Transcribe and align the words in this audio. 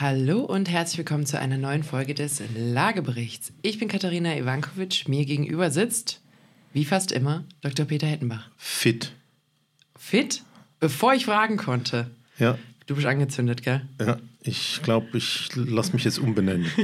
Hallo 0.00 0.40
und 0.40 0.70
herzlich 0.70 0.96
willkommen 0.96 1.26
zu 1.26 1.38
einer 1.38 1.58
neuen 1.58 1.82
Folge 1.82 2.14
des 2.14 2.42
Lageberichts. 2.56 3.52
Ich 3.60 3.78
bin 3.78 3.86
Katharina 3.86 4.34
Ivankovic. 4.34 5.06
Mir 5.08 5.26
gegenüber 5.26 5.70
sitzt, 5.70 6.22
wie 6.72 6.86
fast 6.86 7.12
immer, 7.12 7.44
Dr. 7.60 7.84
Peter 7.84 8.06
Hettenbach. 8.06 8.48
Fit. 8.56 9.12
Fit? 9.98 10.42
Bevor 10.78 11.12
ich 11.12 11.26
fragen 11.26 11.58
konnte. 11.58 12.10
Ja. 12.38 12.56
Du 12.86 12.94
bist 12.94 13.06
angezündet, 13.06 13.62
gell? 13.62 13.82
Ja, 14.00 14.16
ich 14.40 14.80
glaube, 14.82 15.18
ich 15.18 15.50
lasse 15.54 15.92
mich 15.92 16.04
jetzt 16.04 16.18
umbenennen. 16.18 16.70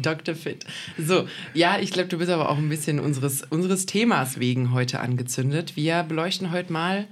Dr. 0.00 0.36
Fit. 0.36 0.64
So, 0.96 1.26
ja, 1.52 1.80
ich 1.80 1.90
glaube, 1.90 2.10
du 2.10 2.18
bist 2.18 2.30
aber 2.30 2.48
auch 2.48 2.58
ein 2.58 2.68
bisschen 2.68 3.00
unseres, 3.00 3.42
unseres 3.42 3.86
Themas 3.86 4.38
wegen 4.38 4.72
heute 4.72 5.00
angezündet. 5.00 5.74
Wir 5.74 6.04
beleuchten 6.04 6.52
heute 6.52 6.72
mal 6.72 7.08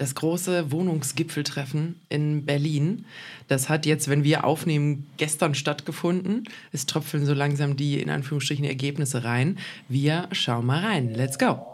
das 0.00 0.14
große 0.14 0.72
Wohnungsgipfeltreffen 0.72 2.00
in 2.08 2.46
Berlin. 2.46 3.04
Das 3.48 3.68
hat 3.68 3.84
jetzt, 3.84 4.08
wenn 4.08 4.24
wir 4.24 4.44
aufnehmen, 4.44 5.06
gestern 5.18 5.54
stattgefunden. 5.54 6.44
Es 6.72 6.86
tröpfeln 6.86 7.26
so 7.26 7.34
langsam 7.34 7.76
die 7.76 8.00
in 8.00 8.08
Anführungsstrichen 8.08 8.64
Ergebnisse 8.64 9.24
rein. 9.24 9.58
Wir 9.90 10.26
schauen 10.32 10.64
mal 10.64 10.82
rein. 10.82 11.12
Let's 11.12 11.38
go. 11.38 11.66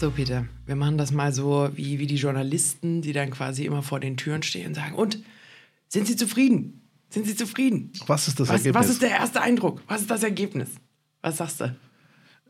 So, 0.00 0.10
Peter, 0.10 0.46
wir 0.64 0.76
machen 0.76 0.96
das 0.96 1.12
mal 1.12 1.34
so 1.34 1.68
wie, 1.74 1.98
wie 1.98 2.06
die 2.06 2.16
Journalisten, 2.16 3.02
die 3.02 3.12
dann 3.12 3.30
quasi 3.30 3.66
immer 3.66 3.82
vor 3.82 4.00
den 4.00 4.16
Türen 4.16 4.42
stehen 4.42 4.68
und 4.68 4.74
sagen: 4.74 4.94
Und 4.94 5.18
sind 5.88 6.06
Sie 6.06 6.16
zufrieden? 6.16 6.81
Sind 7.12 7.26
Sie 7.26 7.36
zufrieden? 7.36 7.92
Was 8.06 8.26
ist 8.26 8.40
das 8.40 8.48
was, 8.48 8.56
Ergebnis? 8.60 8.74
Was 8.84 8.90
ist 8.90 9.02
der 9.02 9.10
erste 9.10 9.42
Eindruck? 9.42 9.82
Was 9.86 10.00
ist 10.00 10.10
das 10.10 10.22
Ergebnis? 10.22 10.70
Was 11.20 11.36
sagst 11.36 11.60
du? 11.60 11.76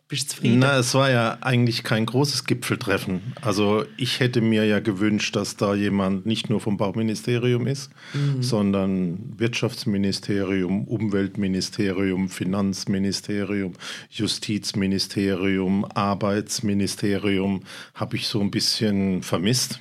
Bist 0.07 0.25
du 0.31 0.35
zufrieden? 0.37 0.59
Na, 0.61 0.77
es 0.79 0.95
war 0.95 1.11
ja 1.11 1.39
eigentlich 1.41 1.83
kein 1.83 2.07
großes 2.07 2.45
Gipfeltreffen. 2.45 3.21
Also 3.41 3.85
ich 3.97 4.21
hätte 4.21 4.41
mir 4.41 4.65
ja 4.67 4.79
gewünscht, 4.79 5.35
dass 5.35 5.57
da 5.57 5.75
jemand 5.75 6.27
nicht 6.27 6.49
nur 6.49 6.61
vom 6.61 6.77
Bauministerium 6.77 7.67
ist, 7.67 7.91
Mhm. 8.15 8.43
sondern 8.43 9.35
Wirtschaftsministerium, 9.39 10.85
Umweltministerium, 10.85 12.29
Finanzministerium, 12.29 13.73
Justizministerium, 14.11 15.85
Arbeitsministerium 15.87 17.63
habe 17.95 18.17
ich 18.17 18.29
so 18.29 18.41
ein 18.41 18.51
bisschen 18.51 19.23
vermisst. 19.23 19.81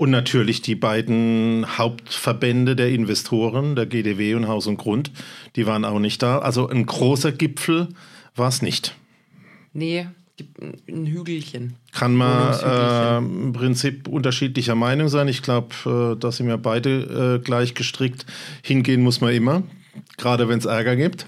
Und 0.00 0.08
natürlich 0.08 0.62
die 0.62 0.76
beiden 0.76 1.66
Hauptverbände 1.76 2.74
der 2.74 2.88
Investoren, 2.88 3.76
der 3.76 3.84
GDW 3.84 4.32
und 4.34 4.48
Haus 4.48 4.66
und 4.66 4.78
Grund, 4.78 5.10
die 5.56 5.66
waren 5.66 5.84
auch 5.84 5.98
nicht 5.98 6.22
da. 6.22 6.38
Also 6.38 6.66
ein 6.70 6.86
großer 6.86 7.32
Gipfel 7.32 7.88
war 8.34 8.48
es 8.48 8.62
nicht. 8.62 8.96
Nee, 9.74 10.06
ein- 10.88 11.04
Hügelchen. 11.04 11.74
Kann 11.92 12.14
man 12.14 12.54
äh, 12.62 13.18
im 13.18 13.52
Prinzip 13.52 14.08
unterschiedlicher 14.08 14.74
Meinung 14.74 15.08
sein. 15.10 15.28
Ich 15.28 15.42
glaube, 15.42 15.74
äh, 15.84 16.18
da 16.18 16.32
sind 16.32 16.46
wir 16.46 16.56
beide 16.56 17.36
äh, 17.38 17.44
gleich 17.44 17.74
gestrickt. 17.74 18.24
Hingehen 18.62 19.02
muss 19.02 19.20
man 19.20 19.34
immer, 19.34 19.64
gerade 20.16 20.48
wenn 20.48 20.60
es 20.60 20.64
Ärger 20.64 20.96
gibt. 20.96 21.26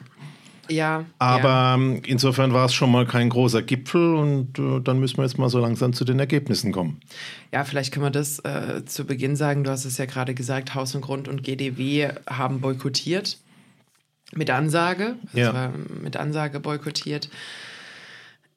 Ja. 0.68 1.04
Aber 1.18 1.48
ja. 1.48 1.74
ähm, 1.74 2.02
insofern 2.06 2.52
war 2.52 2.66
es 2.66 2.74
schon 2.74 2.90
mal 2.90 3.06
kein 3.06 3.28
großer 3.28 3.62
Gipfel 3.62 4.14
und 4.14 4.58
äh, 4.58 4.80
dann 4.80 5.00
müssen 5.00 5.16
wir 5.18 5.24
jetzt 5.24 5.38
mal 5.38 5.48
so 5.48 5.58
langsam 5.58 5.92
zu 5.92 6.04
den 6.04 6.18
Ergebnissen 6.18 6.72
kommen. 6.72 7.00
Ja, 7.52 7.64
vielleicht 7.64 7.92
können 7.92 8.06
wir 8.06 8.10
das 8.10 8.38
äh, 8.40 8.84
zu 8.84 9.04
Beginn 9.04 9.36
sagen. 9.36 9.64
Du 9.64 9.70
hast 9.70 9.84
es 9.84 9.98
ja 9.98 10.06
gerade 10.06 10.34
gesagt, 10.34 10.74
Haus 10.74 10.94
und 10.94 11.00
Grund 11.00 11.28
und 11.28 11.42
GDW 11.42 12.10
haben 12.28 12.60
boykottiert. 12.60 13.38
Mit 14.34 14.50
Ansage. 14.50 15.16
Das 15.24 15.34
Ja. 15.34 15.72
mit 16.02 16.16
Ansage 16.16 16.58
boykottiert. 16.60 17.28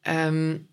Ähm, 0.05 0.67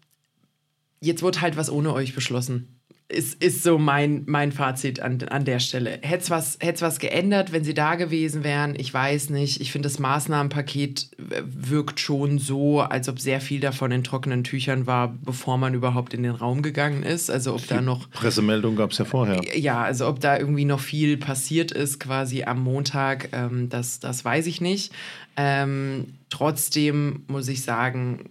jetzt 1.00 1.22
wird 1.22 1.40
halt 1.40 1.56
was 1.56 1.70
ohne 1.70 1.92
euch 1.92 2.14
beschlossen. 2.14 2.80
Ist, 3.12 3.42
ist 3.42 3.62
so 3.62 3.78
mein, 3.78 4.22
mein 4.26 4.52
Fazit 4.52 5.00
an, 5.00 5.22
an 5.28 5.44
der 5.44 5.58
Stelle. 5.58 5.98
Hätte 6.02 6.24
es 6.24 6.30
was, 6.30 6.58
hätt's 6.60 6.82
was 6.82 6.98
geändert, 6.98 7.52
wenn 7.52 7.62
sie 7.62 7.74
da 7.74 7.94
gewesen 7.94 8.42
wären? 8.42 8.74
Ich 8.76 8.92
weiß 8.92 9.30
nicht. 9.30 9.60
Ich 9.60 9.70
finde, 9.70 9.88
das 9.88 9.98
Maßnahmenpaket 9.98 11.10
äh, 11.18 11.42
wirkt 11.44 12.00
schon 12.00 12.38
so, 12.38 12.80
als 12.80 13.08
ob 13.08 13.20
sehr 13.20 13.40
viel 13.40 13.60
davon 13.60 13.92
in 13.92 14.02
trockenen 14.02 14.44
Tüchern 14.44 14.86
war, 14.86 15.14
bevor 15.22 15.58
man 15.58 15.74
überhaupt 15.74 16.14
in 16.14 16.22
den 16.22 16.32
Raum 16.32 16.62
gegangen 16.62 17.02
ist. 17.02 17.30
Also 17.30 17.54
ob 17.54 17.66
da 17.66 17.80
noch 17.80 18.10
Pressemeldung 18.10 18.76
gab 18.76 18.92
es 18.92 18.98
ja 18.98 19.04
vorher. 19.04 19.40
ja, 19.56 19.82
also 19.82 20.08
ob 20.08 20.20
da 20.20 20.38
irgendwie 20.38 20.64
noch 20.64 20.80
viel 20.80 21.16
passiert 21.16 21.70
ist, 21.70 22.00
quasi 22.00 22.44
am 22.44 22.62
Montag, 22.62 23.28
ähm, 23.32 23.68
das, 23.68 24.00
das 24.00 24.24
weiß 24.24 24.46
ich 24.46 24.60
nicht. 24.60 24.92
Ähm, 25.36 26.14
trotzdem 26.30 27.24
muss 27.26 27.48
ich 27.48 27.62
sagen, 27.62 28.30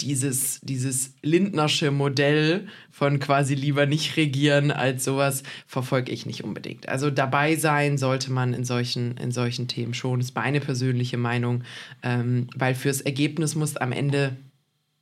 dieses, 0.00 0.60
dieses 0.62 1.14
Lindnersche 1.22 1.90
Modell 1.90 2.68
von 2.90 3.18
quasi 3.18 3.54
lieber 3.54 3.86
nicht 3.86 4.16
regieren 4.16 4.70
als 4.70 5.04
sowas 5.04 5.42
verfolge 5.66 6.12
ich 6.12 6.26
nicht 6.26 6.44
unbedingt. 6.44 6.88
Also 6.88 7.10
dabei 7.10 7.56
sein 7.56 7.98
sollte 7.98 8.32
man 8.32 8.54
in 8.54 8.64
solchen, 8.64 9.16
in 9.16 9.32
solchen 9.32 9.68
Themen 9.68 9.94
schon. 9.94 10.20
Ist 10.20 10.34
meine 10.34 10.60
persönliche 10.60 11.16
Meinung, 11.16 11.64
ähm, 12.02 12.48
weil 12.56 12.74
fürs 12.74 13.00
Ergebnis 13.00 13.54
muss 13.54 13.76
am 13.76 13.92
Ende 13.92 14.36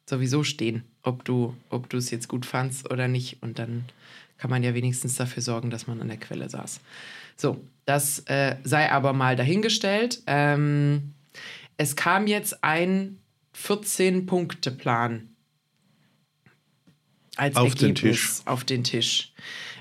sowieso 0.06 0.42
stehen, 0.42 0.84
ob 1.02 1.24
du, 1.24 1.54
ob 1.70 1.88
du 1.90 1.96
es 1.96 2.10
jetzt 2.10 2.28
gut 2.28 2.46
fandst 2.46 2.90
oder 2.90 3.08
nicht. 3.08 3.42
Und 3.42 3.58
dann 3.58 3.84
kann 4.38 4.50
man 4.50 4.62
ja 4.62 4.74
wenigstens 4.74 5.16
dafür 5.16 5.42
sorgen, 5.42 5.70
dass 5.70 5.86
man 5.86 6.00
an 6.00 6.08
der 6.08 6.16
Quelle 6.16 6.48
saß. 6.48 6.80
So, 7.36 7.60
das 7.84 8.20
äh, 8.26 8.56
sei 8.64 8.90
aber 8.90 9.12
mal 9.12 9.36
dahingestellt. 9.36 10.22
Ähm, 10.26 11.14
es 11.76 11.94
kam 11.94 12.26
jetzt 12.26 12.64
ein 12.64 13.18
14-Punkte-Plan 13.64 15.28
als 17.36 17.56
Auf 17.56 17.74
den 17.74 17.88
Ergebnis 17.90 18.42
auf 18.46 18.64
den 18.64 18.82
Tisch. 18.84 19.32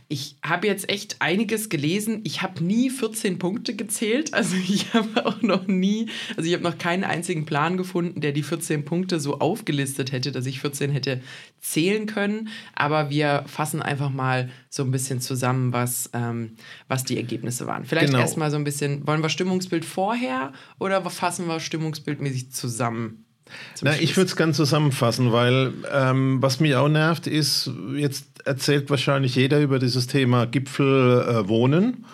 Ich 0.09 0.37
habe 0.45 0.67
jetzt 0.67 0.89
echt 0.89 1.17
einiges 1.19 1.67
gelesen. 1.67 2.21
Ich 2.23 2.41
habe 2.41 2.63
nie 2.63 2.89
14 2.89 3.39
Punkte 3.39 3.75
gezählt. 3.75 4.33
Also 4.33 4.55
ich 4.67 4.93
habe 4.93 5.25
auch 5.25 5.41
noch 5.41 5.67
nie, 5.67 6.07
also 6.37 6.47
ich 6.47 6.53
habe 6.53 6.63
noch 6.63 6.77
keinen 6.77 7.03
einzigen 7.03 7.45
Plan 7.45 7.75
gefunden, 7.75 8.21
der 8.21 8.31
die 8.31 8.43
14 8.43 8.85
Punkte 8.85 9.19
so 9.19 9.39
aufgelistet 9.39 10.13
hätte, 10.13 10.31
dass 10.31 10.45
ich 10.45 10.61
14 10.61 10.91
hätte 10.91 11.21
zählen 11.59 12.05
können. 12.05 12.47
Aber 12.73 13.09
wir 13.09 13.43
fassen 13.47 13.81
einfach 13.81 14.11
mal 14.11 14.49
so 14.69 14.83
ein 14.83 14.91
bisschen 14.91 15.19
zusammen, 15.19 15.73
was, 15.73 16.09
ähm, 16.13 16.55
was 16.87 17.03
die 17.03 17.17
Ergebnisse 17.17 17.67
waren. 17.67 17.83
Vielleicht 17.83 18.07
Genau. 18.07 18.19
erstmal 18.19 18.49
so 18.49 18.57
ein 18.57 18.63
bisschen, 18.63 19.05
wollen 19.07 19.21
wir 19.21 19.29
Stimmungsbild 19.29 19.83
vorher 19.83 20.53
oder 20.79 21.03
fassen 21.09 21.47
wir 21.47 21.59
stimmungsbildmäßig 21.59 22.51
zusammen? 22.51 23.25
Na, 23.81 23.95
ich 23.99 24.15
würde 24.17 24.27
es 24.27 24.35
ganz 24.35 24.57
zusammenfassen, 24.57 25.31
weil 25.31 25.73
ähm, 25.91 26.41
was 26.41 26.59
mich 26.59 26.75
auch 26.75 26.89
nervt, 26.89 27.27
ist, 27.27 27.71
jetzt 27.95 28.25
erzählt 28.45 28.89
wahrscheinlich 28.89 29.35
jeder 29.35 29.59
über 29.59 29.79
dieses 29.79 30.07
Thema 30.07 30.45
Gipfel 30.45 31.21
äh, 31.21 31.47
Wohnen. 31.47 32.05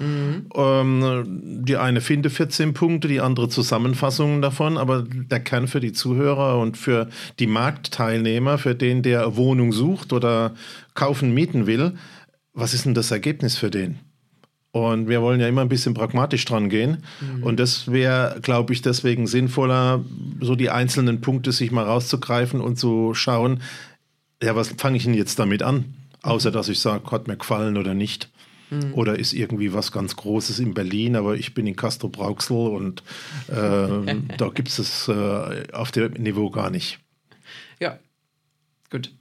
Ähm, 0.55 1.23
die 1.65 1.77
eine 1.77 2.01
finde 2.01 2.29
14 2.29 2.73
Punkte, 2.73 3.07
die 3.07 3.21
andere 3.21 3.49
Zusammenfassungen 3.49 4.41
davon, 4.41 4.77
aber 4.77 5.03
der 5.03 5.39
Kern 5.39 5.67
für 5.67 5.79
die 5.79 5.93
Zuhörer 5.93 6.59
und 6.59 6.77
für 6.77 7.09
die 7.39 7.47
Marktteilnehmer, 7.47 8.57
für 8.57 8.75
den, 8.75 9.03
der 9.03 9.35
Wohnung 9.35 9.71
sucht 9.71 10.11
oder 10.13 10.53
kaufen, 10.95 11.33
mieten 11.33 11.67
will, 11.67 11.93
was 12.53 12.73
ist 12.73 12.85
denn 12.85 12.93
das 12.93 13.11
Ergebnis 13.11 13.57
für 13.57 13.69
den? 13.69 13.99
Und 14.73 15.07
wir 15.07 15.21
wollen 15.21 15.39
ja 15.39 15.47
immer 15.47 15.61
ein 15.61 15.69
bisschen 15.69 15.93
pragmatisch 15.93 16.45
dran 16.45 16.67
gehen. 16.67 17.03
Und 17.41 17.59
das 17.59 17.91
wäre, 17.91 18.39
glaube 18.41 18.73
ich, 18.73 18.81
deswegen 18.81 19.27
sinnvoller, 19.27 20.03
so 20.41 20.55
die 20.55 20.71
einzelnen 20.71 21.21
Punkte 21.21 21.51
sich 21.51 21.71
mal 21.71 21.83
rauszugreifen 21.85 22.59
und 22.59 22.77
zu 22.77 23.13
schauen, 23.13 23.61
ja, 24.41 24.55
was 24.55 24.69
fange 24.69 24.97
ich 24.97 25.03
denn 25.03 25.13
jetzt 25.13 25.37
damit 25.37 25.61
an? 25.61 25.93
Außer, 26.23 26.49
dass 26.49 26.69
ich 26.69 26.79
sage, 26.79 27.11
hat 27.11 27.27
mir 27.27 27.37
gefallen 27.37 27.77
oder 27.77 27.93
nicht. 27.93 28.29
Oder 28.93 29.19
ist 29.19 29.33
irgendwie 29.33 29.73
was 29.73 29.91
ganz 29.91 30.15
Großes 30.15 30.57
in 30.57 30.73
Berlin, 30.73 31.15
aber 31.15 31.35
ich 31.35 31.53
bin 31.53 31.67
in 31.67 31.75
Castro 31.75 32.09
Brauxel 32.09 32.57
und 32.69 33.03
äh, 33.47 33.53
da 34.37 34.49
gibt 34.49 34.69
es 34.69 34.79
es 34.79 35.07
äh, 35.07 35.71
auf 35.71 35.91
dem 35.91 36.13
Niveau 36.13 36.49
gar 36.49 36.71
nicht. 36.71 36.97
Ja, 37.79 37.99
gut. 38.89 39.11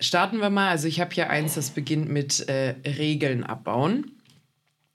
Starten 0.00 0.38
wir 0.38 0.50
mal. 0.50 0.70
Also 0.70 0.88
ich 0.88 1.00
habe 1.00 1.14
hier 1.14 1.28
eins, 1.28 1.54
das 1.54 1.70
beginnt 1.70 2.08
mit 2.08 2.48
äh, 2.48 2.76
Regeln 2.86 3.44
abbauen. 3.44 4.13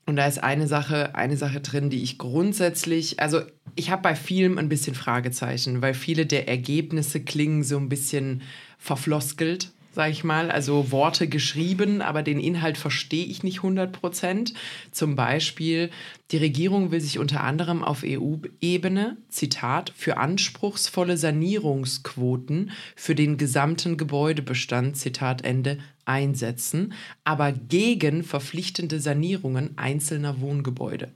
Und 0.09 0.15
da 0.15 0.25
ist 0.25 0.41
eine 0.43 0.65
Sache, 0.65 1.13
eine 1.13 1.37
Sache 1.37 1.61
drin, 1.61 1.91
die 1.91 2.01
ich 2.01 2.17
grundsätzlich, 2.17 3.19
also 3.19 3.41
ich 3.75 3.91
habe 3.91 4.01
bei 4.01 4.15
vielem 4.15 4.57
ein 4.57 4.67
bisschen 4.67 4.95
Fragezeichen, 4.95 5.83
weil 5.83 5.93
viele 5.93 6.25
der 6.25 6.47
Ergebnisse 6.47 7.19
klingen 7.19 7.61
so 7.61 7.77
ein 7.77 7.89
bisschen 7.89 8.41
verfloskelt, 8.79 9.69
sag 9.91 10.11
ich 10.11 10.23
mal. 10.23 10.51
Also 10.51 10.91
Worte 10.91 11.27
geschrieben, 11.27 12.01
aber 12.01 12.23
den 12.23 12.39
Inhalt 12.39 12.77
verstehe 12.77 13.25
ich 13.25 13.43
nicht 13.43 13.57
100 13.57 13.91
Prozent. 13.91 14.53
Zum 14.91 15.15
Beispiel, 15.15 15.89
die 16.31 16.37
Regierung 16.37 16.91
will 16.91 17.01
sich 17.01 17.19
unter 17.19 17.43
anderem 17.43 17.83
auf 17.83 18.03
EU-Ebene, 18.05 19.17
Zitat, 19.29 19.91
für 19.95 20.17
anspruchsvolle 20.17 21.17
Sanierungsquoten 21.17 22.71
für 22.95 23.15
den 23.15 23.37
gesamten 23.37 23.97
Gebäudebestand, 23.97 24.97
Zitat 24.97 25.43
Ende, 25.43 25.79
einsetzen, 26.05 26.93
aber 27.23 27.51
gegen 27.51 28.23
verpflichtende 28.23 28.99
Sanierungen 28.99 29.77
einzelner 29.77 30.41
Wohngebäude. 30.41 31.09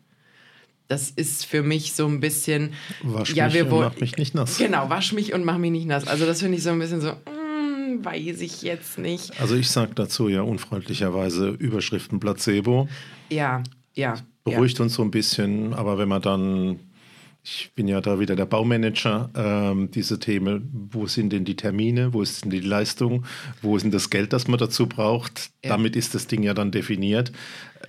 das 0.87 1.09
ist 1.09 1.45
für 1.45 1.63
mich 1.63 1.93
so 1.93 2.05
ein 2.05 2.19
bisschen. 2.19 2.73
Wasch 3.01 3.33
ja, 3.33 3.45
mich 3.45 3.55
wir 3.55 3.71
und 3.71 3.79
mach 3.79 3.99
mich 3.99 4.17
nicht 4.17 4.35
nass. 4.35 4.57
Genau, 4.57 4.89
wasch 4.89 5.13
mich 5.13 5.33
und 5.33 5.43
mach 5.43 5.57
mich 5.57 5.71
nicht 5.71 5.87
nass. 5.87 6.07
Also, 6.07 6.25
das 6.25 6.41
finde 6.41 6.57
ich 6.57 6.63
so 6.63 6.69
ein 6.69 6.79
bisschen 6.79 7.01
so, 7.01 7.13
weiß 8.04 8.42
ich 8.42 8.62
jetzt 8.62 8.98
nicht. 8.98 9.40
Also 9.42 9.56
ich 9.56 9.69
sage 9.69 9.92
dazu 9.95 10.30
ja 10.30 10.42
unfreundlicherweise 10.42 11.50
Überschriften 11.50 12.19
Placebo. 12.19 12.88
Ja, 13.30 13.62
ja. 13.94 14.16
Beruhigt 14.45 14.80
uns 14.80 14.94
so 14.95 15.01
ein 15.04 15.12
bisschen, 15.12 15.74
aber 15.74 15.98
wenn 15.98 16.10
man 16.10 16.22
dann, 16.22 16.80
ich 17.44 17.72
bin 17.75 17.88
ja 17.88 18.01
da 18.01 18.19
wieder 18.19 18.36
der 18.36 18.45
Baumanager, 18.45 19.30
ähm, 19.36 19.90
diese 19.92 20.19
Themen, 20.19 20.69
wo 20.92 21.07
sind 21.07 21.31
denn 21.31 21.45
die 21.45 21.56
Termine, 21.56 22.13
wo 22.13 22.22
ist 22.22 22.44
denn 22.44 22.51
die 22.51 22.60
Leistung, 22.60 23.25
wo 23.62 23.75
ist 23.78 23.84
denn 23.84 23.92
das 23.92 24.10
Geld, 24.10 24.34
das 24.34 24.48
man 24.48 24.60
dazu 24.60 24.88
braucht, 24.88 25.51
Ja. 25.63 25.69
damit 25.72 25.95
ist 25.95 26.13
das 26.16 26.28
Ding 26.28 26.44
ja 26.44 26.54
dann 26.54 26.72
definiert, 26.72 27.31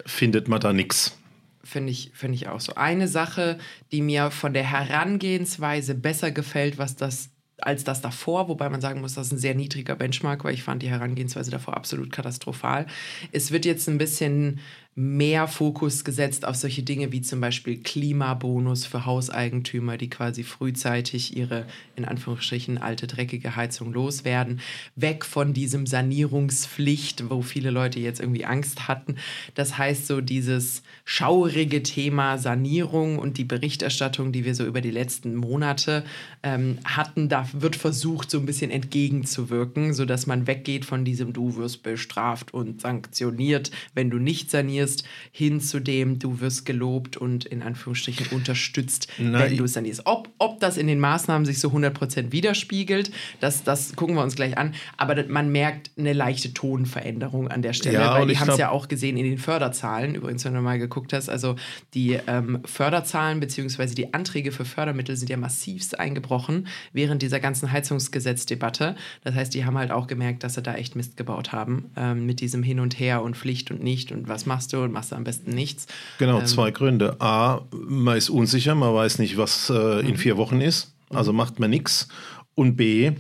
findet 0.06 0.47
man 0.49 0.61
da 0.61 0.73
nichts. 0.73 1.17
Finde 1.65 1.91
ich, 1.93 2.11
finde 2.15 2.35
ich 2.37 2.47
auch 2.49 2.61
so. 2.61 2.75
Eine 2.75 3.09
Sache, 3.09 3.59
die 3.91 4.03
mir 4.03 4.31
von 4.31 4.53
der 4.53 4.65
Herangehensweise 4.65 5.95
besser 5.95 6.31
gefällt, 6.31 6.79
was 6.79 6.95
das 6.95 7.31
als 7.59 7.85
das 7.85 8.01
davor, 8.01 8.49
wobei 8.49 8.69
man 8.69 8.81
sagen 8.81 9.01
muss, 9.01 9.15
das 9.15 9.29
ist 9.29 9.33
ein 9.33 9.39
sehr 9.39 9.55
niedriger 9.55 9.95
Benchmark, 9.95 10.45
weil 10.45 10.55
ich 10.55 10.62
fand 10.62 10.83
die 10.83 10.91
Herangehensweise 10.91 11.51
davor 11.51 11.77
absolut 11.77 12.11
katastrophal. 12.11 12.87
Es 13.33 13.53
wird 13.53 13.65
jetzt 13.65 13.89
ein 13.89 13.99
bisschen 13.99 14.61
mehr 14.96 15.49
Fokus 15.49 16.05
gesetzt 16.05 16.44
auf 16.44 16.55
solche 16.55 16.85
Dinge 16.85 17.11
wie 17.11 17.20
zum 17.20 17.41
Beispiel 17.41 17.79
Klimabonus 17.79 18.87
für 18.87 19.05
Hauseigentümer, 19.05 19.96
die 19.96 20.08
quasi 20.08 20.44
frühzeitig 20.44 21.37
ihre, 21.37 21.67
in 21.96 22.05
Anführungsstrichen, 22.05 22.79
alte, 22.79 23.08
dreckige 23.08 23.56
Heizung 23.56 23.93
loswerden. 23.93 24.61
Weg 24.94 25.25
von 25.25 25.52
diesem 25.52 25.87
Sanierungspflicht, 25.87 27.29
wo 27.29 27.43
viele 27.43 27.70
Leute 27.70 27.99
jetzt 27.99 28.20
irgendwie 28.20 28.44
Angst 28.44 28.87
hatten. 28.87 29.17
Das 29.55 29.79
heißt, 29.79 30.06
so 30.06 30.20
dieses 30.20 30.82
schaurige 31.05 31.82
Thema 31.82 32.38
Sanierung 32.38 33.19
und 33.19 33.37
die 33.37 33.44
Berichterstattung, 33.44 34.31
die 34.31 34.44
wir 34.44 34.55
so 34.55 34.64
über 34.64 34.81
die 34.81 34.93
letzten 34.93 35.35
Monate 35.35 36.05
ähm, 36.44 36.79
hatten, 36.85 37.29
da 37.29 37.49
wird 37.52 37.75
versucht, 37.75 38.31
so 38.31 38.38
ein 38.38 38.46
bisschen 38.46 38.70
entgegenzuwirken, 38.70 39.93
sodass 39.93 40.29
man 40.29 40.46
weggeht 40.46 40.85
von 40.85 41.05
diesem 41.05 41.32
Du 41.32 41.56
wirst 41.56 41.82
bestraft 41.82 42.55
und 42.55 42.81
sanktioniert, 42.81 43.73
wenn 43.94 44.08
du 44.08 44.19
nicht 44.19 44.52
sanierst, 44.52 44.83
hin 45.32 45.60
zu 45.60 45.81
dem 45.81 46.19
Du 46.19 46.40
wirst 46.40 46.66
gelobt 46.66 47.16
und 47.16 47.44
in 47.44 47.62
Anführungsstrichen 47.62 48.26
unterstützt, 48.31 49.08
Na, 49.19 49.40
wenn 49.40 49.56
du 49.56 49.66
sanierst. 49.66 50.02
Ob, 50.04 50.28
ob 50.38 50.60
das 50.60 50.76
in 50.76 50.86
den 50.86 51.00
Maßnahmen 51.00 51.46
sich 51.46 51.58
so 51.58 51.69
100% 51.69 52.32
widerspiegelt, 52.32 53.10
das, 53.40 53.64
das 53.64 53.96
gucken 53.96 54.16
wir 54.16 54.22
uns 54.22 54.36
gleich 54.36 54.56
an. 54.56 54.75
Aber 54.96 55.25
man 55.28 55.50
merkt 55.50 55.90
eine 55.98 56.12
leichte 56.12 56.52
Tonveränderung 56.52 57.48
an 57.48 57.62
der 57.62 57.72
Stelle, 57.72 57.98
Ja, 57.98 58.20
weil 58.20 58.31
ich 58.31 58.40
haben 58.40 58.50
es 58.50 58.58
ja 58.58 58.70
auch 58.70 58.88
gesehen 58.88 59.16
in 59.16 59.25
den 59.25 59.38
Förderzahlen. 59.38 60.14
Übrigens, 60.14 60.44
wenn 60.44 60.54
du 60.54 60.60
mal 60.60 60.78
geguckt 60.78 61.12
hast, 61.12 61.28
also 61.28 61.56
die 61.94 62.19
ähm, 62.26 62.60
Förderzahlen 62.64 63.40
bzw. 63.40 63.86
die 63.94 64.14
Anträge 64.14 64.52
für 64.52 64.64
Fördermittel 64.64 65.16
sind 65.16 65.31
ja 65.31 65.36
massivst 65.36 65.98
eingebrochen 65.98 66.69
während 66.92 67.22
dieser 67.22 67.40
ganzen 67.40 67.72
Heizungsgesetzdebatte. 67.72 68.96
Das 69.22 69.34
heißt, 69.34 69.54
die 69.54 69.64
haben 69.64 69.78
halt 69.78 69.90
auch 69.90 70.06
gemerkt, 70.06 70.44
dass 70.44 70.54
sie 70.54 70.62
da 70.62 70.75
echt 70.75 70.96
Mist 70.96 71.16
gebaut 71.16 71.52
haben 71.52 71.90
ähm, 71.96 72.26
mit 72.26 72.40
diesem 72.40 72.62
Hin 72.62 72.81
und 72.81 72.98
Her 72.98 73.22
und 73.22 73.36
Pflicht 73.36 73.70
und 73.70 73.82
nicht 73.82 74.12
und 74.12 74.28
was 74.28 74.46
machst 74.46 74.72
du 74.72 74.74
und 74.82 74.93
machst 74.93 75.12
du 75.12 75.17
am 75.17 75.25
besten 75.25 75.50
nichts. 75.53 75.87
Genau, 76.19 76.41
Ähm, 76.41 76.47
zwei 76.47 76.71
Gründe. 76.71 77.21
A, 77.21 77.62
man 77.73 78.17
ist 78.17 78.31
unsicher, 78.31 78.75
man 78.75 78.94
weiß 78.94 79.19
nicht, 79.19 79.37
was 79.37 79.71
äh, 79.71 80.03
Mhm. 80.03 80.09
in 80.09 80.17
vier 80.17 80.37
Wochen 80.37 80.61
ist, 80.61 80.94
also 81.11 81.32
macht 81.32 81.61
man 81.61 81.71
nichts. 81.71 82.09
Und 82.55 82.76
B, 82.76 83.12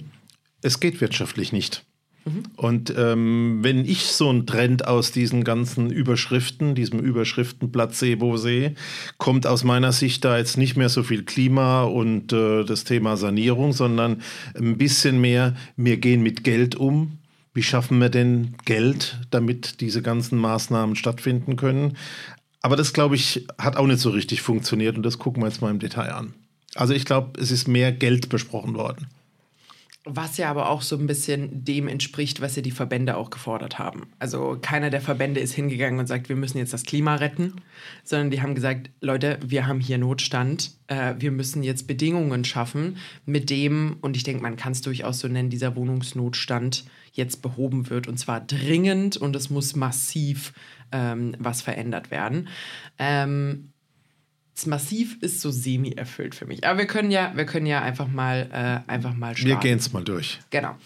es 0.62 0.80
geht 0.80 1.00
wirtschaftlich 1.00 1.52
nicht. 1.52 1.84
Mhm. 2.24 2.42
Und 2.56 2.94
ähm, 2.96 3.58
wenn 3.62 3.84
ich 3.84 4.06
so 4.06 4.30
einen 4.30 4.46
Trend 4.46 4.86
aus 4.88 5.12
diesen 5.12 5.44
ganzen 5.44 5.90
Überschriften, 5.90 6.74
diesem 6.74 6.98
Überschriftenplacebo 7.00 8.36
sehe, 8.38 8.74
kommt 9.18 9.46
aus 9.46 9.62
meiner 9.64 9.92
Sicht 9.92 10.24
da 10.24 10.38
jetzt 10.38 10.56
nicht 10.56 10.76
mehr 10.76 10.88
so 10.88 11.02
viel 11.02 11.24
Klima 11.24 11.82
und 11.82 12.32
äh, 12.32 12.64
das 12.64 12.84
Thema 12.84 13.16
Sanierung, 13.16 13.72
sondern 13.72 14.22
ein 14.58 14.78
bisschen 14.78 15.20
mehr, 15.20 15.54
wir 15.76 15.98
gehen 15.98 16.22
mit 16.22 16.44
Geld 16.44 16.76
um. 16.76 17.18
Wie 17.54 17.62
schaffen 17.62 18.00
wir 18.00 18.08
denn 18.08 18.56
Geld, 18.64 19.20
damit 19.30 19.80
diese 19.80 20.02
ganzen 20.02 20.38
Maßnahmen 20.38 20.96
stattfinden 20.96 21.54
können? 21.56 21.96
Aber 22.60 22.76
das, 22.76 22.92
glaube 22.92 23.14
ich, 23.14 23.46
hat 23.58 23.76
auch 23.76 23.86
nicht 23.86 24.00
so 24.00 24.10
richtig 24.10 24.42
funktioniert 24.42 24.96
und 24.96 25.04
das 25.04 25.18
gucken 25.18 25.42
wir 25.42 25.48
jetzt 25.48 25.62
mal 25.62 25.70
im 25.70 25.78
Detail 25.78 26.12
an. 26.12 26.34
Also 26.74 26.92
ich 26.92 27.04
glaube, 27.04 27.40
es 27.40 27.52
ist 27.52 27.68
mehr 27.68 27.92
Geld 27.92 28.28
besprochen 28.28 28.74
worden. 28.74 29.06
Was 30.06 30.36
ja 30.36 30.50
aber 30.50 30.68
auch 30.68 30.82
so 30.82 30.98
ein 30.98 31.06
bisschen 31.06 31.64
dem 31.64 31.88
entspricht, 31.88 32.42
was 32.42 32.56
ja 32.56 32.62
die 32.62 32.70
Verbände 32.70 33.16
auch 33.16 33.30
gefordert 33.30 33.78
haben. 33.78 34.08
Also 34.18 34.58
keiner 34.60 34.90
der 34.90 35.00
Verbände 35.00 35.40
ist 35.40 35.54
hingegangen 35.54 35.98
und 35.98 36.06
sagt, 36.06 36.28
wir 36.28 36.36
müssen 36.36 36.58
jetzt 36.58 36.74
das 36.74 36.84
Klima 36.84 37.14
retten, 37.14 37.54
sondern 38.02 38.30
die 38.30 38.42
haben 38.42 38.54
gesagt, 38.54 38.90
Leute, 39.00 39.38
wir 39.44 39.66
haben 39.66 39.80
hier 39.80 39.96
Notstand, 39.96 40.72
äh, 40.88 41.14
wir 41.18 41.30
müssen 41.30 41.62
jetzt 41.62 41.86
Bedingungen 41.86 42.44
schaffen, 42.44 42.98
mit 43.24 43.48
dem, 43.48 43.96
und 44.02 44.16
ich 44.16 44.24
denke, 44.24 44.42
man 44.42 44.56
kann 44.56 44.72
es 44.72 44.82
durchaus 44.82 45.20
so 45.20 45.28
nennen, 45.28 45.48
dieser 45.48 45.74
Wohnungsnotstand 45.74 46.84
jetzt 47.12 47.40
behoben 47.40 47.88
wird 47.88 48.06
und 48.06 48.18
zwar 48.18 48.40
dringend 48.40 49.16
und 49.16 49.34
es 49.34 49.48
muss 49.48 49.74
massiv 49.74 50.52
ähm, 50.92 51.34
was 51.38 51.62
verändert 51.62 52.10
werden. 52.10 52.48
Ähm, 52.98 53.70
das 54.54 54.66
Massiv 54.66 55.18
ist 55.20 55.40
so 55.40 55.50
semi-erfüllt 55.50 56.34
für 56.34 56.46
mich. 56.46 56.64
Aber 56.66 56.78
wir 56.78 56.86
können 56.86 57.10
ja, 57.10 57.32
wir 57.34 57.44
können 57.44 57.66
ja 57.66 57.82
einfach 57.82 58.06
mal, 58.08 58.48
äh, 58.52 58.90
einfach 58.90 59.14
mal 59.14 59.36
starten. 59.36 59.48
Wir 59.48 59.56
gehen 59.56 59.78
es 59.78 59.92
mal 59.92 60.04
durch. 60.04 60.38
Genau. 60.50 60.76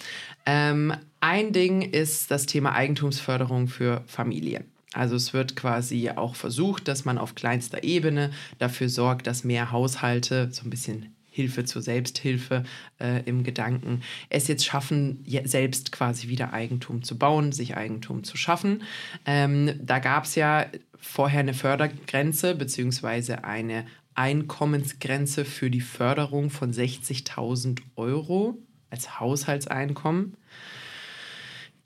Ähm, 0.47 0.95
ein 1.21 1.53
Ding 1.53 1.83
ist 1.83 2.31
das 2.31 2.47
Thema 2.47 2.73
Eigentumsförderung 2.73 3.69
für 3.69 4.03
Familien. 4.07 4.65
Also 4.95 5.17
es 5.17 5.35
wird 5.35 5.55
quasi 5.55 6.11
auch 6.11 6.35
versucht, 6.35 6.89
dass 6.89 7.05
man 7.05 7.19
auf 7.19 7.35
kleinster 7.35 7.85
Ebene 7.85 8.31
dafür 8.59 8.89
sorgt, 8.89 9.27
dass 9.27 9.45
mehr 9.45 9.71
Haushalte 9.71 10.49
so 10.51 10.65
ein 10.65 10.71
bisschen 10.71 11.15
Hilfe 11.31 11.65
zur 11.65 11.83
Selbsthilfe 11.83 12.65
äh, 12.99 13.23
im 13.25 13.45
Gedanken 13.45 14.03
es 14.29 14.49
jetzt 14.49 14.65
schaffen, 14.65 15.25
selbst 15.45 15.93
quasi 15.93 16.29
wieder 16.29 16.53
Eigentum 16.53 17.05
zu 17.05 17.17
bauen, 17.17 17.53
sich 17.53 17.77
Eigentum 17.77 18.25
zu 18.25 18.37
schaffen. 18.37 18.83
Ähm, 19.25 19.79
da 19.81 20.01
gab 20.01 20.25
es 20.25 20.35
ja 20.35 20.67
vorher 21.01 21.41
eine 21.41 21.55
Fördergrenze 21.55 22.55
beziehungsweise 22.55 23.45
eine 23.45 23.87
Einkommensgrenze 24.15 25.45
für 25.45 25.71
die 25.71 25.81
Förderung 25.81 26.51
von 26.51 26.73
60.000 26.73 27.81
Euro 27.97 28.59
als 28.91 29.21
Haushaltseinkommen. 29.21 30.35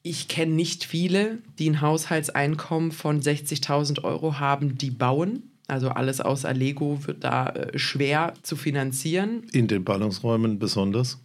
Ich 0.03 0.29
kenne 0.29 0.53
nicht 0.53 0.85
viele, 0.85 1.39
die 1.59 1.71
ein 1.71 1.81
Haushaltseinkommen 1.81 2.91
von 2.91 3.21
60.000 3.21 4.03
Euro 4.05 4.41
haben, 4.41 4.77
die 4.79 4.91
bauen. 4.91 5.45
Also 5.69 5.91
alles 5.91 6.21
außer 6.21 6.53
Lego 6.53 7.07
wird 7.07 7.23
da 7.23 7.47
äh, 7.51 7.79
schwer 7.79 8.35
zu 8.43 8.57
finanzieren. 8.57 9.45
In 9.53 9.69
den 9.69 9.85
Ballungsräumen 9.85 10.59
besonders. 10.59 11.21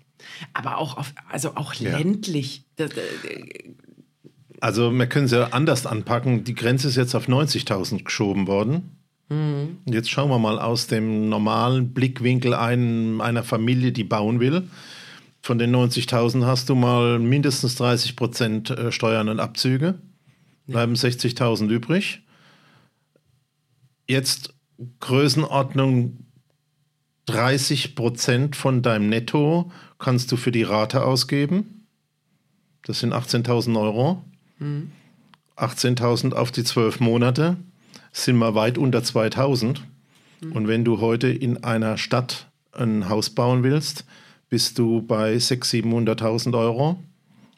Aber 0.53 0.77
auch, 0.77 0.97
auf, 0.97 1.13
also 1.29 1.55
auch 1.55 1.73
Ja. 1.75 1.97
ländlich. 1.97 2.63
Das, 2.75 2.91
äh, 2.91 3.73
Also 4.59 4.91
wir 4.91 5.07
können 5.07 5.25
es 5.25 5.31
ja 5.31 5.47
anders 5.51 5.85
anpacken. 5.85 6.43
Die 6.43 6.55
Grenze 6.55 6.87
ist 6.87 6.95
jetzt 6.95 7.15
auf 7.15 7.27
90.000 7.27 8.03
geschoben 8.03 8.47
worden. 8.47 8.97
Mhm. 9.29 9.77
Jetzt 9.85 10.09
schauen 10.09 10.29
wir 10.29 10.39
mal 10.39 10.59
aus 10.59 10.87
dem 10.87 11.29
normalen 11.29 11.93
Blickwinkel 11.93 12.53
ein, 12.53 13.21
einer 13.21 13.43
Familie, 13.43 13.91
die 13.91 14.03
bauen 14.03 14.39
will. 14.39 14.67
Von 15.41 15.57
den 15.57 15.75
90.000 15.75 16.45
hast 16.45 16.69
du 16.69 16.75
mal 16.75 17.19
mindestens 17.19 17.75
30 17.75 18.15
Prozent 18.15 18.69
äh, 18.69 18.91
Steuern 18.91 19.29
und 19.29 19.39
Abzüge. 19.39 19.95
Bleiben 20.65 20.93
60.000 20.93 21.69
übrig. 21.69 22.23
Jetzt 24.07 24.53
Größenordnung 24.99 26.25
30 27.25 27.95
Prozent 27.95 28.55
von 28.55 28.81
deinem 28.81 29.09
Netto 29.09 29.71
kannst 29.99 30.31
du 30.31 30.37
für 30.37 30.51
die 30.51 30.63
Rate 30.63 31.03
ausgeben. 31.03 31.87
Das 32.83 32.99
sind 32.99 33.13
18.000 33.13 33.79
Euro. 33.79 34.23
18.000 35.57 36.33
auf 36.33 36.51
die 36.51 36.63
zwölf 36.63 36.99
Monate 36.99 37.57
sind 38.11 38.37
wir 38.37 38.55
weit 38.55 38.77
unter 38.77 38.99
2.000. 38.99 39.79
Und 40.53 40.67
wenn 40.67 40.85
du 40.85 41.01
heute 41.01 41.29
in 41.29 41.63
einer 41.63 41.97
Stadt 41.97 42.47
ein 42.71 43.09
Haus 43.09 43.29
bauen 43.31 43.63
willst, 43.63 44.05
bist 44.49 44.77
du 44.77 45.01
bei 45.01 45.35
600.000, 45.35 46.17
700.000 46.17 46.57
Euro 46.57 47.03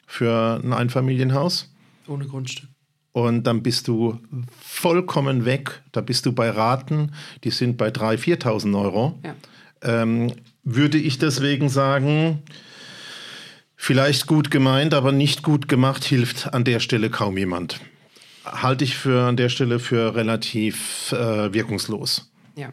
für 0.06 0.60
ein 0.62 0.72
Einfamilienhaus. 0.72 1.72
ohne 2.08 2.26
Grundstück. 2.26 2.68
Und 3.12 3.44
dann 3.44 3.62
bist 3.62 3.88
du 3.88 4.18
vollkommen 4.60 5.44
weg. 5.44 5.82
Da 5.92 6.00
bist 6.00 6.26
du 6.26 6.32
bei 6.32 6.50
Raten, 6.50 7.12
die 7.44 7.50
sind 7.50 7.76
bei 7.76 7.88
3.000, 7.88 8.40
4.000 8.42 8.80
Euro. 8.80 9.18
Ja. 9.24 9.34
Ähm, 9.82 10.32
würde 10.62 10.98
ich 10.98 11.18
deswegen 11.18 11.68
sagen, 11.68 12.42
vielleicht 13.80 14.26
gut 14.26 14.50
gemeint, 14.50 14.92
aber 14.92 15.10
nicht 15.10 15.42
gut 15.42 15.66
gemacht, 15.66 16.04
hilft 16.04 16.52
an 16.52 16.64
der 16.64 16.80
Stelle 16.80 17.08
kaum 17.08 17.38
jemand. 17.38 17.80
Halte 18.44 18.84
ich 18.84 18.94
für 18.94 19.26
an 19.26 19.38
der 19.38 19.48
Stelle 19.48 19.78
für 19.78 20.14
relativ 20.14 21.12
äh, 21.12 21.52
wirkungslos. 21.54 22.30
Ja. 22.56 22.72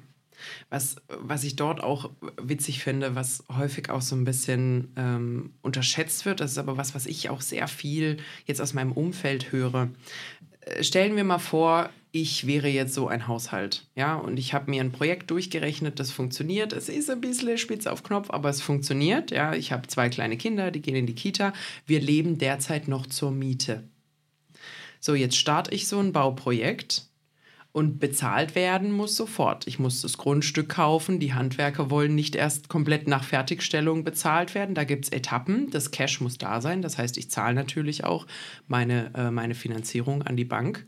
Was, 0.70 0.98
was 1.08 1.46
ich 1.46 1.56
dort 1.56 1.82
auch 1.82 2.10
witzig 2.42 2.84
finde, 2.84 3.16
was 3.16 3.46
häufig 3.58 3.90
auch 3.90 4.02
so 4.02 4.18
ein 4.18 4.26
bisschen 4.26 4.92
ähm, 4.98 5.54
unterschätzt 5.62 6.26
wird, 6.26 6.42
das 6.42 6.52
ist 6.52 6.58
aber 6.58 6.76
was, 6.76 6.94
was 6.94 7.06
ich 7.06 7.30
auch 7.30 7.40
sehr 7.40 7.70
viel 7.70 8.18
jetzt 8.46 8.60
aus 8.60 8.74
meinem 8.74 8.92
Umfeld 8.92 9.54
höre. 9.54 9.90
Äh, 10.62 10.84
Stellen 10.84 11.16
wir 11.16 11.24
mal 11.24 11.40
vor, 11.40 11.90
ich 12.22 12.48
wäre 12.48 12.68
jetzt 12.68 12.94
so 12.94 13.08
ein 13.08 13.28
Haushalt. 13.28 13.86
Ja, 13.96 14.16
und 14.16 14.38
ich 14.38 14.54
habe 14.54 14.70
mir 14.72 14.82
ein 14.82 14.92
Projekt 14.92 15.30
durchgerechnet, 15.32 16.00
das 16.00 16.12
funktioniert. 16.12 16.74
Es 16.74 16.90
ist 16.90 17.10
ein 17.10 17.22
bisschen 17.22 17.58
spitz 17.58 17.88
auf 17.88 18.04
Knopf, 18.04 18.30
aber 18.30 18.50
es 18.50 18.62
funktioniert. 18.62 19.32
Ja, 19.32 19.54
ich 19.54 19.72
habe 19.72 19.88
zwei 19.88 20.10
kleine 20.10 20.38
Kinder, 20.38 20.72
die 20.72 20.82
gehen 20.82 20.96
in 20.96 21.06
die 21.06 21.16
Kita. 21.16 21.54
Wir 21.86 22.02
leben 22.02 22.38
derzeit 22.38 22.88
noch 22.88 23.06
zur 23.06 23.32
Miete. 23.32 23.84
So, 25.00 25.16
jetzt 25.16 25.38
starte 25.38 25.74
ich 25.74 25.88
so 25.88 26.00
ein 26.00 26.12
Bauprojekt 26.12 27.08
und 27.72 28.00
bezahlt 28.00 28.56
werden 28.56 28.92
muss 28.92 29.16
sofort. 29.16 29.68
Ich 29.68 29.78
muss 29.78 30.02
das 30.02 30.18
Grundstück 30.18 30.70
kaufen. 30.70 31.20
Die 31.20 31.36
Handwerker 31.36 31.92
wollen 31.92 32.16
nicht 32.16 32.36
erst 32.36 32.70
komplett 32.70 33.08
nach 33.08 33.24
Fertigstellung 33.24 34.04
bezahlt 34.04 34.56
werden. 34.56 34.74
Da 34.74 34.84
gibt 34.84 35.06
es 35.06 35.12
Etappen. 35.12 35.70
Das 35.70 35.92
Cash 35.92 36.20
muss 36.20 36.40
da 36.40 36.60
sein. 36.62 36.82
Das 36.82 36.98
heißt, 36.98 37.18
ich 37.20 37.30
zahle 37.30 37.54
natürlich 37.54 38.04
auch 38.04 38.26
meine, 38.68 39.12
äh, 39.14 39.30
meine 39.30 39.54
Finanzierung 39.54 40.24
an 40.24 40.36
die 40.36 40.46
Bank. 40.46 40.88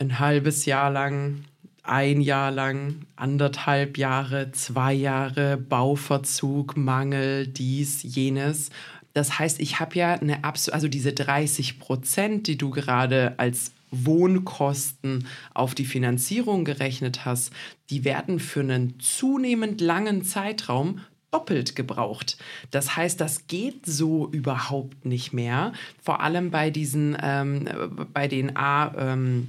Ein 0.00 0.18
halbes 0.18 0.64
Jahr 0.64 0.90
lang, 0.90 1.44
ein 1.82 2.22
Jahr 2.22 2.50
lang, 2.50 3.02
anderthalb 3.16 3.98
Jahre, 3.98 4.50
zwei 4.52 4.94
Jahre, 4.94 5.58
Bauverzug, 5.58 6.74
Mangel, 6.74 7.46
dies, 7.46 8.02
jenes. 8.02 8.70
Das 9.12 9.38
heißt, 9.38 9.60
ich 9.60 9.78
habe 9.78 9.96
ja 9.96 10.14
eine 10.14 10.42
absolute, 10.42 10.74
also 10.74 10.88
diese 10.88 11.12
30 11.12 11.78
Prozent, 11.78 12.46
die 12.46 12.56
du 12.56 12.70
gerade 12.70 13.34
als 13.36 13.72
Wohnkosten 13.90 15.26
auf 15.52 15.74
die 15.74 15.84
Finanzierung 15.84 16.64
gerechnet 16.64 17.26
hast, 17.26 17.52
die 17.90 18.02
werden 18.02 18.40
für 18.40 18.60
einen 18.60 18.98
zunehmend 19.00 19.82
langen 19.82 20.24
Zeitraum 20.24 21.00
doppelt 21.30 21.76
gebraucht. 21.76 22.38
Das 22.70 22.96
heißt, 22.96 23.20
das 23.20 23.48
geht 23.48 23.84
so 23.84 24.30
überhaupt 24.30 25.04
nicht 25.04 25.34
mehr. 25.34 25.74
Vor 26.02 26.22
allem 26.22 26.50
bei 26.50 26.70
diesen, 26.70 27.18
ähm, 27.22 27.68
bei 28.14 28.28
den 28.28 28.56
A, 28.56 28.94
ähm, 28.96 29.48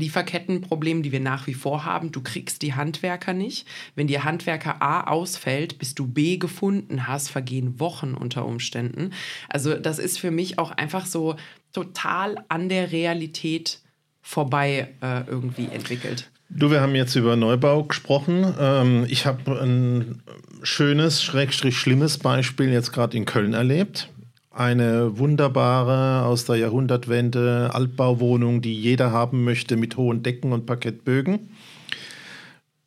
Lieferkettenproblem, 0.00 1.02
die 1.02 1.12
wir 1.12 1.20
nach 1.20 1.46
wie 1.46 1.54
vor 1.54 1.84
haben. 1.84 2.10
Du 2.10 2.20
kriegst 2.22 2.62
die 2.62 2.74
Handwerker 2.74 3.32
nicht. 3.32 3.68
Wenn 3.94 4.06
dir 4.06 4.24
Handwerker 4.24 4.82
A 4.82 5.04
ausfällt, 5.04 5.78
bis 5.78 5.94
du 5.94 6.06
B 6.06 6.38
gefunden 6.38 7.06
hast, 7.06 7.30
vergehen 7.30 7.78
Wochen 7.78 8.14
unter 8.14 8.44
Umständen. 8.44 9.12
Also 9.48 9.74
das 9.74 9.98
ist 9.98 10.18
für 10.18 10.30
mich 10.30 10.58
auch 10.58 10.72
einfach 10.72 11.06
so 11.06 11.36
total 11.72 12.36
an 12.48 12.68
der 12.68 12.90
Realität 12.90 13.80
vorbei 14.22 14.88
äh, 15.00 15.22
irgendwie 15.28 15.68
entwickelt. 15.72 16.30
Du, 16.48 16.70
wir 16.70 16.80
haben 16.80 16.96
jetzt 16.96 17.14
über 17.14 17.36
Neubau 17.36 17.84
gesprochen. 17.84 18.54
Ähm, 18.58 19.06
ich 19.08 19.24
habe 19.24 19.60
ein 19.60 20.22
schönes, 20.62 21.22
schrägstrich 21.22 21.78
schlimmes 21.78 22.18
Beispiel 22.18 22.72
jetzt 22.72 22.92
gerade 22.92 23.16
in 23.16 23.24
Köln 23.24 23.52
erlebt 23.52 24.08
eine 24.50 25.16
wunderbare 25.18 26.26
aus 26.26 26.44
der 26.44 26.56
Jahrhundertwende 26.56 27.70
Altbauwohnung, 27.72 28.60
die 28.60 28.74
jeder 28.74 29.12
haben 29.12 29.44
möchte 29.44 29.76
mit 29.76 29.96
hohen 29.96 30.22
Decken 30.22 30.52
und 30.52 30.66
Parkettbögen. 30.66 31.50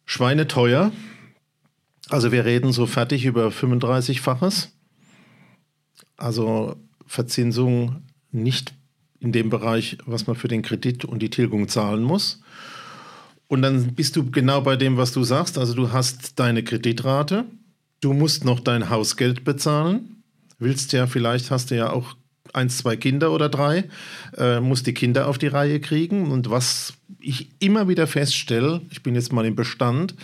Schweineteuer. 0.06 0.92
Also 2.10 2.32
wir 2.32 2.44
reden 2.44 2.74
so 2.74 2.86
fertig 2.86 3.26
über 3.26 3.48
35-faches. 3.48 4.70
Also 6.18 6.76
Verzinsung 7.08 8.04
nicht 8.32 8.74
in 9.20 9.32
dem 9.32 9.50
Bereich, 9.50 9.98
was 10.06 10.28
man 10.28 10.36
für 10.36 10.50
den 10.50 10.64
Kredit 10.64 11.06
und 11.06 11.20
die 11.20 11.30
Tilgung 11.30 11.70
zahlen 11.70 12.04
muss. 12.04 12.42
Und 13.48 13.62
dann 13.62 13.94
bist 13.96 14.18
du 14.18 14.30
genau 14.30 14.62
bei 14.62 14.76
dem, 14.76 14.98
was 14.98 15.14
du 15.14 15.24
sagst. 15.24 15.58
Also 15.58 15.74
du 15.74 15.94
hast 15.94 16.40
deine 16.40 16.64
Kreditrate, 16.64 17.46
du 18.02 18.12
musst 18.12 18.44
noch 18.44 18.60
dein 18.60 18.90
Hausgeld 18.90 19.46
bezahlen 19.46 20.23
willst 20.64 20.94
ja, 20.94 21.08
vielleicht 21.08 21.52
hast 21.52 21.72
du 21.72 21.76
ja 21.76 21.92
auch 21.92 22.16
eins, 22.54 22.78
zwei 22.78 22.96
Kinder 22.96 23.32
oder 23.32 23.50
drei, 23.50 23.86
äh, 24.38 24.60
musst 24.60 24.88
die 24.88 24.94
Kinder 24.94 25.28
auf 25.28 25.38
die 25.38 25.48
Reihe 25.48 25.80
kriegen. 25.80 26.32
Und 26.32 26.50
was 26.50 26.94
ich 27.20 27.50
immer 27.60 27.88
wieder 27.88 28.08
feststelle, 28.08 28.82
ich 28.90 29.04
bin 29.04 29.16
jetzt 29.16 29.34
mal 29.34 29.46
im 29.46 29.56
Bestand, 29.56 30.16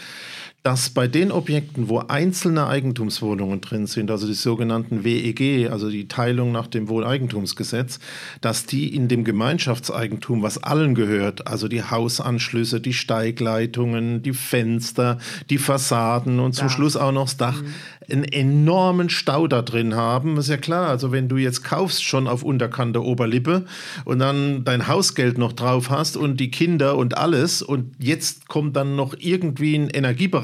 dass 0.63 0.89
bei 0.89 1.07
den 1.07 1.31
Objekten, 1.31 1.87
wo 1.87 1.99
einzelne 1.99 2.67
Eigentumswohnungen 2.67 3.61
drin 3.61 3.87
sind, 3.87 4.11
also 4.11 4.27
die 4.27 4.33
sogenannten 4.33 5.03
WEG, 5.03 5.69
also 5.71 5.89
die 5.89 6.07
Teilung 6.07 6.51
nach 6.51 6.67
dem 6.67 6.89
Wohneigentumsgesetz, 6.89 7.99
dass 8.41 8.65
die 8.65 8.93
in 8.93 9.07
dem 9.07 9.23
Gemeinschaftseigentum, 9.23 10.41
was 10.41 10.61
allen 10.61 10.95
gehört, 10.95 11.47
also 11.47 11.67
die 11.67 11.83
Hausanschlüsse, 11.83 12.81
die 12.81 12.93
Steigleitungen, 12.93 14.21
die 14.21 14.33
Fenster, 14.33 15.17
die 15.49 15.57
Fassaden 15.57 16.39
und 16.39 16.53
zum 16.53 16.67
ja. 16.67 16.73
Schluss 16.73 16.97
auch 16.97 17.13
noch 17.13 17.25
das 17.25 17.37
Dach, 17.37 17.61
mhm 17.61 17.73
einen 18.11 18.23
enormen 18.23 19.09
Stau 19.09 19.47
da 19.47 19.61
drin 19.61 19.95
haben. 19.95 20.37
ist 20.37 20.49
ja 20.49 20.57
klar, 20.57 20.89
also 20.89 21.11
wenn 21.11 21.29
du 21.29 21.37
jetzt 21.37 21.63
kaufst 21.63 22.03
schon 22.03 22.27
auf 22.27 22.43
unterkante 22.43 23.03
Oberlippe 23.03 23.65
und 24.05 24.19
dann 24.19 24.63
dein 24.63 24.87
Hausgeld 24.87 25.37
noch 25.37 25.53
drauf 25.53 25.89
hast 25.89 26.17
und 26.17 26.39
die 26.39 26.51
Kinder 26.51 26.97
und 26.97 27.17
alles 27.17 27.61
und 27.61 27.93
jetzt 27.99 28.47
kommt 28.47 28.75
dann 28.75 28.95
noch 28.95 29.15
irgendwie 29.17 29.75
ein 29.75 29.89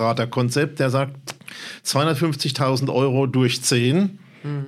Energieberaterkonzept, 0.05 0.79
der 0.79 0.89
sagt 0.89 1.35
250.000 1.85 2.93
Euro 2.93 3.27
durch 3.27 3.61
10. 3.61 4.19
Mhm. 4.43 4.65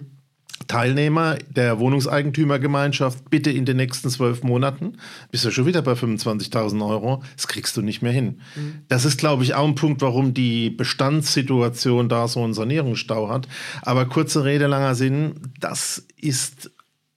Teilnehmer 0.67 1.37
der 1.49 1.79
Wohnungseigentümergemeinschaft 1.79 3.29
bitte 3.29 3.51
in 3.51 3.63
den 3.63 3.77
nächsten 3.77 4.09
zwölf 4.09 4.43
Monaten, 4.43 4.97
bist 5.31 5.45
du 5.45 5.51
schon 5.51 5.65
wieder 5.65 5.81
bei 5.81 5.93
25.000 5.93 6.85
Euro. 6.85 7.23
Das 7.37 7.47
kriegst 7.47 7.77
du 7.77 7.81
nicht 7.81 8.01
mehr 8.01 8.11
hin. 8.11 8.41
Mhm. 8.55 8.81
Das 8.89 9.05
ist, 9.05 9.17
glaube 9.17 9.43
ich, 9.43 9.53
auch 9.53 9.65
ein 9.65 9.75
Punkt, 9.75 10.01
warum 10.01 10.33
die 10.33 10.69
Bestandssituation 10.69 12.09
da 12.09 12.27
so 12.27 12.43
einen 12.43 12.53
Sanierungsstau 12.53 13.29
hat. 13.29 13.47
Aber 13.83 14.05
kurze 14.07 14.43
Rede, 14.43 14.67
langer 14.67 14.95
Sinn, 14.95 15.35
das 15.59 16.05
ist 16.17 16.71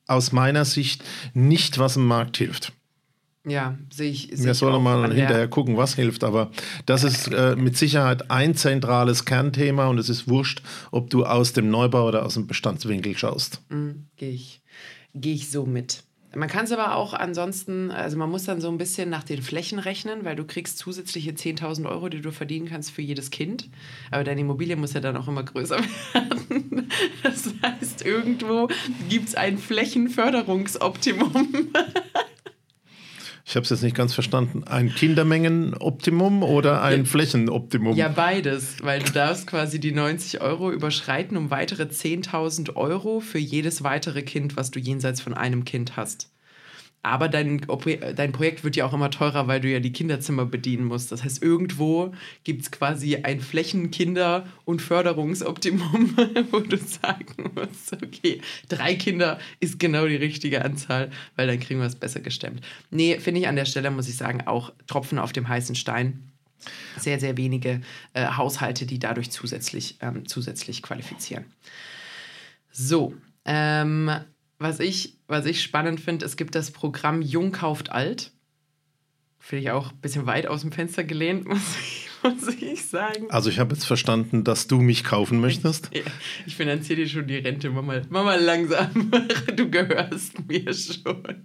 aus 0.06 0.30
meiner 0.30 0.64
Sicht 0.64 1.02
nicht, 1.34 1.78
was 1.78 1.94
dem 1.94 2.06
Markt 2.06 2.36
hilft. 2.36 2.72
Ja, 3.47 3.78
sehe 3.90 4.11
ich. 4.11 4.30
Seh 4.32 4.44
Wir 4.44 4.54
sollen 4.54 4.82
mal 4.82 5.12
hinterher 5.12 5.49
gucken, 5.49 5.76
was 5.76 5.94
hilft. 5.94 6.25
Aber 6.25 6.50
das 6.87 7.04
ist 7.04 7.28
äh, 7.28 7.56
mit 7.56 7.76
Sicherheit 7.76 8.30
ein 8.30 8.54
zentrales 8.54 9.25
Kernthema 9.25 9.87
und 9.87 9.99
es 9.99 10.09
ist 10.09 10.28
wurscht, 10.28 10.62
ob 10.90 11.09
du 11.11 11.25
aus 11.25 11.52
dem 11.52 11.70
Neubau 11.70 12.06
oder 12.06 12.25
aus 12.26 12.35
dem 12.35 12.47
Bestandswinkel 12.47 13.16
schaust. 13.16 13.62
Mhm, 13.70 14.06
Gehe 14.16 14.32
ich, 14.32 14.61
geh 15.14 15.32
ich 15.32 15.50
so 15.50 15.64
mit. 15.64 16.02
Man 16.32 16.49
kann 16.49 16.64
es 16.64 16.70
aber 16.70 16.94
auch 16.94 17.12
ansonsten, 17.12 17.90
also 17.90 18.16
man 18.16 18.30
muss 18.30 18.44
dann 18.44 18.61
so 18.61 18.68
ein 18.68 18.78
bisschen 18.78 19.11
nach 19.11 19.25
den 19.25 19.42
Flächen 19.42 19.80
rechnen, 19.80 20.25
weil 20.25 20.37
du 20.37 20.44
kriegst 20.44 20.78
zusätzliche 20.78 21.32
10.000 21.32 21.88
Euro, 21.88 22.09
die 22.09 22.20
du 22.20 22.30
verdienen 22.30 22.68
kannst 22.68 22.92
für 22.92 23.02
jedes 23.02 23.30
Kind. 23.32 23.68
Aber 24.12 24.23
deine 24.23 24.42
Immobilie 24.42 24.76
muss 24.76 24.92
ja 24.92 25.00
dann 25.00 25.16
auch 25.16 25.26
immer 25.26 25.42
größer 25.42 25.78
werden. 26.12 26.88
Das 27.25 27.52
heißt, 27.62 28.06
irgendwo 28.06 28.68
gibt 29.09 29.30
es 29.30 29.35
ein 29.35 29.59
Flächenförderungsoptimum. 29.59 31.49
Ich 33.44 33.56
habe 33.56 33.64
es 33.64 33.70
jetzt 33.70 33.82
nicht 33.82 33.97
ganz 33.97 34.14
verstanden. 34.14 34.64
Ein 34.64 34.94
Kindermengenoptimum 34.94 36.42
oder 36.42 36.82
ein 36.82 37.00
ja, 37.00 37.04
Flächenoptimum? 37.04 37.97
Ja, 37.97 38.09
beides, 38.09 38.76
weil 38.82 39.00
du 39.00 39.12
darfst 39.12 39.47
quasi 39.47 39.80
die 39.80 39.92
90 39.92 40.40
Euro 40.40 40.70
überschreiten 40.70 41.37
um 41.37 41.50
weitere 41.50 41.85
10.000 41.85 42.76
Euro 42.76 43.20
für 43.20 43.38
jedes 43.38 43.82
weitere 43.82 44.23
Kind, 44.23 44.56
was 44.56 44.70
du 44.70 44.78
jenseits 44.78 45.20
von 45.20 45.35
einem 45.35 45.64
Kind 45.64 45.97
hast. 45.97 46.30
Aber 47.02 47.30
dein, 47.30 47.66
dein 48.14 48.33
Projekt 48.33 48.62
wird 48.62 48.76
ja 48.76 48.85
auch 48.85 48.92
immer 48.92 49.11
teurer, 49.11 49.47
weil 49.47 49.61
du 49.62 49.69
ja 49.69 49.80
die 49.80 49.92
Kinderzimmer 49.92 50.45
bedienen 50.45 50.85
musst. 50.85 51.11
Das 51.11 51.25
heißt, 51.25 51.42
irgendwo 51.42 52.12
gibt 52.45 52.62
es 52.62 52.71
quasi 52.71 53.16
ein 53.16 53.40
Flächenkinder- 53.40 54.47
und 54.66 54.83
Förderungsoptimum, 54.83 56.16
wo 56.50 56.61
du 56.61 56.76
sagen 56.76 57.52
musst, 57.54 57.95
okay, 57.95 58.42
drei 58.69 58.95
Kinder 58.97 59.38
ist 59.61 59.78
genau 59.78 60.07
die 60.07 60.16
richtige 60.16 60.62
Anzahl, 60.62 61.11
weil 61.37 61.47
dann 61.47 61.59
kriegen 61.59 61.80
wir 61.80 61.87
es 61.87 61.97
besser 61.97 62.21
gestemmt. 62.21 62.61
Nee, 62.90 63.19
finde 63.19 63.40
ich 63.40 63.49
an 63.49 63.57
der 63.57 63.64
Stelle, 63.64 63.90
muss 63.90 64.09
ich 64.09 64.16
sagen, 64.19 64.47
auch 64.47 64.71
Tropfen 64.87 65.19
auf 65.19 65.33
dem 65.33 65.49
heißen 65.49 65.76
Stein. 65.76 66.30
Sehr, 66.99 67.19
sehr 67.19 67.38
wenige 67.38 67.80
äh, 68.12 68.26
Haushalte, 68.26 68.85
die 68.85 68.99
dadurch 68.99 69.30
zusätzlich, 69.30 69.97
ähm, 70.02 70.28
zusätzlich 70.28 70.83
qualifizieren. 70.83 71.47
So, 72.71 73.14
ähm, 73.47 74.11
was 74.60 74.78
ich, 74.78 75.16
was 75.26 75.46
ich 75.46 75.62
spannend 75.62 76.00
finde, 76.00 76.26
es 76.26 76.36
gibt 76.36 76.54
das 76.54 76.70
Programm 76.70 77.22
Jung 77.22 77.50
kauft 77.50 77.90
alt. 77.90 78.30
Finde 79.38 79.62
ich 79.62 79.70
auch 79.70 79.90
ein 79.90 80.00
bisschen 80.02 80.26
weit 80.26 80.46
aus 80.46 80.60
dem 80.60 80.70
Fenster 80.70 81.02
gelehnt, 81.02 81.44
muss 81.48 81.76
ich, 81.80 82.08
muss 82.22 82.46
ich 82.48 82.84
sagen. 82.84 83.30
Also 83.30 83.48
ich 83.48 83.58
habe 83.58 83.74
jetzt 83.74 83.86
verstanden, 83.86 84.44
dass 84.44 84.66
du 84.68 84.80
mich 84.80 85.02
kaufen 85.02 85.40
möchtest. 85.40 85.90
Ja, 85.94 86.02
ich 86.46 86.54
finanziere 86.54 87.00
dir 87.00 87.08
schon 87.08 87.26
die 87.26 87.38
Rente. 87.38 87.70
Mach 87.70 87.82
mal, 87.82 88.02
mach 88.10 88.22
mal 88.22 88.40
langsam. 88.40 89.10
Du 89.56 89.70
gehörst 89.70 90.46
mir 90.46 90.72
schon. 90.74 91.42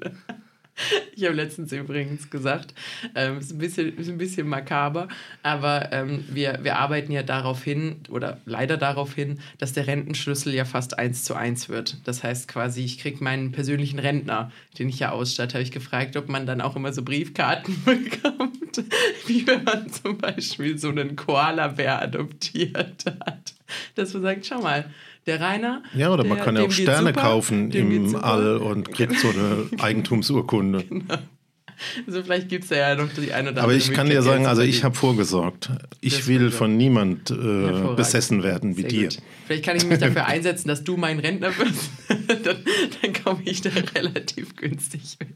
Ich 1.16 1.24
habe 1.24 1.36
letztens 1.36 1.72
übrigens 1.72 2.30
gesagt, 2.30 2.74
ähm, 3.16 3.38
ist, 3.38 3.54
ein 3.54 3.58
bisschen, 3.58 3.98
ist 3.98 4.10
ein 4.10 4.18
bisschen 4.18 4.48
makaber, 4.48 5.08
aber 5.44 5.92
ähm, 5.94 6.26
wir, 6.30 6.60
wir 6.64 6.78
arbeiten 6.78 7.12
ja 7.12 7.24
darauf 7.24 7.64
hin, 7.64 8.02
oder 8.10 8.42
leider 8.46 8.76
darauf 8.78 9.16
hin, 9.16 9.40
dass 9.58 9.74
der 9.74 9.88
Rentenschlüssel 9.88 10.54
ja 10.54 10.66
fast 10.66 11.00
eins 11.00 11.24
zu 11.24 11.34
eins 11.34 11.70
wird. 11.70 11.98
Das 12.06 12.24
heißt 12.24 12.48
quasi, 12.50 12.84
ich 12.84 13.00
kriege 13.00 13.24
meinen 13.24 13.52
persönlichen 13.54 14.00
Rentner, 14.00 14.52
den 14.78 14.90
ich 14.90 15.00
ja 15.00 15.12
ausstatte, 15.12 15.54
habe 15.54 15.64
ich 15.64 15.72
gefragt, 15.72 16.18
ob 16.18 16.28
man 16.28 16.46
dann 16.46 16.60
auch 16.60 16.76
immer 16.76 16.92
so 16.92 17.04
Briefkarten 17.04 17.82
bekommt, 17.86 18.84
wie 19.28 19.48
wenn 19.48 19.64
man 19.64 19.90
zum 19.90 20.18
Beispiel 20.18 20.78
so 20.78 20.90
einen 20.90 21.16
Koala-Bär 21.16 22.02
adoptiert 22.02 23.06
hat. 23.06 23.54
Dass 23.96 24.14
man 24.14 24.24
sagt, 24.24 24.46
schau 24.46 24.62
mal, 24.62 24.86
der 25.26 25.42
Rainer. 25.42 25.84
Ja, 25.94 26.12
oder 26.14 26.24
man 26.24 26.38
kann 26.38 26.56
ja 26.56 26.64
auch 26.64 26.72
Sterne 26.72 27.10
super, 27.10 27.22
kaufen 27.22 27.72
im 27.72 28.16
All 28.16 28.58
und 28.58 28.92
kriegt 28.92 29.18
so 29.20 29.30
eine 29.30 29.68
Eigentumsurkunde. 29.80 30.84
Genau. 30.84 31.16
also 32.08 32.24
vielleicht 32.24 32.50
gibt 32.50 32.66
es 32.66 32.70
ja 32.70 32.96
noch 32.96 33.10
die 33.14 33.32
eine 33.32 33.52
oder 33.52 33.62
andere. 33.62 33.64
Aber 33.64 33.74
ich 33.74 33.92
kann 33.92 34.08
dir 34.10 34.22
sagen, 34.22 34.46
also 34.46 34.62
ich 34.62 34.84
habe 34.84 34.96
vorgesorgt. 34.96 35.70
Ich 36.02 36.28
will 36.28 36.52
von 36.52 36.78
niemand 36.78 37.32
äh, 37.32 37.96
besessen 37.96 38.44
werden 38.44 38.78
wie 38.78 38.82
Sehr 38.82 38.90
dir. 38.90 39.10
Gut. 39.10 39.18
Vielleicht 39.46 39.66
kann 39.66 39.78
ich 39.78 39.86
mich 39.86 40.00
dafür 40.00 40.26
einsetzen, 40.28 40.68
dass 40.68 40.84
du 40.84 40.98
mein 40.98 41.20
Rentner 41.20 41.58
wirst. 41.58 41.90
dann, 42.44 42.58
dann 43.02 43.14
komme 43.24 43.42
ich 43.46 43.62
da 43.62 43.70
relativ 43.96 44.56
günstig 44.56 45.18
weg. 45.20 45.30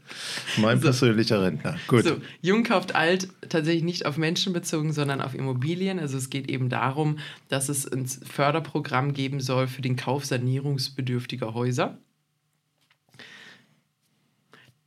Mein 0.56 0.78
so. 0.78 0.84
persönlicher 0.84 1.42
Rentner. 1.42 1.76
Gut. 1.86 2.04
So, 2.04 2.16
Jung 2.40 2.64
kauft 2.64 2.94
alt 2.94 3.28
tatsächlich 3.48 3.84
nicht 3.84 4.06
auf 4.06 4.16
Menschen 4.16 4.52
bezogen, 4.52 4.92
sondern 4.92 5.20
auf 5.20 5.34
Immobilien. 5.34 5.98
Also 5.98 6.18
es 6.18 6.30
geht 6.30 6.50
eben 6.50 6.68
darum, 6.68 7.18
dass 7.48 7.68
es 7.68 7.90
ein 7.90 8.06
Förderprogramm 8.06 9.12
geben 9.12 9.40
soll 9.40 9.66
für 9.66 9.82
den 9.82 9.96
Kauf 9.96 10.24
sanierungsbedürftiger 10.24 11.54
Häuser. 11.54 11.98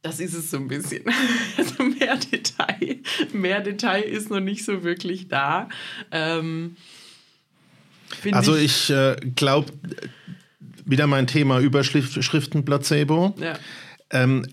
Das 0.04 0.20
ist 0.20 0.34
es 0.34 0.52
so 0.52 0.58
ein 0.58 0.68
bisschen. 0.68 1.04
Also 1.58 1.84
mehr 1.84 2.18
Detail, 2.18 3.00
mehr 3.32 3.62
Detail 3.62 4.02
ist 4.02 4.30
noch 4.30 4.40
nicht 4.40 4.66
so 4.66 4.84
wirklich 4.84 5.30
da. 5.30 5.70
Ähm, 6.12 6.76
also 8.32 8.56
ich, 8.56 8.90
ich 8.90 8.96
äh, 8.96 9.16
glaube, 9.36 9.72
wieder 10.86 11.08
mein 11.08 11.26
Thema 11.26 11.60
Überschriftenplacebo. 11.60 13.36
Ja. 13.40 13.58
Ähm, 14.10 14.46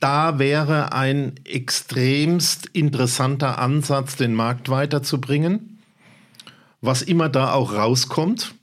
da 0.00 0.38
wäre 0.38 0.92
ein 0.92 1.34
extremst 1.44 2.66
interessanter 2.72 3.58
Ansatz, 3.58 4.16
den 4.16 4.34
Markt 4.34 4.70
weiterzubringen, 4.70 5.80
was 6.80 7.02
immer 7.02 7.28
da 7.28 7.52
auch 7.52 7.74
rauskommt. 7.74 8.54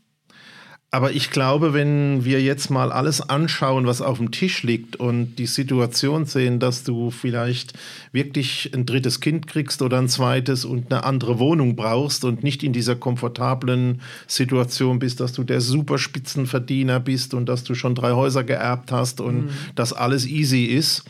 Aber 0.95 1.11
ich 1.11 1.29
glaube, 1.29 1.73
wenn 1.73 2.23
wir 2.23 2.41
jetzt 2.41 2.69
mal 2.69 2.89
alles 2.89 3.19
anschauen, 3.19 3.85
was 3.85 4.01
auf 4.01 4.17
dem 4.17 4.31
Tisch 4.31 4.63
liegt 4.63 4.95
und 4.95 5.35
die 5.35 5.45
Situation 5.45 6.23
sehen, 6.23 6.57
dass 6.57 6.85
du 6.85 7.11
vielleicht 7.11 7.73
wirklich 8.13 8.71
ein 8.73 8.85
drittes 8.85 9.19
Kind 9.19 9.45
kriegst 9.45 9.81
oder 9.81 9.97
ein 9.97 10.07
zweites 10.07 10.63
und 10.63 10.93
eine 10.93 11.03
andere 11.03 11.37
Wohnung 11.37 11.75
brauchst 11.75 12.23
und 12.23 12.45
nicht 12.45 12.63
in 12.63 12.71
dieser 12.71 12.95
komfortablen 12.95 13.99
Situation 14.25 14.99
bist, 14.99 15.19
dass 15.19 15.33
du 15.33 15.43
der 15.43 15.59
Superspitzenverdiener 15.59 17.01
bist 17.01 17.33
und 17.33 17.49
dass 17.49 17.65
du 17.65 17.75
schon 17.75 17.93
drei 17.93 18.13
Häuser 18.13 18.45
geerbt 18.45 18.93
hast 18.93 19.19
und 19.19 19.47
mhm. 19.47 19.49
dass 19.75 19.91
alles 19.91 20.25
easy 20.25 20.63
ist, 20.63 21.03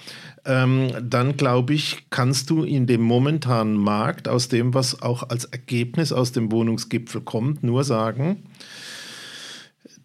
ähm, 0.46 0.94
dann 1.00 1.38
glaube 1.38 1.76
ich, 1.76 2.06
kannst 2.10 2.50
du 2.50 2.64
in 2.64 2.88
dem 2.88 3.02
momentanen 3.02 3.78
Markt 3.78 4.28
aus 4.28 4.48
dem, 4.48 4.74
was 4.74 5.04
auch 5.04 5.30
als 5.30 5.46
Ergebnis 5.46 6.12
aus 6.12 6.32
dem 6.32 6.52
Wohnungsgipfel 6.52 7.22
kommt, 7.22 7.62
nur 7.62 7.84
sagen, 7.84 8.38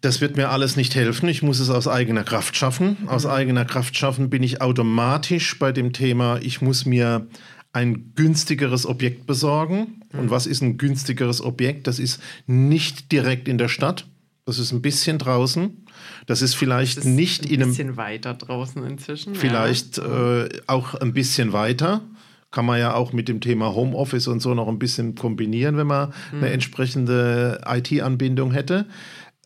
das 0.01 0.19
wird 0.19 0.35
mir 0.35 0.49
alles 0.49 0.75
nicht 0.75 0.95
helfen. 0.95 1.29
Ich 1.29 1.43
muss 1.43 1.59
es 1.59 1.69
aus 1.69 1.87
eigener 1.87 2.23
Kraft 2.23 2.57
schaffen. 2.57 2.97
Aus 3.07 3.25
mhm. 3.25 3.31
eigener 3.31 3.65
Kraft 3.65 3.95
schaffen 3.95 4.29
bin 4.29 4.43
ich 4.43 4.61
automatisch 4.61 5.57
bei 5.59 5.71
dem 5.71 5.93
Thema, 5.93 6.39
ich 6.41 6.61
muss 6.61 6.85
mir 6.85 7.27
ein 7.73 8.13
günstigeres 8.15 8.85
Objekt 8.85 9.27
besorgen. 9.27 10.01
Mhm. 10.11 10.19
Und 10.19 10.29
was 10.29 10.47
ist 10.47 10.61
ein 10.61 10.77
günstigeres 10.77 11.41
Objekt? 11.41 11.87
Das 11.87 11.99
ist 11.99 12.21
nicht 12.47 13.11
direkt 13.11 13.47
in 13.47 13.57
der 13.57 13.69
Stadt. 13.69 14.07
Das 14.45 14.57
ist 14.57 14.71
ein 14.71 14.81
bisschen 14.81 15.19
draußen. 15.19 15.85
Das 16.25 16.41
ist 16.41 16.55
vielleicht 16.55 16.97
das 16.97 17.05
ist 17.05 17.11
nicht 17.11 17.45
in 17.45 17.61
einem. 17.61 17.69
Ein 17.69 17.75
bisschen 17.75 17.97
weiter 17.97 18.33
draußen 18.33 18.83
inzwischen. 18.85 19.35
Vielleicht 19.35 19.97
ja. 19.97 20.45
äh, 20.45 20.49
auch 20.65 20.95
ein 20.95 21.13
bisschen 21.13 21.53
weiter. 21.53 22.01
Kann 22.49 22.65
man 22.65 22.79
ja 22.79 22.95
auch 22.95 23.13
mit 23.13 23.29
dem 23.29 23.39
Thema 23.39 23.73
Homeoffice 23.73 24.27
und 24.27 24.41
so 24.41 24.53
noch 24.53 24.67
ein 24.67 24.77
bisschen 24.77 25.15
kombinieren, 25.15 25.77
wenn 25.77 25.87
man 25.87 26.09
mhm. 26.33 26.39
eine 26.39 26.49
entsprechende 26.49 27.61
IT-Anbindung 27.65 28.51
hätte. 28.51 28.87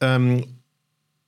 Ähm, 0.02 0.46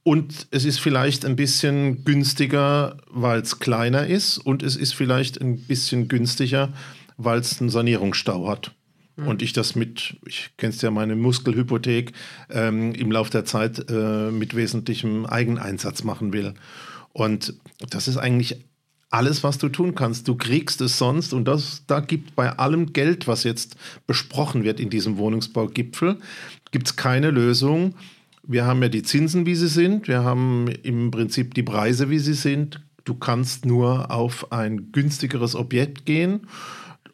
und 0.04 0.48
es 0.52 0.64
ist 0.64 0.80
vielleicht 0.80 1.26
ein 1.26 1.36
bisschen 1.36 2.06
günstiger, 2.06 2.96
weil 3.10 3.42
es 3.42 3.60
kleiner 3.60 4.08
ist. 4.08 4.38
Und 4.38 4.64
es 4.64 4.78
ist 4.78 4.94
vielleicht 4.94 5.42
ein 5.42 5.58
bisschen 5.58 6.08
günstiger, 6.08 6.72
weil 7.18 7.40
es 7.40 7.60
einen 7.60 7.70
Sanierungsstau 7.70 8.48
hat. 8.48 8.72
Mhm. 9.18 9.28
Und 9.28 9.42
ich 9.42 9.52
das 9.52 9.76
mit, 9.76 10.16
ich 10.26 10.52
kennst 10.56 10.82
ja 10.82 10.92
meine 10.92 11.18
Muskelhypothek, 11.18 12.14
ähm, 12.50 12.94
im 12.94 13.12
Laufe 13.12 13.32
der 13.32 13.44
Zeit 13.44 13.90
äh, 13.90 14.32
mit 14.32 14.56
wesentlichem 14.56 15.26
Eigeneinsatz 15.26 16.04
machen 16.04 16.32
will. 16.32 16.54
Und 17.12 17.56
das 17.90 18.08
ist 18.08 18.18
eigentlich 18.18 18.64
alles, 19.10 19.44
was 19.44 19.58
du 19.58 19.70
tun 19.70 19.96
kannst. 19.96 20.28
Du 20.28 20.36
kriegst 20.36 20.82
es 20.82 20.98
sonst, 20.98 21.34
und 21.34 21.46
das, 21.46 21.84
da 21.88 22.00
gibt 22.00 22.36
bei 22.36 22.52
allem 22.58 22.94
Geld, 22.94 23.28
was 23.28 23.44
jetzt 23.44 23.76
besprochen 24.06 24.64
wird 24.64 24.80
in 24.80 24.90
diesem 24.90 25.18
Wohnungsbaugipfel, 25.18 26.18
gibt 26.72 26.88
es 26.88 26.96
keine 26.96 27.32
Lösung, 27.32 27.96
wir 28.48 28.66
haben 28.66 28.82
ja 28.82 28.90
die 28.90 29.04
Zinsen, 29.04 29.46
wie 29.46 29.56
sie 29.56 29.68
sind. 29.68 30.08
Wir 30.08 30.24
haben 30.24 30.68
im 30.84 31.12
Prinzip 31.12 31.54
die 31.54 31.64
Preise, 31.64 32.10
wie 32.10 32.20
sie 32.20 32.34
sind. 32.34 32.82
Du 33.04 33.16
kannst 33.16 33.66
nur 33.66 34.10
auf 34.10 34.52
ein 34.52 34.92
günstigeres 34.92 35.56
Objekt 35.56 36.06
gehen. 36.06 36.48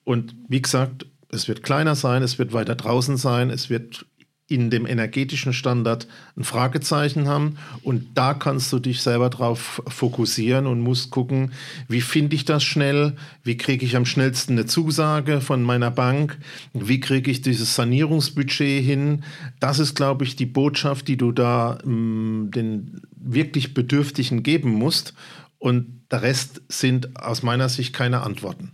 Und 0.03 0.35
wie 0.47 0.61
gesagt, 0.61 1.07
es 1.29 1.47
wird 1.47 1.63
kleiner 1.63 1.95
sein, 1.95 2.21
es 2.21 2.37
wird 2.37 2.53
weiter 2.53 2.75
draußen 2.75 3.17
sein, 3.17 3.49
es 3.49 3.69
wird 3.69 4.05
in 4.53 4.69
dem 4.69 4.85
energetischen 4.85 5.53
Standard 5.53 6.07
ein 6.37 6.43
Fragezeichen 6.43 7.27
haben. 7.27 7.57
Und 7.83 8.07
da 8.15 8.33
kannst 8.33 8.71
du 8.73 8.79
dich 8.79 9.01
selber 9.01 9.29
drauf 9.29 9.81
fokussieren 9.87 10.67
und 10.67 10.79
musst 10.79 11.09
gucken, 11.09 11.51
wie 11.87 12.01
finde 12.01 12.35
ich 12.35 12.45
das 12.45 12.63
schnell, 12.63 13.15
wie 13.43 13.57
kriege 13.57 13.85
ich 13.85 13.95
am 13.95 14.05
schnellsten 14.05 14.53
eine 14.53 14.65
Zusage 14.65 15.41
von 15.41 15.63
meiner 15.63 15.91
Bank, 15.91 16.37
wie 16.73 16.99
kriege 16.99 17.31
ich 17.31 17.41
dieses 17.41 17.75
Sanierungsbudget 17.75 18.83
hin. 18.83 19.23
Das 19.59 19.79
ist, 19.79 19.95
glaube 19.95 20.23
ich, 20.23 20.35
die 20.35 20.45
Botschaft, 20.45 21.07
die 21.07 21.17
du 21.17 21.31
da 21.31 21.79
mh, 21.83 21.91
mm, 21.91 22.51
den 22.51 23.01
wirklich 23.15 23.73
Bedürftigen 23.73 24.43
geben 24.43 24.71
musst. 24.71 25.13
Und 25.57 26.01
der 26.11 26.21
Rest 26.21 26.61
sind 26.67 27.17
aus 27.19 27.41
meiner 27.41 27.69
Sicht 27.69 27.93
keine 27.93 28.21
Antworten. 28.21 28.71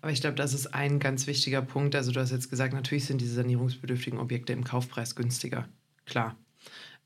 Aber 0.00 0.12
ich 0.12 0.20
glaube, 0.20 0.36
das 0.36 0.54
ist 0.54 0.74
ein 0.74 0.98
ganz 0.98 1.26
wichtiger 1.26 1.62
Punkt. 1.62 1.94
Also 1.94 2.12
du 2.12 2.20
hast 2.20 2.30
jetzt 2.30 2.50
gesagt, 2.50 2.72
natürlich 2.72 3.04
sind 3.04 3.20
diese 3.20 3.34
sanierungsbedürftigen 3.34 4.18
Objekte 4.18 4.52
im 4.52 4.64
Kaufpreis 4.64 5.14
günstiger. 5.14 5.68
Klar. 6.06 6.36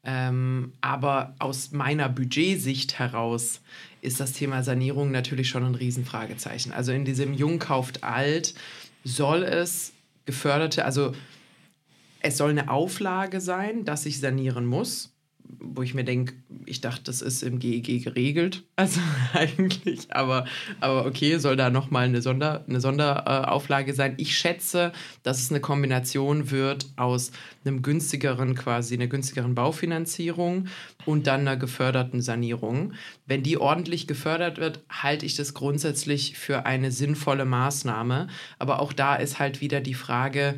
Ähm, 0.04 0.74
aber 0.80 1.34
aus 1.38 1.72
meiner 1.72 2.08
Budgetsicht 2.08 2.98
heraus 2.98 3.62
ist 4.02 4.20
das 4.20 4.32
Thema 4.32 4.62
Sanierung 4.62 5.10
natürlich 5.10 5.48
schon 5.48 5.64
ein 5.64 5.74
Riesenfragezeichen. 5.74 6.72
Also 6.72 6.92
in 6.92 7.04
diesem 7.04 7.32
Jung 7.32 7.58
kauft 7.58 8.04
alt 8.04 8.54
soll 9.02 9.42
es 9.42 9.92
geförderte, 10.26 10.84
also 10.84 11.12
es 12.20 12.36
soll 12.36 12.50
eine 12.50 12.70
Auflage 12.70 13.40
sein, 13.40 13.84
dass 13.84 14.06
ich 14.06 14.20
sanieren 14.20 14.66
muss 14.66 15.13
wo 15.46 15.82
ich 15.82 15.94
mir 15.94 16.04
denke, 16.04 16.34
ich 16.66 16.80
dachte, 16.80 17.04
das 17.04 17.20
ist 17.20 17.42
im 17.42 17.58
GEG 17.58 18.02
geregelt. 18.02 18.62
Also 18.76 19.00
eigentlich, 19.32 20.12
aber, 20.14 20.46
aber 20.80 21.06
okay, 21.06 21.38
soll 21.38 21.56
da 21.56 21.70
nochmal 21.70 22.06
eine, 22.06 22.20
Sonder, 22.20 22.64
eine 22.68 22.80
Sonderauflage 22.80 23.94
sein. 23.94 24.14
Ich 24.18 24.36
schätze, 24.36 24.92
dass 25.22 25.40
es 25.40 25.50
eine 25.50 25.60
Kombination 25.60 26.50
wird 26.50 26.86
aus 26.96 27.30
einem 27.64 27.82
günstigeren, 27.82 28.56
quasi 28.56 28.94
einer 28.94 29.06
günstigeren 29.06 29.54
Baufinanzierung 29.54 30.66
und 31.06 31.26
dann 31.28 31.42
einer 31.42 31.56
geförderten 31.56 32.20
Sanierung. 32.20 32.94
Wenn 33.26 33.42
die 33.42 33.58
ordentlich 33.58 34.06
gefördert 34.06 34.58
wird, 34.58 34.80
halte 34.90 35.24
ich 35.24 35.36
das 35.36 35.54
grundsätzlich 35.54 36.36
für 36.36 36.66
eine 36.66 36.90
sinnvolle 36.90 37.44
Maßnahme. 37.44 38.26
Aber 38.58 38.80
auch 38.80 38.92
da 38.92 39.14
ist 39.14 39.38
halt 39.38 39.60
wieder 39.60 39.80
die 39.80 39.94
Frage, 39.94 40.56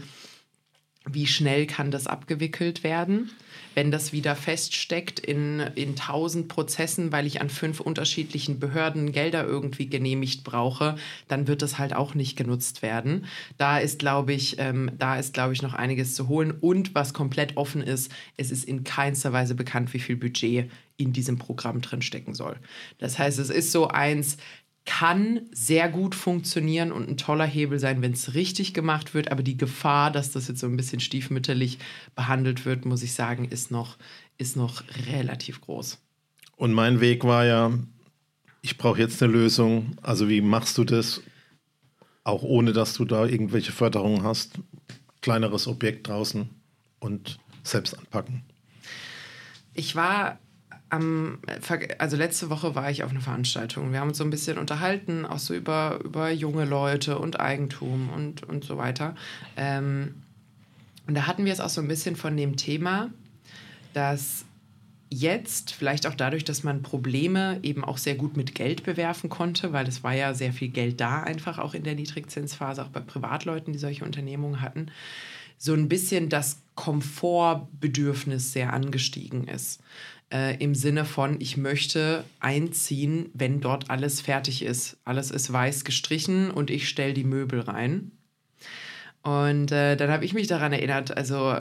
wie 1.09 1.27
schnell 1.27 1.66
kann 1.66 1.90
das 1.90 2.07
abgewickelt 2.07 2.83
werden? 2.83 3.31
Wenn 3.77 3.91
das 3.91 4.12
wieder 4.15 4.35
feststeckt 4.35 5.21
in, 5.21 5.61
in 5.75 5.97
tausend 5.97 6.49
Prozessen, 6.49 7.12
weil 7.12 7.27
ich 7.27 7.43
an 7.43 7.51
fünf 7.51 7.79
unterschiedlichen 7.81 8.59
Behörden 8.59 9.12
Gelder 9.12 9.45
irgendwie 9.45 9.87
genehmigt 9.87 10.45
brauche, 10.45 10.97
dann 11.29 11.47
wird 11.47 11.61
das 11.61 11.79
halt 11.79 11.95
auch 11.95 12.15
nicht 12.15 12.37
genutzt 12.37 12.81
werden. 12.81 13.27
Da 13.59 13.77
ist, 13.77 13.99
glaube 13.99 14.33
ich, 14.33 14.59
ähm, 14.59 14.91
da 14.99 15.19
ist, 15.19 15.35
glaube 15.35 15.53
ich, 15.53 15.61
noch 15.61 15.75
einiges 15.75 16.15
zu 16.15 16.27
holen. 16.29 16.53
Und 16.53 16.95
was 16.95 17.12
komplett 17.12 17.59
offen 17.59 17.83
ist, 17.83 18.11
es 18.39 18.51
ist 18.51 18.65
in 18.65 18.83
keinster 18.83 19.35
Weise 19.35 19.55
bekannt, 19.55 19.93
wie 19.93 20.01
viel 20.01 20.17
Budget 20.17 20.71
in 20.97 21.12
diesem 21.12 21.37
Programm 21.37 21.83
drin 21.83 22.01
stecken 22.01 22.33
soll. 22.33 22.57
Das 22.97 23.19
heißt, 23.19 23.39
es 23.39 23.51
ist 23.51 23.73
so 23.73 23.89
eins, 23.89 24.39
kann 24.87 25.40
sehr 25.51 25.88
gut 25.88 26.14
funktionieren 26.14 26.92
und 26.92 27.09
ein 27.09 27.16
toller 27.16 27.44
Hebel 27.44 27.79
sein, 27.79 28.01
wenn 28.03 28.12
es 28.12 28.35
richtig 28.35 28.72
gemacht 28.72 29.12
wird. 29.12 29.31
Aber 29.31 29.42
die 29.42 29.57
Gefahr, 29.57 30.11
dass 30.11 30.31
das 30.31 30.49
jetzt 30.49 30.61
so 30.61 30.66
ein 30.66 30.77
bisschen 30.77 31.01
stiefmütterlich 31.01 31.79
behandelt 32.14 32.64
wird, 32.64 32.87
muss 32.87 33.03
ich 33.03 33.12
sagen, 33.12 33.46
ist 33.46 33.70
noch, 33.70 33.99
ist 34.38 34.57
noch 34.57 34.83
relativ 35.09 35.61
groß. 35.61 35.99
Und 36.57 36.72
mein 36.72 37.01
Weg 37.01 37.25
war 37.25 37.44
ja, 37.44 37.72
ich 38.62 38.79
brauche 38.79 39.01
jetzt 39.01 39.22
eine 39.22 39.33
Lösung. 39.33 39.96
Also 40.03 40.29
wie 40.29 40.40
machst 40.40 40.79
du 40.79 40.85
das, 40.85 41.20
auch 42.25 42.42
ohne 42.42 42.72
dass 42.72 42.94
du 42.94 43.05
da 43.05 43.27
irgendwelche 43.27 43.72
Förderungen 43.72 44.22
hast? 44.22 44.53
Kleineres 45.20 45.66
Objekt 45.66 46.09
draußen 46.09 46.49
und 47.01 47.38
selbst 47.64 47.99
anpacken. 47.99 48.44
Ich 49.75 49.96
war 49.96 50.38
am, 50.88 51.38
also 51.99 52.16
letzte 52.16 52.51
Woche 52.51 52.75
war 52.75 52.90
ich 52.90 53.03
auf 53.03 53.11
einer 53.11 53.20
Veranstaltung. 53.20 53.92
Wir 53.92 54.01
haben 54.01 54.09
uns 54.09 54.18
so 54.18 54.25
ein 54.25 54.31
bisschen 54.31 54.59
unterhalten, 54.59 55.27
auch 55.27 55.38
so 55.38 55.55
über, 55.55 55.99
über 56.05 56.31
junge 56.31 56.64
Leute 56.64 57.18
und 57.18 57.40
Eigentum 57.40 58.11
und, 58.11 58.44
und 58.44 58.64
so 58.64 58.77
weiter. 58.77 59.14
Ähm, 59.57 60.14
und 61.07 61.14
da 61.14 61.27
hatten 61.27 61.44
wir 61.44 61.53
es 61.53 61.61
auch 61.61 61.68
so 61.68 61.81
ein 61.81 61.88
bisschen 61.88 62.16
von 62.16 62.37
dem 62.37 62.57
Thema, 62.57 63.11
dass 63.94 64.44
jetzt, 65.11 65.72
vielleicht 65.72 66.07
auch 66.07 66.14
dadurch, 66.14 66.44
dass 66.44 66.64
man 66.64 66.83
Probleme 66.83 67.61
eben 67.62 67.85
auch 67.85 67.99
sehr 67.99 68.16
gut 68.16 68.37
mit 68.37 68.55
Geld 68.55 68.85
bewerfen 68.85 69.31
konnte, 69.31 69.72
weil 69.72 69.87
es 69.87 70.03
war 70.03 70.14
ja 70.14 70.35
sehr 70.35 70.53
viel 70.53 70.68
Geld 70.68 71.01
da 71.01 71.22
einfach 71.22 71.59
auch 71.59 71.75
in 71.75 71.85
der 71.85 71.94
Niedrigzinsphase, 71.94 72.83
auch 72.85 72.88
bei 72.88 73.01
Privatleuten, 73.01 73.72
die 73.72 73.79
solche 73.79 74.05
Unternehmungen 74.05 74.61
hatten, 74.61 74.90
so 75.59 75.72
ein 75.72 75.88
bisschen 75.88 76.29
das 76.29 76.61
Komfortbedürfnis 76.75 78.53
sehr 78.53 78.72
angestiegen 78.72 79.49
ist. 79.49 79.81
Äh, 80.33 80.57
Im 80.62 80.75
Sinne 80.75 81.05
von, 81.05 81.41
ich 81.41 81.57
möchte 81.57 82.25
einziehen, 82.41 83.31
wenn 83.33 83.61
dort 83.61 83.91
alles 83.91 84.21
fertig 84.21 84.62
ist. 84.62 84.97
Alles 85.05 85.31
ist 85.31 85.53
weiß 85.53 85.85
gestrichen 85.85 86.51
und 86.51 86.71
ich 86.71 86.89
stelle 86.89 87.15
die 87.15 87.25
Möbel 87.25 87.61
rein. 87.61 88.11
Und 89.23 89.71
äh, 89.73 89.97
dann 89.97 90.11
habe 90.11 90.25
ich 90.25 90.35
mich 90.35 90.47
daran 90.47 90.73
erinnert, 90.73 91.17
also 91.17 91.57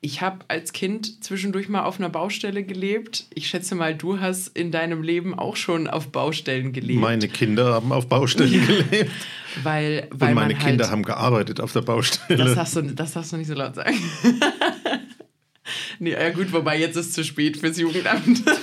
ich 0.00 0.20
habe 0.20 0.44
als 0.48 0.72
Kind 0.72 1.24
zwischendurch 1.24 1.68
mal 1.68 1.84
auf 1.84 1.98
einer 1.98 2.08
Baustelle 2.08 2.62
gelebt. 2.62 3.26
Ich 3.34 3.48
schätze 3.48 3.74
mal, 3.74 3.94
du 3.94 4.20
hast 4.20 4.56
in 4.56 4.70
deinem 4.70 5.02
Leben 5.02 5.36
auch 5.36 5.56
schon 5.56 5.88
auf 5.88 6.08
Baustellen 6.08 6.72
gelebt. 6.72 7.00
Meine 7.00 7.28
Kinder 7.28 7.74
haben 7.74 7.90
auf 7.92 8.06
Baustellen 8.06 8.66
gelebt. 8.66 9.10
Weil, 9.62 10.06
weil 10.10 10.28
Und 10.28 10.34
meine 10.34 10.54
Kinder 10.54 10.84
halt, 10.84 10.92
haben 10.92 11.02
gearbeitet 11.02 11.60
auf 11.60 11.72
der 11.72 11.80
Baustelle. 11.80 12.44
Das 12.44 12.54
darfst 12.54 12.76
du, 12.76 12.82
das 12.82 13.12
darfst 13.14 13.32
du 13.32 13.38
nicht 13.38 13.48
so 13.48 13.54
laut 13.54 13.74
sagen. 13.74 13.96
Nee, 15.98 16.12
ja 16.12 16.30
gut, 16.30 16.52
wobei 16.52 16.78
jetzt 16.78 16.96
ist 16.96 17.06
es 17.06 17.12
zu 17.12 17.24
spät 17.24 17.56
fürs 17.56 17.78
Jugendamt. 17.78 18.42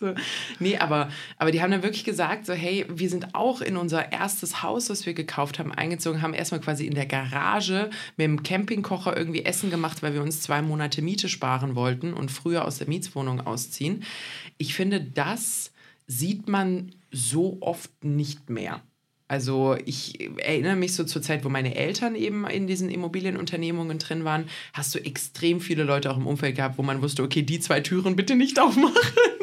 So. 0.00 0.14
Nee, 0.58 0.78
aber, 0.78 1.10
aber 1.36 1.52
die 1.52 1.60
haben 1.60 1.70
dann 1.70 1.82
wirklich 1.82 2.04
gesagt, 2.04 2.46
so, 2.46 2.54
hey, 2.54 2.86
wir 2.88 3.10
sind 3.10 3.34
auch 3.34 3.60
in 3.60 3.76
unser 3.76 4.12
erstes 4.12 4.62
Haus, 4.62 4.86
das 4.86 5.04
wir 5.04 5.12
gekauft 5.12 5.58
haben, 5.58 5.72
eingezogen, 5.72 6.22
haben 6.22 6.32
erstmal 6.32 6.62
quasi 6.62 6.86
in 6.86 6.94
der 6.94 7.04
Garage 7.04 7.90
mit 8.16 8.24
dem 8.24 8.42
Campingkocher 8.42 9.14
irgendwie 9.14 9.44
Essen 9.44 9.68
gemacht, 9.68 10.02
weil 10.02 10.14
wir 10.14 10.22
uns 10.22 10.40
zwei 10.40 10.62
Monate 10.62 11.02
Miete 11.02 11.28
sparen 11.28 11.74
wollten 11.74 12.14
und 12.14 12.30
früher 12.30 12.64
aus 12.64 12.78
der 12.78 12.88
Mietswohnung 12.88 13.42
ausziehen. 13.42 14.04
Ich 14.56 14.74
finde, 14.74 15.02
das 15.02 15.70
sieht 16.06 16.48
man 16.48 16.94
so 17.12 17.58
oft 17.60 18.02
nicht 18.02 18.48
mehr. 18.48 18.80
Also 19.30 19.76
ich 19.84 20.18
erinnere 20.40 20.74
mich 20.74 20.94
so 20.94 21.04
zur 21.04 21.22
Zeit, 21.22 21.44
wo 21.44 21.48
meine 21.48 21.76
Eltern 21.76 22.16
eben 22.16 22.44
in 22.48 22.66
diesen 22.66 22.90
Immobilienunternehmungen 22.90 24.00
drin 24.00 24.24
waren, 24.24 24.46
hast 24.72 24.92
du 24.92 24.98
extrem 24.98 25.60
viele 25.60 25.84
Leute 25.84 26.10
auch 26.10 26.16
im 26.16 26.26
Umfeld 26.26 26.56
gehabt, 26.56 26.78
wo 26.78 26.82
man 26.82 27.00
wusste, 27.00 27.22
okay, 27.22 27.42
die 27.42 27.60
zwei 27.60 27.78
Türen 27.78 28.16
bitte 28.16 28.34
nicht 28.34 28.58
aufmachen. 28.58 28.96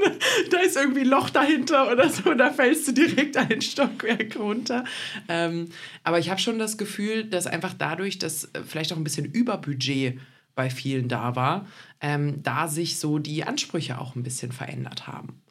da 0.52 0.60
ist 0.60 0.76
irgendwie 0.76 1.04
ein 1.04 1.08
Loch 1.08 1.30
dahinter 1.30 1.89
oder 1.89 2.10
so, 2.10 2.34
da 2.34 2.52
fällst 2.52 2.89
du 2.89 2.91
direkt 2.91 3.38
ein 3.38 3.62
Stockwerk 3.62 4.36
runter. 4.36 4.84
Ähm, 5.30 5.69
aber 6.04 6.19
ich 6.19 6.30
habe 6.30 6.41
schon 6.41 6.60
das 6.60 6.78
Gefühl, 6.78 7.23
dass 7.23 7.47
einfach 7.47 7.73
dadurch, 7.73 8.19
dass 8.19 8.50
vielleicht 8.67 8.91
auch 8.91 8.97
ein 8.97 9.06
bisschen 9.06 9.23
Überbudget 9.23 10.19
bei 10.54 10.69
vielen 10.69 11.08
da 11.08 11.38
war, 11.38 11.65
ähm, 12.02 12.43
da 12.43 12.67
sich 12.67 13.00
so 13.00 13.19
die 13.19 13.45
Ansprüche 13.45 14.00
auch 14.00 14.17
ein 14.17 14.23
bisschen 14.23 14.52
verändert 14.52 15.08
haben. 15.08 15.41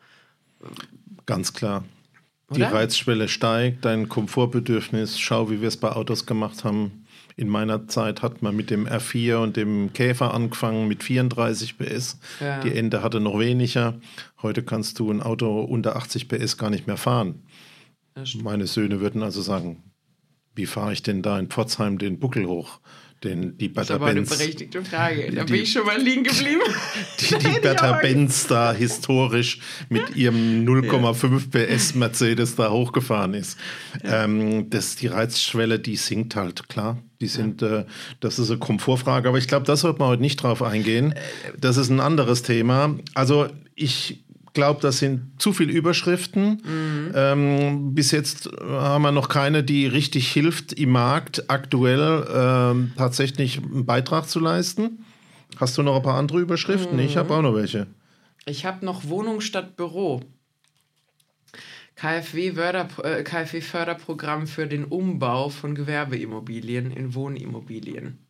Ganz 1.25 1.55
klar. 1.55 1.85
Die 2.54 2.62
Reizschwelle 2.62 3.28
steigt, 3.28 3.85
dein 3.85 4.09
Komfortbedürfnis, 4.09 5.18
schau, 5.18 5.50
wie 5.50 5.61
wir 5.61 5.68
es 5.68 5.76
bei 5.76 5.90
Autos 5.90 6.26
gemacht 6.26 6.62
haben. 6.62 7.04
In 7.37 7.48
meiner 7.48 7.88
Zeit 7.88 8.22
hat 8.22 8.40
man 8.40 8.54
mit 8.54 8.70
dem 8.70 8.87
R4 8.87 9.37
und 9.37 9.56
dem 9.56 9.92
Käfer 9.92 10.32
angefangen 10.32 10.87
mit 10.87 11.02
34 11.02 11.76
PS. 11.76 12.18
Ja. 12.40 12.61
Die 12.61 12.74
Ende 12.74 13.02
hatte 13.02 13.20
noch 13.20 13.38
weniger. 13.38 13.94
Heute 14.42 14.62
kannst 14.62 14.98
du 15.00 15.11
ein 15.11 15.22
Auto 15.22 15.61
unter 15.61 15.96
80 15.96 16.28
PS 16.28 16.56
gar 16.56 16.70
nicht 16.70 16.87
mehr 16.87 16.96
fahren. 16.96 17.42
Meine 18.42 18.66
Söhne 18.66 19.00
würden 19.00 19.22
also 19.22 19.42
sagen, 19.42 19.82
wie 20.54 20.66
fahre 20.66 20.92
ich 20.92 21.02
denn 21.02 21.22
da 21.22 21.38
in 21.38 21.48
Pforzheim 21.48 21.98
den 21.98 22.18
Buckel 22.18 22.46
hoch? 22.46 22.80
Den, 23.24 23.57
die 23.57 23.68
Bertha 23.68 23.81
Das 23.81 23.90
ist 23.90 23.96
aber 23.96 24.07
eine 24.07 24.22
berechtigte 24.22 24.85
Frage. 24.85 25.33
Da 25.33 25.44
die, 25.44 25.52
bin 25.52 25.62
ich 25.62 25.72
schon 25.72 25.87
mal 25.87 26.00
liegen 26.00 26.22
geblieben. 26.22 26.61
Die, 27.20 27.35
die 27.38 27.61
Bertha 27.61 27.92
Benz 27.94 28.46
da 28.46 28.72
historisch 28.72 29.59
mit 29.88 30.14
ihrem 30.14 30.66
0,5 30.66 31.50
PS 31.50 31.94
Mercedes 31.94 32.57
da 32.57 32.70
hochgefahren 32.70 33.35
ist. 33.35 33.59
Ja. 34.05 34.24
Ähm, 34.24 34.68
das, 34.68 34.96
die 34.96 35.07
Reizschwelle, 35.07 35.79
die 35.79 35.96
sinkt 35.96 36.37
halt, 36.37 36.68
klar. 36.68 37.02
Die 37.20 37.26
sind, 37.26 37.62
ja. 37.62 37.81
äh, 37.81 37.87
das 38.20 38.38
ist 38.38 38.50
eine 38.50 38.59
Komfortfrage, 38.59 39.29
aber 39.29 39.38
ich 39.38 39.48
glaube, 39.48 39.64
das 39.64 39.81
sollte 39.81 39.98
man 39.98 40.09
heute 40.09 40.22
nicht 40.22 40.42
drauf 40.42 40.62
eingehen. 40.62 41.12
Äh, 41.12 41.18
das 41.59 41.79
ist 41.79 41.88
ein 41.88 42.00
anderes 42.00 42.42
Thema. 42.42 42.96
Also 43.14 43.48
ich 43.74 44.25
glaube, 44.57 44.81
das 44.81 44.99
sind 44.99 45.40
zu 45.40 45.53
viele 45.53 45.73
Überschriften. 45.73 46.61
Mhm. 46.64 47.12
Ähm, 47.14 47.95
bis 47.95 48.11
jetzt 48.11 48.51
haben 48.61 49.03
wir 49.03 49.12
noch 49.12 49.29
keine, 49.29 49.62
die 49.62 49.87
richtig 49.87 50.33
hilft, 50.33 50.73
im 50.73 50.90
Markt 50.90 51.49
aktuell 51.49 52.27
ähm, 52.35 52.90
tatsächlich 52.97 53.59
einen 53.59 53.87
Beitrag 53.87 54.29
zu 54.29 54.40
leisten. 54.40 55.05
Hast 55.59 55.79
du 55.79 55.85
noch 55.85 55.95
ein 55.95 56.03
paar 56.03 56.19
andere 56.19 56.40
Überschriften? 56.40 56.97
Mhm. 56.97 57.05
Ich 57.05 57.16
habe 57.16 57.33
auch 57.35 57.42
noch 57.42 57.55
welche. 57.55 57.87
Ich 58.47 58.66
habe 58.66 58.85
noch 58.85 59.09
Wohnung 59.09 59.40
statt 59.40 59.77
Büro. 59.77 60.23
KfW-Förderprogramm 61.95 64.42
äh, 64.42 64.47
für 64.47 64.66
den 64.66 64.85
Umbau 64.85 65.51
von 65.51 65.77
Gewerbeimmobilien 65.77 66.90
in 66.90 67.14
Wohnimmobilien 67.14 68.25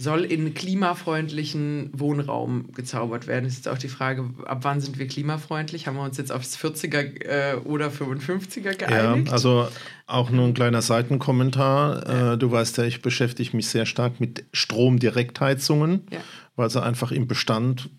soll 0.00 0.24
in 0.24 0.54
klimafreundlichen 0.54 1.90
Wohnraum 1.92 2.72
gezaubert 2.72 3.26
werden. 3.26 3.44
Das 3.44 3.54
ist 3.54 3.66
jetzt 3.66 3.68
auch 3.68 3.78
die 3.78 3.88
Frage, 3.88 4.30
ab 4.46 4.60
wann 4.62 4.80
sind 4.80 4.96
wir 4.96 5.08
klimafreundlich? 5.08 5.88
Haben 5.88 5.96
wir 5.96 6.04
uns 6.04 6.16
jetzt 6.16 6.30
aufs 6.30 6.56
40er 6.56 7.24
äh, 7.24 7.56
oder 7.64 7.88
55er 7.88 8.76
geeinigt? 8.76 9.26
Ja, 9.26 9.32
also 9.32 9.66
auch 10.06 10.30
nur 10.30 10.46
ein 10.46 10.54
kleiner 10.54 10.82
Seitenkommentar. 10.82 12.08
Ja. 12.08 12.32
Äh, 12.34 12.38
du 12.38 12.50
weißt 12.52 12.78
ja, 12.78 12.84
ich 12.84 13.02
beschäftige 13.02 13.56
mich 13.56 13.68
sehr 13.68 13.86
stark 13.86 14.20
mit 14.20 14.44
Stromdirektheizungen, 14.52 16.06
ja. 16.12 16.20
weil 16.54 16.70
sie 16.70 16.80
einfach 16.80 17.10
im 17.10 17.26
Bestand 17.26 17.90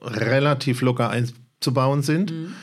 relativ 0.00 0.82
locker 0.82 1.10
einzubauen 1.10 2.02
sind. 2.02 2.30
Mhm. 2.30 2.54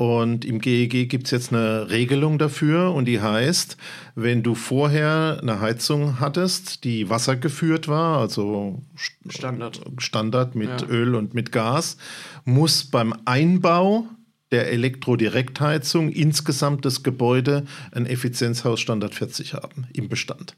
Und 0.00 0.46
im 0.46 0.62
GEG 0.62 1.10
gibt 1.10 1.26
es 1.26 1.30
jetzt 1.30 1.52
eine 1.52 1.90
Regelung 1.90 2.38
dafür 2.38 2.94
und 2.94 3.04
die 3.04 3.20
heißt, 3.20 3.76
wenn 4.14 4.42
du 4.42 4.54
vorher 4.54 5.40
eine 5.42 5.60
Heizung 5.60 6.20
hattest, 6.20 6.84
die 6.84 7.10
wassergeführt 7.10 7.86
war, 7.86 8.16
also 8.16 8.80
Standard, 9.28 9.82
Standard 9.98 10.54
mit 10.54 10.70
ja. 10.70 10.88
Öl 10.88 11.14
und 11.14 11.34
mit 11.34 11.52
Gas, 11.52 11.98
muss 12.46 12.82
beim 12.84 13.12
Einbau 13.26 14.08
der 14.52 14.72
Elektrodirektheizung 14.72 16.08
insgesamt 16.08 16.86
das 16.86 17.02
Gebäude 17.02 17.66
ein 17.92 18.06
Effizienzhausstandard 18.06 19.14
40 19.14 19.52
haben 19.52 19.86
im 19.92 20.08
Bestand. 20.08 20.56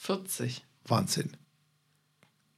40? 0.00 0.62
Wahnsinn. 0.86 1.30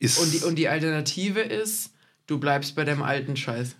Ist 0.01 0.19
und, 0.19 0.33
die, 0.33 0.39
und 0.39 0.57
die 0.57 0.67
Alternative 0.67 1.39
ist, 1.39 1.93
du 2.27 2.41
bleibst 2.41 2.75
bei 2.75 2.83
deinem 2.83 3.05
alten 3.05 3.37
Scheiß 3.37 3.77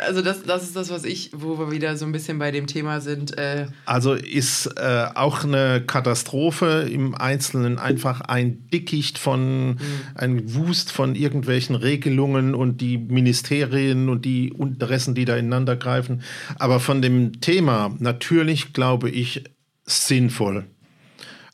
also 0.00 0.22
das, 0.22 0.42
das 0.42 0.62
ist 0.62 0.76
das, 0.76 0.90
was 0.90 1.04
ich, 1.04 1.30
wo 1.32 1.58
wir 1.58 1.70
wieder 1.70 1.96
so 1.96 2.04
ein 2.04 2.12
bisschen 2.12 2.38
bei 2.38 2.50
dem 2.50 2.66
Thema 2.66 3.00
sind. 3.00 3.36
Äh 3.38 3.66
also 3.86 4.14
ist 4.14 4.66
äh, 4.76 5.06
auch 5.14 5.44
eine 5.44 5.82
Katastrophe 5.86 6.88
im 6.90 7.14
Einzelnen 7.14 7.78
einfach 7.78 8.20
ein 8.22 8.68
Dickicht 8.70 9.18
von, 9.18 9.68
mhm. 9.68 9.78
ein 10.14 10.54
Wust 10.54 10.90
von 10.90 11.14
irgendwelchen 11.14 11.76
Regelungen 11.76 12.54
und 12.54 12.80
die 12.80 12.98
Ministerien 12.98 14.08
und 14.08 14.24
die 14.24 14.48
Interessen, 14.48 15.14
die 15.14 15.24
da 15.24 15.36
ineinander 15.36 15.76
greifen. 15.76 16.22
Aber 16.58 16.80
von 16.80 17.02
dem 17.02 17.40
Thema 17.40 17.94
natürlich, 17.98 18.72
glaube 18.72 19.10
ich, 19.10 19.44
sinnvoll. 19.84 20.64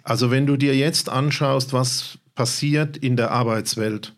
Also 0.03 0.31
wenn 0.31 0.47
du 0.47 0.57
dir 0.57 0.75
jetzt 0.75 1.09
anschaust, 1.09 1.73
was 1.73 2.19
passiert 2.35 2.97
in 2.97 3.17
der 3.17 3.33
Arbeitswelt, 3.33 4.15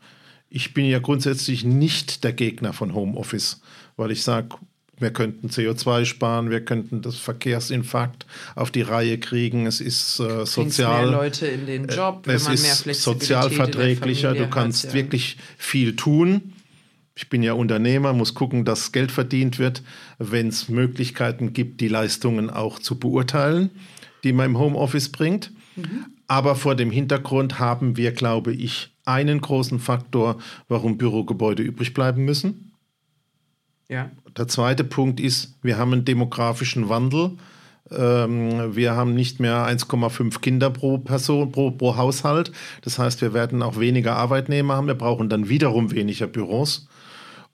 ich 0.55 0.75
bin 0.75 0.85
ja 0.85 0.99
grundsätzlich 0.99 1.65
nicht 1.65 2.25
der 2.25 2.35
Gegner 2.35 2.75
von 2.75 2.95
Homeoffice 2.95 3.62
weil 3.97 4.11
ich 4.11 4.23
sage, 4.23 4.57
wir 5.03 5.13
könnten 5.13 5.49
CO2 5.49 6.05
sparen, 6.07 6.51
wir 6.51 6.65
könnten 6.65 7.03
das 7.03 7.17
Verkehrsinfarkt 7.17 8.25
auf 8.55 8.71
die 8.71 8.83
Reihe 8.83 9.19
kriegen. 9.19 9.67
Es 9.67 9.81
ist 9.81 10.21
äh, 10.21 10.47
sozial. 10.47 11.09
Mehr 11.09 11.13
Leute 11.19 11.47
in 11.47 11.67
den 11.67 11.89
äh, 11.89 11.95
Job, 11.95 12.27
es 12.29 12.49
ist 12.49 13.03
sozialverträglicher. 13.03 14.35
Du 14.35 14.49
kannst 14.49 14.85
hat, 14.85 14.91
ja. 14.91 14.95
wirklich 14.95 15.37
viel 15.59 15.97
tun. 15.97 16.55
Ich 17.15 17.29
bin 17.29 17.43
ja 17.43 17.53
Unternehmer, 17.53 18.15
muss 18.15 18.33
gucken, 18.33 18.65
dass 18.65 18.93
Geld 18.93 19.13
verdient 19.13 19.59
wird, 19.59 19.83
wenn 20.19 20.49
es 20.49 20.71
Möglichkeiten 20.71 21.53
gibt, 21.53 21.81
die 21.83 21.89
Leistungen 21.89 22.49
auch 22.49 22.79
zu 22.79 22.99
beurteilen, 22.99 23.71
die 24.25 24.33
man 24.33 24.47
im 24.47 24.59
Homeoffice 24.59 25.11
bringt. 25.11 25.53
Mhm. 25.77 26.07
Aber 26.27 26.57
vor 26.57 26.75
dem 26.75 26.91
Hintergrund 26.91 27.59
haben 27.59 27.99
wir, 27.99 28.13
glaube 28.13 28.55
ich, 28.55 28.91
einen 29.05 29.41
großen 29.41 29.79
Faktor, 29.79 30.39
warum 30.69 30.97
Bürogebäude 30.97 31.63
übrig 31.63 31.93
bleiben 31.93 32.25
müssen. 32.25 32.72
Ja. 33.93 34.11
Der 34.37 34.49
zweite 34.49 34.85
Punkt 34.85 35.21
ist, 35.21 35.59
wir 35.63 35.77
haben 35.77 35.93
einen 35.93 36.07
demografischen 36.07 36.89
Wandel. 36.89 37.33
Ähm, 37.91 38.75
wir 38.75 38.93
haben 38.93 39.15
nicht 39.15 39.39
mehr 39.39 39.67
1,5 39.67 40.41
Kinder 40.41 40.71
pro 40.71 40.97
Person, 40.97 41.53
pro, 41.53 41.71
pro 41.73 41.97
Haushalt. 41.97 42.53
Das 42.81 42.99
heißt, 42.99 43.21
wir 43.21 43.35
werden 43.35 43.63
auch 43.63 43.79
weniger 43.79 44.17
Arbeitnehmer 44.17 44.77
haben. 44.77 44.87
Wir 44.87 44.95
brauchen 44.95 45.29
dann 45.29 45.51
wiederum 45.51 45.91
weniger 45.91 46.27
Büros. 46.27 46.89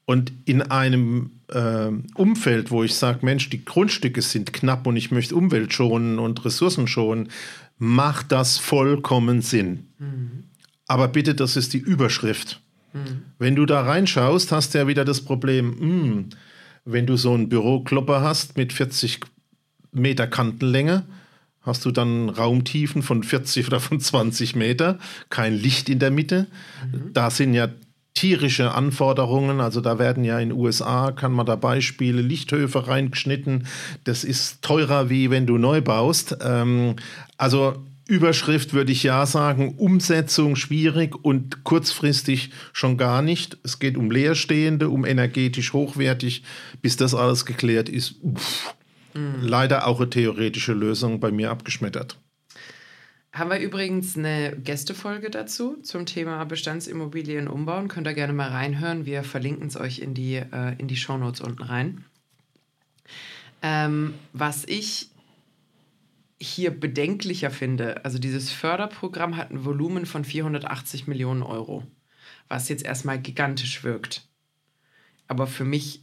Und 0.04 0.32
in 0.44 0.62
einem 0.62 1.32
äh, 1.48 1.90
Umfeld, 2.14 2.70
wo 2.70 2.84
ich 2.84 2.94
sage, 2.94 3.26
Mensch, 3.26 3.50
die 3.50 3.64
Grundstücke 3.64 4.22
sind 4.22 4.52
knapp 4.52 4.86
und 4.86 4.96
ich 4.96 5.10
möchte 5.10 5.34
Umwelt 5.34 5.72
schonen 5.72 6.20
und 6.20 6.44
Ressourcen 6.44 6.86
schonen, 6.86 7.30
macht 7.78 8.30
das 8.30 8.58
vollkommen 8.58 9.42
Sinn. 9.42 9.88
Mhm. 9.98 10.44
Aber 10.86 11.08
bitte, 11.08 11.34
das 11.34 11.56
ist 11.56 11.74
die 11.74 11.78
Überschrift. 11.78 12.62
Mhm. 12.92 13.22
Wenn 13.38 13.56
du 13.56 13.66
da 13.66 13.82
reinschaust, 13.82 14.52
hast 14.52 14.74
du 14.74 14.78
ja 14.78 14.86
wieder 14.86 15.04
das 15.04 15.20
Problem, 15.20 15.70
mh, 15.70 15.80
hm, 15.80 16.28
wenn 16.84 17.06
du 17.06 17.16
so 17.16 17.34
einen 17.34 17.48
Büroklopper 17.48 18.22
hast 18.22 18.56
mit 18.56 18.72
40 18.72 19.20
Meter 19.92 20.26
Kantenlänge, 20.26 21.04
hast 21.62 21.84
du 21.84 21.90
dann 21.90 22.28
Raumtiefen 22.28 23.02
von 23.02 23.22
40 23.22 23.66
oder 23.66 23.80
von 23.80 24.00
20 24.00 24.56
Meter, 24.56 24.98
kein 25.28 25.54
Licht 25.54 25.88
in 25.88 25.98
der 25.98 26.10
Mitte. 26.10 26.46
Mhm. 26.90 27.12
Da 27.12 27.30
sind 27.30 27.54
ja 27.54 27.68
tierische 28.14 28.74
Anforderungen. 28.74 29.60
Also 29.60 29.80
da 29.80 29.98
werden 29.98 30.24
ja 30.24 30.40
in 30.40 30.48
den 30.48 30.58
USA, 30.58 31.12
kann 31.12 31.32
man 31.32 31.46
da 31.46 31.54
Beispiele, 31.54 32.20
Lichthöfe 32.20 32.88
reingeschnitten. 32.88 33.66
Das 34.04 34.24
ist 34.24 34.62
teurer, 34.62 35.08
wie 35.08 35.30
wenn 35.30 35.46
du 35.46 35.56
neu 35.56 35.80
baust. 35.82 36.36
Ähm, 36.42 36.96
also 37.36 37.76
Überschrift 38.08 38.72
würde 38.72 38.90
ich 38.90 39.02
ja 39.02 39.26
sagen, 39.26 39.74
Umsetzung 39.76 40.56
schwierig 40.56 41.14
und 41.22 41.62
kurzfristig 41.62 42.50
schon 42.72 42.96
gar 42.96 43.20
nicht. 43.20 43.58
Es 43.64 43.78
geht 43.78 43.98
um 43.98 44.10
Leerstehende, 44.10 44.88
um 44.88 45.04
energetisch 45.04 45.74
hochwertig. 45.74 46.42
Bis 46.80 46.96
das 46.96 47.14
alles 47.14 47.44
geklärt 47.44 47.90
ist, 47.90 48.14
uff, 48.22 48.74
mhm. 49.12 49.42
leider 49.42 49.86
auch 49.86 50.00
eine 50.00 50.08
theoretische 50.08 50.72
Lösung 50.72 51.20
bei 51.20 51.30
mir 51.30 51.50
abgeschmettert. 51.50 52.18
Haben 53.34 53.50
wir 53.50 53.58
übrigens 53.58 54.16
eine 54.16 54.56
Gästefolge 54.56 55.28
dazu 55.28 55.76
zum 55.82 56.06
Thema 56.06 56.42
Bestandsimmobilien 56.44 57.46
umbauen. 57.46 57.88
Könnt 57.88 58.06
ihr 58.06 58.14
gerne 58.14 58.32
mal 58.32 58.48
reinhören. 58.48 59.04
Wir 59.04 59.22
verlinken 59.22 59.68
es 59.68 59.76
euch 59.76 59.98
in 59.98 60.14
die, 60.14 60.36
äh, 60.36 60.74
in 60.78 60.88
die 60.88 60.96
Shownotes 60.96 61.42
unten 61.42 61.62
rein. 61.62 62.04
Ähm, 63.60 64.14
was 64.32 64.64
ich 64.64 65.10
hier 66.40 66.70
bedenklicher 66.70 67.50
finde, 67.50 68.04
also 68.04 68.18
dieses 68.18 68.50
Förderprogramm 68.50 69.36
hat 69.36 69.50
ein 69.50 69.64
Volumen 69.64 70.06
von 70.06 70.24
480 70.24 71.06
Millionen 71.06 71.42
Euro, 71.42 71.84
was 72.48 72.68
jetzt 72.68 72.84
erstmal 72.84 73.18
gigantisch 73.20 73.82
wirkt. 73.82 74.28
Aber 75.26 75.46
für 75.46 75.64
mich 75.64 76.02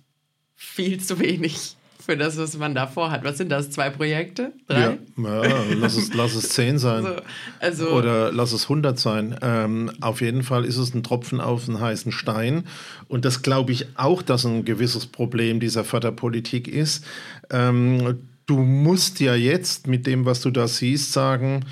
viel 0.55 0.99
zu 0.99 1.19
wenig 1.19 1.77
für 2.05 2.15
das, 2.15 2.37
was 2.37 2.55
man 2.57 2.75
da 2.75 2.85
vorhat. 2.85 3.23
Was 3.23 3.37
sind 3.37 3.49
das? 3.49 3.71
Zwei 3.71 3.89
Projekte? 3.89 4.53
Drei? 4.67 4.99
Ja, 5.17 5.43
ja 5.43 5.63
lass, 5.75 5.97
es, 5.97 6.13
lass 6.13 6.35
es 6.35 6.49
zehn 6.49 6.77
sein. 6.77 7.03
Also, 7.59 7.85
also 7.85 7.95
Oder 7.95 8.31
lass 8.31 8.51
es 8.51 8.63
100 8.63 8.99
sein. 8.99 9.35
Ähm, 9.41 9.91
auf 10.01 10.21
jeden 10.21 10.43
Fall 10.43 10.65
ist 10.65 10.77
es 10.77 10.93
ein 10.93 11.01
Tropfen 11.01 11.41
auf 11.41 11.67
einen 11.67 11.79
heißen 11.79 12.11
Stein. 12.11 12.65
Und 13.07 13.25
das 13.25 13.41
glaube 13.41 13.71
ich 13.71 13.87
auch, 13.95 14.21
dass 14.21 14.45
ein 14.45 14.65
gewisses 14.65 15.07
Problem 15.07 15.59
dieser 15.59 15.83
Förderpolitik 15.83 16.67
ist. 16.67 17.05
Ähm, 17.49 18.19
du 18.45 18.57
musst 18.57 19.19
ja 19.19 19.35
jetzt 19.35 19.87
mit 19.87 20.07
dem, 20.07 20.25
was 20.25 20.41
du 20.41 20.51
da 20.51 20.67
siehst, 20.67 21.11
sagen, 21.11 21.65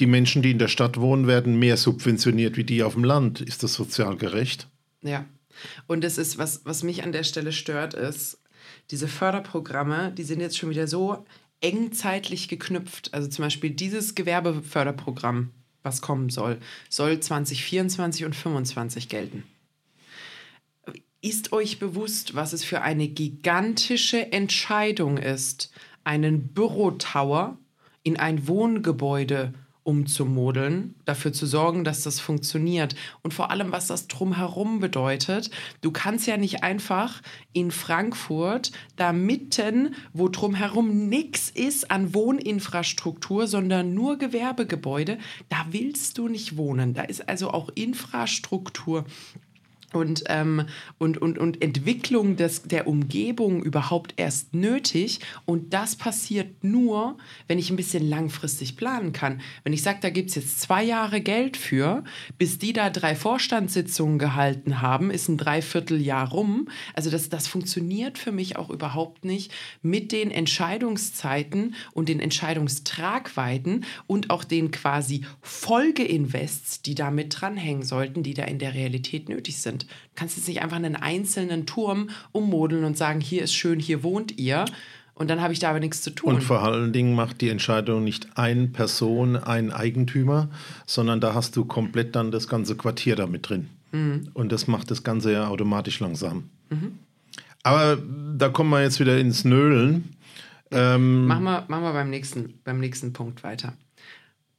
die 0.00 0.06
Menschen, 0.06 0.42
die 0.42 0.50
in 0.50 0.58
der 0.58 0.68
Stadt 0.68 0.98
wohnen, 1.00 1.26
werden 1.26 1.58
mehr 1.58 1.76
subventioniert 1.76 2.56
wie 2.56 2.64
die 2.64 2.82
auf 2.82 2.94
dem 2.94 3.04
Land. 3.04 3.40
Ist 3.40 3.62
das 3.62 3.74
sozial 3.74 4.16
gerecht? 4.16 4.68
Ja. 5.02 5.24
Und 5.86 6.04
es 6.04 6.18
ist, 6.18 6.36
was, 6.36 6.62
was 6.64 6.82
mich 6.82 7.02
an 7.02 7.12
der 7.12 7.24
Stelle 7.24 7.52
stört, 7.52 7.94
ist, 7.94 8.38
diese 8.90 9.08
Förderprogramme, 9.08 10.12
die 10.12 10.22
sind 10.22 10.40
jetzt 10.40 10.58
schon 10.58 10.70
wieder 10.70 10.86
so 10.86 11.24
eng 11.60 11.92
zeitlich 11.92 12.48
geknüpft. 12.48 13.14
Also 13.14 13.28
zum 13.28 13.44
Beispiel 13.44 13.70
dieses 13.70 14.14
Gewerbeförderprogramm, 14.14 15.50
was 15.82 16.02
kommen 16.02 16.30
soll, 16.30 16.58
soll 16.90 17.18
2024 17.18 18.26
und 18.26 18.34
2025 18.34 19.08
gelten. 19.08 19.44
Ist 21.22 21.52
euch 21.52 21.78
bewusst, 21.78 22.34
was 22.34 22.52
es 22.52 22.62
für 22.62 22.82
eine 22.82 23.08
gigantische 23.08 24.32
Entscheidung 24.32 25.16
ist, 25.16 25.72
einen 26.06 26.48
Bürotower 26.48 27.58
in 28.02 28.16
ein 28.16 28.46
Wohngebäude 28.46 29.52
umzumodeln, 29.86 30.96
dafür 31.04 31.32
zu 31.32 31.46
sorgen, 31.46 31.84
dass 31.84 32.02
das 32.02 32.18
funktioniert 32.18 32.96
und 33.22 33.32
vor 33.32 33.52
allem, 33.52 33.70
was 33.70 33.86
das 33.86 34.08
drumherum 34.08 34.80
bedeutet. 34.80 35.50
Du 35.80 35.92
kannst 35.92 36.26
ja 36.26 36.36
nicht 36.36 36.64
einfach 36.64 37.22
in 37.52 37.70
Frankfurt 37.70 38.72
da 38.96 39.12
mitten, 39.12 39.94
wo 40.12 40.28
drumherum 40.28 41.08
nichts 41.08 41.50
ist 41.50 41.88
an 41.92 42.14
Wohninfrastruktur, 42.14 43.46
sondern 43.46 43.94
nur 43.94 44.18
Gewerbegebäude, 44.18 45.18
da 45.50 45.66
willst 45.70 46.18
du 46.18 46.26
nicht 46.26 46.56
wohnen. 46.56 46.92
Da 46.92 47.02
ist 47.02 47.28
also 47.28 47.52
auch 47.52 47.70
Infrastruktur 47.76 49.04
und, 49.92 50.24
ähm, 50.28 50.66
und, 50.98 51.18
und, 51.18 51.38
und 51.38 51.62
Entwicklung 51.62 52.36
des, 52.36 52.62
der 52.62 52.86
Umgebung 52.86 53.62
überhaupt 53.62 54.14
erst 54.16 54.54
nötig. 54.54 55.20
Und 55.44 55.72
das 55.72 55.96
passiert 55.96 56.64
nur, 56.64 57.16
wenn 57.48 57.58
ich 57.58 57.70
ein 57.70 57.76
bisschen 57.76 58.08
langfristig 58.08 58.76
planen 58.76 59.12
kann. 59.12 59.40
Wenn 59.64 59.72
ich 59.72 59.82
sage, 59.82 59.98
da 60.00 60.10
gibt 60.10 60.30
es 60.30 60.36
jetzt 60.36 60.60
zwei 60.60 60.82
Jahre 60.82 61.20
Geld 61.20 61.56
für, 61.56 62.04
bis 62.38 62.58
die 62.58 62.72
da 62.72 62.90
drei 62.90 63.14
Vorstandssitzungen 63.14 64.18
gehalten 64.18 64.82
haben, 64.82 65.10
ist 65.10 65.28
ein 65.28 65.38
Dreivierteljahr 65.38 66.30
rum. 66.30 66.68
Also 66.94 67.10
das, 67.10 67.28
das 67.28 67.46
funktioniert 67.46 68.18
für 68.18 68.32
mich 68.32 68.56
auch 68.56 68.70
überhaupt 68.70 69.24
nicht 69.24 69.52
mit 69.82 70.12
den 70.12 70.30
Entscheidungszeiten 70.30 71.74
und 71.92 72.08
den 72.08 72.20
Entscheidungstragweiten 72.20 73.84
und 74.06 74.30
auch 74.30 74.44
den 74.44 74.70
quasi 74.70 75.24
Folgeinvests, 75.42 76.82
die 76.82 76.94
da 76.94 77.10
mit 77.10 77.40
dranhängen 77.40 77.82
sollten, 77.82 78.22
die 78.22 78.34
da 78.34 78.44
in 78.44 78.58
der 78.58 78.74
Realität 78.74 79.28
nötig 79.28 79.58
sind. 79.58 79.75
Du 79.82 80.14
kannst 80.14 80.36
jetzt 80.36 80.48
nicht 80.48 80.62
einfach 80.62 80.76
einen 80.76 80.96
einzelnen 80.96 81.66
Turm 81.66 82.10
ummodeln 82.32 82.84
und 82.84 82.96
sagen, 82.96 83.20
hier 83.20 83.42
ist 83.42 83.54
schön, 83.54 83.80
hier 83.80 84.02
wohnt 84.02 84.38
ihr. 84.38 84.64
Und 85.14 85.30
dann 85.30 85.40
habe 85.40 85.54
ich 85.54 85.58
da 85.58 85.70
aber 85.70 85.80
nichts 85.80 86.02
zu 86.02 86.10
tun. 86.10 86.34
Und 86.34 86.42
vor 86.42 86.62
allen 86.62 86.92
Dingen 86.92 87.14
macht 87.14 87.40
die 87.40 87.48
Entscheidung 87.48 88.04
nicht 88.04 88.36
eine 88.36 88.66
Person, 88.66 89.36
ein 89.36 89.72
Eigentümer, 89.72 90.50
sondern 90.84 91.22
da 91.22 91.32
hast 91.32 91.56
du 91.56 91.64
komplett 91.64 92.14
dann 92.14 92.30
das 92.30 92.48
ganze 92.48 92.76
Quartier 92.76 93.16
damit 93.16 93.48
drin. 93.48 93.68
Mhm. 93.92 94.28
Und 94.34 94.52
das 94.52 94.66
macht 94.66 94.90
das 94.90 95.02
Ganze 95.02 95.32
ja 95.32 95.48
automatisch 95.48 96.00
langsam. 96.00 96.50
Mhm. 96.68 96.98
Aber 97.62 97.98
da 98.36 98.50
kommen 98.50 98.70
wir 98.70 98.82
jetzt 98.82 99.00
wieder 99.00 99.18
ins 99.18 99.44
Nölen. 99.44 100.16
Ähm, 100.70 101.26
machen, 101.26 101.44
wir, 101.44 101.64
machen 101.68 101.82
wir 101.84 101.92
beim 101.94 102.10
nächsten, 102.10 102.60
beim 102.62 102.78
nächsten 102.78 103.14
Punkt 103.14 103.42
weiter. 103.42 103.72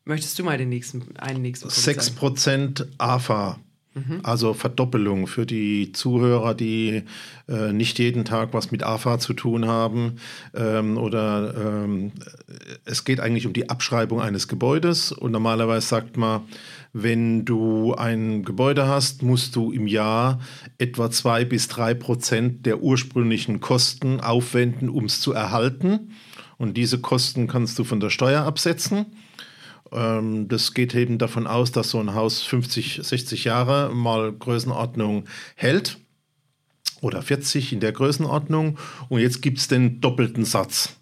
Möchtest 0.06 0.39
du 0.39 0.43
mal 0.43 0.58
den 0.58 0.69
nächsten, 0.69 1.03
einen 1.17 1.41
nächsten 1.41 1.67
Punkt 2.15 2.39
6% 2.39 2.77
sagen? 2.80 2.91
AFA 2.97 3.60
Mhm. 3.97 4.19
Also 4.23 4.53
Verdoppelung 4.53 5.27
für 5.27 5.45
die 5.45 5.91
Zuhörer, 5.91 6.53
die 6.53 7.03
äh, 7.47 7.73
nicht 7.73 7.99
jeden 7.99 8.25
Tag 8.25 8.53
was 8.53 8.71
mit 8.71 8.83
AFA 8.83 9.19
zu 9.19 9.33
tun 9.33 9.67
haben. 9.67 10.17
Ähm, 10.53 10.97
oder 10.97 11.53
ähm, 11.57 12.12
es 12.86 13.03
geht 13.03 13.19
eigentlich 13.19 13.47
um 13.47 13.53
die 13.53 13.69
Abschreibung 13.69 14.21
eines 14.21 14.47
Gebäudes. 14.47 15.12
Und 15.12 15.31
normalerweise 15.31 15.88
sagt 15.88 16.17
man, 16.17 16.41
wenn 16.93 17.45
du 17.45 17.93
ein 17.95 18.43
Gebäude 18.43 18.88
hast, 18.88 19.23
musst 19.23 19.55
du 19.55 19.71
im 19.71 19.88
Jahr 19.88 20.39
etwa 20.77 21.10
zwei 21.12 21.45
bis 21.45 21.67
drei 21.67 21.93
Prozent 21.93 22.65
der 22.65 22.81
ursprünglichen 22.81 23.60
Kosten 23.60 24.19
aufwenden, 24.19 24.89
um 24.89 25.05
es 25.05 25.21
zu 25.21 25.33
erhalten. 25.33 26.12
Und 26.57 26.75
diese 26.75 26.99
Kosten 26.99 27.47
kannst 27.47 27.77
du 27.77 27.83
von 27.83 27.99
der 27.99 28.10
Steuer 28.10 28.43
absetzen. 28.43 29.05
Ähm, 29.91 30.47
das 30.47 30.73
geht 30.73 30.95
eben 30.95 31.17
davon 31.17 31.47
aus, 31.47 31.71
dass 31.71 31.91
so 31.91 32.00
ein 32.00 32.13
Haus 32.13 32.41
50, 32.41 33.02
60 33.04 33.43
Jahre 33.43 33.93
mal 33.93 34.32
Größenordnung 34.32 35.26
hält 35.56 35.97
oder 37.02 37.21
40 37.21 37.73
in 37.73 37.80
der 37.80 37.91
Größenordnung. 37.91 38.78
Und 39.10 39.19
jetzt 39.19 39.41
gibt 39.41 39.60
es 39.60 39.67
den 39.67 40.02
doppelten 40.02 40.45
Satz. 40.45 40.95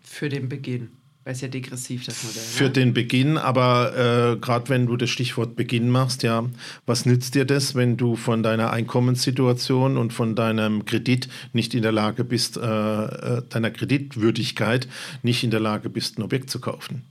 Für 0.00 0.28
den 0.28 0.48
Beginn. 0.48 0.90
Weil 1.24 1.32
es 1.32 1.40
ja 1.40 1.48
degressiv 1.48 2.04
das 2.04 2.22
Modell. 2.22 2.40
Für 2.40 2.64
ne? 2.64 2.70
den 2.70 2.94
Beginn, 2.94 3.36
aber 3.36 4.34
äh, 4.34 4.36
gerade 4.36 4.68
wenn 4.68 4.86
du 4.86 4.96
das 4.96 5.10
Stichwort 5.10 5.56
Beginn 5.56 5.90
machst, 5.90 6.22
ja, 6.22 6.48
was 6.86 7.04
nützt 7.04 7.34
dir 7.34 7.44
das, 7.44 7.74
wenn 7.74 7.96
du 7.96 8.14
von 8.14 8.44
deiner 8.44 8.70
Einkommenssituation 8.70 9.96
und 9.96 10.12
von 10.12 10.36
deinem 10.36 10.84
Kredit 10.84 11.28
nicht 11.52 11.74
in 11.74 11.82
der 11.82 11.90
Lage 11.90 12.22
bist, 12.22 12.56
äh, 12.56 12.60
äh 12.60 13.42
deiner 13.48 13.72
Kreditwürdigkeit 13.72 14.86
nicht 15.24 15.42
in 15.42 15.50
der 15.50 15.58
Lage 15.58 15.90
bist, 15.90 16.16
ein 16.16 16.22
Objekt 16.22 16.48
zu 16.48 16.60
kaufen? 16.60 17.02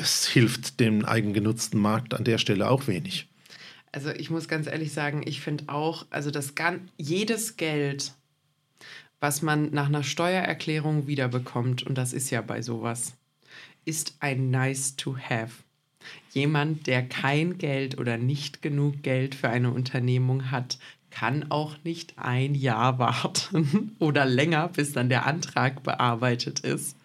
Das 0.00 0.26
hilft 0.26 0.80
dem 0.80 1.04
eigengenutzten 1.04 1.78
Markt 1.78 2.14
an 2.14 2.24
der 2.24 2.38
Stelle 2.38 2.70
auch 2.70 2.86
wenig. 2.86 3.28
Also 3.92 4.08
ich 4.08 4.30
muss 4.30 4.48
ganz 4.48 4.66
ehrlich 4.66 4.94
sagen, 4.94 5.22
ich 5.26 5.42
finde 5.42 5.64
auch, 5.68 6.06
also 6.08 6.30
das 6.30 6.54
jedes 6.96 7.58
Geld, 7.58 8.14
was 9.20 9.42
man 9.42 9.70
nach 9.72 9.88
einer 9.88 10.02
Steuererklärung 10.02 11.06
wiederbekommt, 11.06 11.82
und 11.82 11.98
das 11.98 12.14
ist 12.14 12.30
ja 12.30 12.40
bei 12.40 12.62
sowas, 12.62 13.14
ist 13.84 14.14
ein 14.20 14.50
nice 14.50 14.96
to 14.96 15.18
have. 15.18 15.64
Jemand, 16.32 16.86
der 16.86 17.06
kein 17.06 17.58
Geld 17.58 17.98
oder 17.98 18.16
nicht 18.16 18.62
genug 18.62 19.02
Geld 19.02 19.34
für 19.34 19.50
eine 19.50 19.70
Unternehmung 19.70 20.50
hat, 20.50 20.78
kann 21.10 21.50
auch 21.50 21.76
nicht 21.84 22.14
ein 22.16 22.54
Jahr 22.54 22.98
warten 22.98 23.96
oder 23.98 24.24
länger, 24.24 24.68
bis 24.68 24.92
dann 24.92 25.10
der 25.10 25.26
Antrag 25.26 25.82
bearbeitet 25.82 26.60
ist 26.60 26.96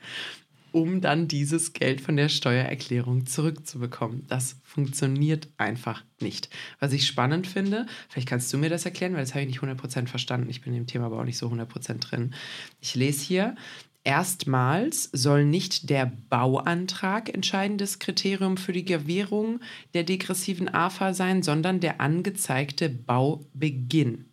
um 0.76 1.00
dann 1.00 1.30
dieses 1.30 1.72
Geld 1.72 2.02
von 2.02 2.18
der 2.18 2.28
Steuererklärung 2.28 3.26
zurückzubekommen. 3.26 4.26
Das 4.28 4.58
funktioniert 4.66 5.48
einfach 5.56 6.04
nicht. 6.20 6.50
Was 6.82 6.92
ich 6.92 7.08
spannend 7.08 7.48
finde, 7.48 7.86
vielleicht 8.10 8.28
kannst 8.28 8.52
du 8.52 8.58
mir 8.58 8.70
das 8.70 8.84
erklären, 8.84 9.14
weil 9.14 9.22
das 9.22 9.34
habe 9.34 9.44
ich 9.44 9.48
nicht 9.48 9.62
100% 9.62 10.08
verstanden. 10.08 10.50
Ich 10.50 10.60
bin 10.60 10.76
im 10.76 10.86
Thema 10.86 11.06
aber 11.06 11.22
auch 11.22 11.24
nicht 11.24 11.38
so 11.38 11.48
100% 11.48 12.00
drin. 12.00 12.36
Ich 12.82 12.94
lese 12.94 13.24
hier, 13.24 13.56
Erstmals 14.04 15.10
soll 15.14 15.46
nicht 15.46 15.90
der 15.90 16.12
Bauantrag 16.30 17.34
entscheidendes 17.34 17.98
Kriterium 17.98 18.56
für 18.58 18.72
die 18.72 18.86
Gewährung 18.86 19.62
der 19.96 20.04
degressiven 20.04 20.72
AFA 20.72 21.16
sein, 21.16 21.42
sondern 21.42 21.80
der 21.80 22.02
angezeigte 22.02 22.88
Baubeginn. 22.90 24.26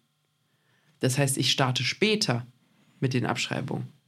Das 1.01 1.17
heißt, 1.17 1.39
ich 1.39 1.53
starte 1.53 1.85
später 1.85 2.47
mit 3.01 3.15
den 3.15 3.25
Abschreibungen. 3.25 4.02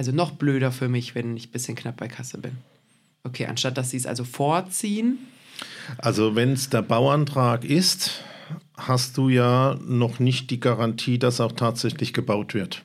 Also 0.00 0.12
noch 0.12 0.30
blöder 0.30 0.72
für 0.72 0.88
mich, 0.88 1.14
wenn 1.14 1.36
ich 1.36 1.48
ein 1.48 1.50
bisschen 1.50 1.74
knapp 1.74 1.98
bei 1.98 2.08
Kasse 2.08 2.38
bin. 2.38 2.52
Okay, 3.22 3.44
anstatt 3.44 3.76
dass 3.76 3.90
sie 3.90 3.98
es 3.98 4.06
also 4.06 4.24
vorziehen. 4.24 5.18
Also 5.98 6.34
wenn 6.34 6.54
es 6.54 6.70
der 6.70 6.80
Bauantrag 6.80 7.66
ist, 7.66 8.22
hast 8.78 9.18
du 9.18 9.28
ja 9.28 9.78
noch 9.86 10.18
nicht 10.18 10.48
die 10.48 10.58
Garantie, 10.58 11.18
dass 11.18 11.38
auch 11.38 11.52
tatsächlich 11.52 12.14
gebaut 12.14 12.54
wird. 12.54 12.82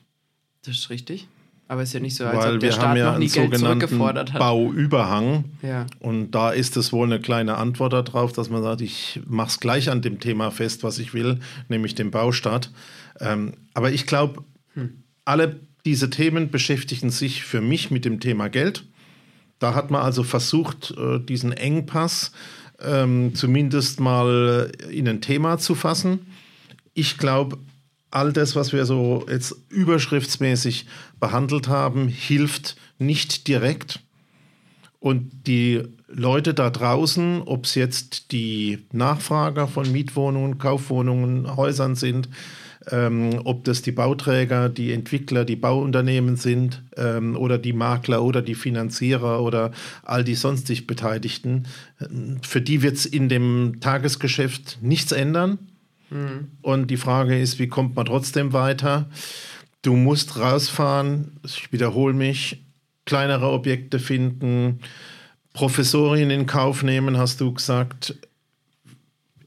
Das 0.66 0.76
ist 0.76 0.90
richtig. 0.90 1.26
Aber 1.68 1.80
es 1.80 1.88
ist 1.88 1.94
ja 1.94 2.00
nicht 2.00 2.16
so, 2.16 2.26
als 2.26 2.36
Weil 2.36 2.54
ob 2.56 2.60
der 2.60 2.68
wir 2.68 2.72
Staat 2.74 2.86
haben 2.88 2.96
ja 2.98 3.12
noch 3.12 3.18
nie 3.18 3.24
einen 3.24 3.32
Geld 3.32 3.50
sogenannten 3.54 3.80
zurückgefordert 3.80 4.32
hat. 4.34 4.38
Bauüberhang. 4.38 5.44
Ja. 5.62 5.86
Und 6.00 6.32
da 6.32 6.50
ist 6.50 6.76
es 6.76 6.92
wohl 6.92 7.06
eine 7.06 7.18
kleine 7.18 7.56
Antwort 7.56 7.94
darauf, 7.94 8.34
dass 8.34 8.50
man 8.50 8.62
sagt, 8.62 8.82
ich 8.82 9.22
mache 9.26 9.48
es 9.48 9.58
gleich 9.58 9.88
an 9.88 10.02
dem 10.02 10.20
Thema 10.20 10.50
fest, 10.50 10.84
was 10.84 10.98
ich 10.98 11.14
will, 11.14 11.40
nämlich 11.68 11.94
dem 11.94 12.10
Baustart. 12.10 12.70
Ähm, 13.20 13.54
aber 13.72 13.90
ich 13.90 14.06
glaube, 14.06 14.44
alle 15.24 15.60
diese 15.86 16.10
Themen 16.10 16.50
beschäftigen 16.50 17.10
sich 17.10 17.44
für 17.44 17.62
mich 17.62 17.90
mit 17.90 18.04
dem 18.04 18.20
Thema 18.20 18.48
Geld. 18.48 18.84
Da 19.60 19.74
hat 19.74 19.90
man 19.90 20.02
also 20.02 20.24
versucht, 20.24 20.92
äh, 20.98 21.20
diesen 21.20 21.52
Engpass 21.52 22.32
ähm, 22.82 23.34
zumindest 23.34 24.00
mal 24.00 24.70
in 24.90 25.08
ein 25.08 25.22
Thema 25.22 25.58
zu 25.58 25.74
fassen. 25.74 26.26
Ich 26.92 27.16
glaube, 27.16 27.56
all 28.10 28.32
das, 28.32 28.56
was 28.56 28.72
wir 28.72 28.84
so 28.84 29.24
jetzt 29.30 29.54
überschriftsmäßig 29.68 30.86
behandelt 31.20 31.68
haben, 31.68 32.08
hilft 32.08 32.76
nicht 32.98 33.46
direkt. 33.46 34.00
Und 34.98 35.30
die 35.46 35.82
Leute 36.08 36.52
da 36.52 36.70
draußen, 36.70 37.42
ob 37.42 37.64
es 37.64 37.76
jetzt 37.76 38.32
die 38.32 38.84
Nachfrager 38.92 39.68
von 39.68 39.90
Mietwohnungen, 39.92 40.58
Kaufwohnungen, 40.58 41.56
Häusern 41.56 41.94
sind, 41.94 42.28
ähm, 42.90 43.40
ob 43.44 43.64
das 43.64 43.82
die 43.82 43.92
Bauträger, 43.92 44.68
die 44.68 44.92
Entwickler, 44.92 45.44
die 45.44 45.56
Bauunternehmen 45.56 46.36
sind 46.36 46.82
ähm, 46.96 47.36
oder 47.36 47.58
die 47.58 47.72
Makler 47.72 48.22
oder 48.22 48.42
die 48.42 48.54
Finanzierer 48.54 49.42
oder 49.42 49.72
all 50.02 50.24
die 50.24 50.34
sonstig 50.34 50.86
Beteiligten, 50.86 51.66
ähm, 52.00 52.38
für 52.42 52.60
die 52.60 52.82
wird 52.82 52.96
es 52.96 53.06
in 53.06 53.28
dem 53.28 53.80
Tagesgeschäft 53.80 54.78
nichts 54.82 55.12
ändern. 55.12 55.58
Und 56.62 56.90
die 56.90 56.96
Frage 56.96 57.36
ist, 57.36 57.58
wie 57.58 57.66
kommt 57.66 57.96
man 57.96 58.06
trotzdem 58.06 58.52
weiter? 58.52 59.10
Du 59.82 59.96
musst 59.96 60.38
rausfahren, 60.38 61.40
ich 61.44 61.72
wiederhole 61.72 62.14
mich, 62.14 62.64
kleinere 63.06 63.50
Objekte 63.50 63.98
finden, 63.98 64.80
Professorien 65.52 66.30
in 66.30 66.46
Kauf 66.46 66.82
nehmen, 66.82 67.18
hast 67.18 67.40
du 67.40 67.52
gesagt, 67.52 68.14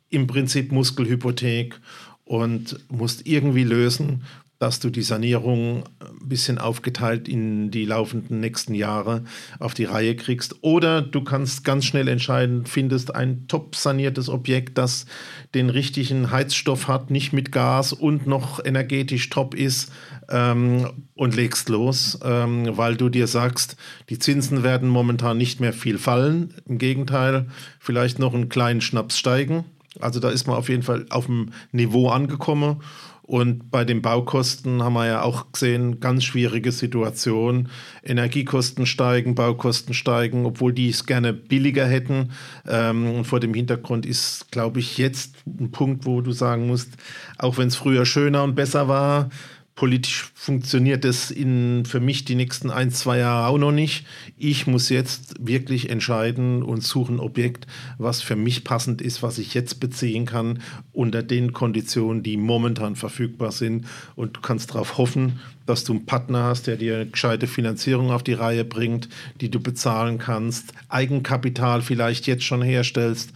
im 0.09 0.27
Prinzip 0.27 0.71
Muskelhypothek 0.71 1.79
und 2.29 2.77
musst 2.89 3.25
irgendwie 3.25 3.63
lösen, 3.63 4.21
dass 4.59 4.79
du 4.79 4.91
die 4.91 5.01
Sanierung 5.01 5.85
ein 5.99 6.29
bisschen 6.29 6.59
aufgeteilt 6.59 7.27
in 7.27 7.71
die 7.71 7.85
laufenden 7.85 8.39
nächsten 8.39 8.75
Jahre 8.75 9.23
auf 9.57 9.73
die 9.73 9.85
Reihe 9.85 10.15
kriegst. 10.15 10.57
Oder 10.61 11.01
du 11.01 11.23
kannst 11.23 11.63
ganz 11.63 11.85
schnell 11.85 12.07
entscheiden, 12.07 12.67
findest 12.67 13.15
ein 13.15 13.47
top 13.47 13.75
saniertes 13.75 14.29
Objekt, 14.29 14.77
das 14.77 15.07
den 15.55 15.71
richtigen 15.71 16.29
Heizstoff 16.29 16.87
hat, 16.87 17.09
nicht 17.09 17.33
mit 17.33 17.51
Gas 17.51 17.93
und 17.93 18.27
noch 18.27 18.63
energetisch 18.63 19.29
top 19.29 19.55
ist 19.55 19.91
ähm, 20.29 20.87
und 21.15 21.35
legst 21.35 21.67
los, 21.69 22.19
ähm, 22.23 22.77
weil 22.77 22.95
du 22.95 23.09
dir 23.09 23.25
sagst, 23.25 23.75
die 24.09 24.19
Zinsen 24.19 24.61
werden 24.61 24.87
momentan 24.87 25.39
nicht 25.39 25.61
mehr 25.61 25.73
viel 25.73 25.97
fallen. 25.97 26.53
Im 26.67 26.77
Gegenteil, 26.77 27.47
vielleicht 27.79 28.19
noch 28.19 28.35
einen 28.35 28.49
kleinen 28.49 28.81
Schnaps 28.81 29.17
steigen. 29.17 29.65
Also 29.99 30.19
da 30.19 30.29
ist 30.29 30.47
man 30.47 30.55
auf 30.55 30.69
jeden 30.69 30.83
Fall 30.83 31.05
auf 31.09 31.25
dem 31.25 31.51
Niveau 31.71 32.09
angekommen. 32.09 32.81
Und 33.29 33.69
bei 33.69 33.85
den 33.85 34.01
Baukosten 34.01 34.81
haben 34.81 34.93
wir 34.93 35.05
ja 35.05 35.21
auch 35.21 35.51
gesehen, 35.51 35.99
ganz 35.99 36.23
schwierige 36.23 36.71
Situation. 36.71 37.69
Energiekosten 38.03 38.87
steigen, 38.87 39.35
Baukosten 39.35 39.93
steigen, 39.93 40.47
obwohl 40.47 40.73
die 40.73 40.89
es 40.89 41.05
gerne 41.05 41.31
billiger 41.31 41.85
hätten. 41.85 42.31
Ähm, 42.67 43.07
und 43.11 43.25
vor 43.25 43.39
dem 43.39 43.53
Hintergrund 43.53 44.07
ist, 44.07 44.51
glaube 44.51 44.79
ich, 44.79 44.97
jetzt 44.97 45.35
ein 45.45 45.69
Punkt, 45.69 46.07
wo 46.07 46.21
du 46.21 46.31
sagen 46.31 46.65
musst, 46.65 46.89
auch 47.37 47.59
wenn 47.59 47.67
es 47.67 47.75
früher 47.75 48.03
schöner 48.07 48.43
und 48.43 48.55
besser 48.55 48.87
war, 48.87 49.29
Politisch 49.79 50.29
funktioniert 50.33 51.05
das 51.05 51.31
in, 51.31 51.85
für 51.85 52.01
mich 52.01 52.25
die 52.25 52.35
nächsten 52.35 52.69
ein, 52.69 52.91
zwei 52.91 53.19
Jahre 53.19 53.47
auch 53.47 53.57
noch 53.57 53.71
nicht. 53.71 54.05
Ich 54.37 54.67
muss 54.67 54.89
jetzt 54.89 55.35
wirklich 55.39 55.89
entscheiden 55.89 56.63
und 56.63 56.83
suchen 56.83 57.15
ein 57.15 57.19
Objekt, 57.21 57.65
was 57.97 58.21
für 58.21 58.35
mich 58.35 58.65
passend 58.65 59.01
ist, 59.01 59.23
was 59.23 59.37
ich 59.37 59.53
jetzt 59.53 59.79
beziehen 59.79 60.25
kann, 60.25 60.59
unter 60.91 61.23
den 61.23 61.53
Konditionen, 61.53 62.23
die 62.23 62.35
momentan 62.35 62.97
verfügbar 62.97 63.53
sind. 63.53 63.85
Und 64.17 64.35
du 64.35 64.41
kannst 64.41 64.71
darauf 64.71 64.97
hoffen, 64.97 65.39
dass 65.65 65.85
du 65.85 65.93
einen 65.93 66.05
Partner 66.05 66.43
hast, 66.43 66.67
der 66.67 66.75
dir 66.75 66.95
eine 66.95 67.05
gescheite 67.05 67.47
Finanzierung 67.47 68.11
auf 68.11 68.23
die 68.23 68.33
Reihe 68.33 68.65
bringt, 68.65 69.07
die 69.39 69.49
du 69.49 69.61
bezahlen 69.61 70.17
kannst, 70.17 70.73
Eigenkapital 70.89 71.81
vielleicht 71.81 72.27
jetzt 72.27 72.43
schon 72.43 72.61
herstellst. 72.61 73.31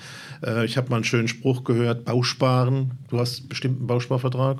Äh, 0.46 0.66
ich 0.66 0.76
habe 0.76 0.90
mal 0.90 0.98
einen 0.98 1.06
schönen 1.06 1.30
Spruch 1.30 1.64
gehört, 1.64 2.04
Bausparen. 2.04 2.92
Du 3.08 3.18
hast 3.18 3.48
bestimmt 3.48 3.78
einen 3.78 3.88
Bausparvertrag? 3.88 4.58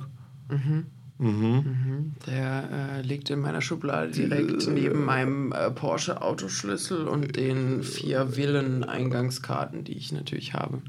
Mhm. 0.48 0.86
Der 2.26 2.68
äh, 2.70 3.02
liegt 3.02 3.30
in 3.30 3.40
meiner 3.40 3.60
Schublade 3.60 4.10
direkt 4.10 4.68
neben 4.68 5.04
meinem 5.04 5.52
äh, 5.52 5.70
Porsche 5.70 6.22
Autoschlüssel 6.22 7.06
und 7.08 7.36
den 7.36 7.82
vier 7.82 8.28
Villen-Eingangskarten, 8.28 9.84
die 9.84 9.94
ich 9.94 10.12
natürlich 10.12 10.54
habe. 10.54 10.82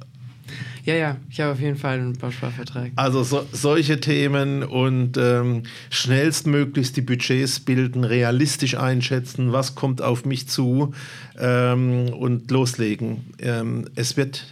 Ja, 0.84 0.94
ja, 0.94 1.18
ich 1.30 1.40
habe 1.40 1.54
auf 1.54 1.60
jeden 1.60 1.78
Fall 1.78 2.00
einen 2.00 2.14
Bausparvertrag. 2.14 2.92
Also 2.96 3.24
so, 3.24 3.48
solche 3.52 4.00
Themen 4.00 4.64
und 4.64 5.18
ähm, 5.18 5.64
schnellstmöglichst 5.90 6.96
die 6.96 7.02
Budgets 7.02 7.60
bilden, 7.60 8.04
realistisch 8.04 8.78
einschätzen, 8.78 9.52
was 9.52 9.74
kommt 9.74 10.02
auf 10.02 10.26
mich 10.26 10.48
zu 10.48 10.94
ähm, 11.40 12.10
und 12.14 12.52
loslegen. 12.52 13.34
Ähm, 13.40 13.90
es 13.96 14.16
wird 14.18 14.46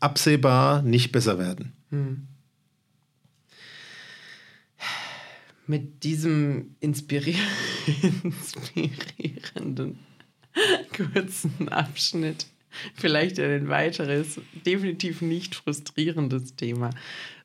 absehbar 0.00 0.82
nicht 0.82 1.12
besser 1.12 1.38
werden. 1.38 1.72
Mit 5.70 6.02
diesem 6.02 6.74
inspiri 6.80 7.36
inspirierenden 8.24 10.00
kurzen 10.96 11.68
Abschnitt 11.68 12.48
vielleicht 12.96 13.38
ein 13.38 13.68
weiteres, 13.68 14.40
definitiv 14.66 15.22
nicht 15.22 15.54
frustrierendes 15.54 16.56
Thema. 16.56 16.90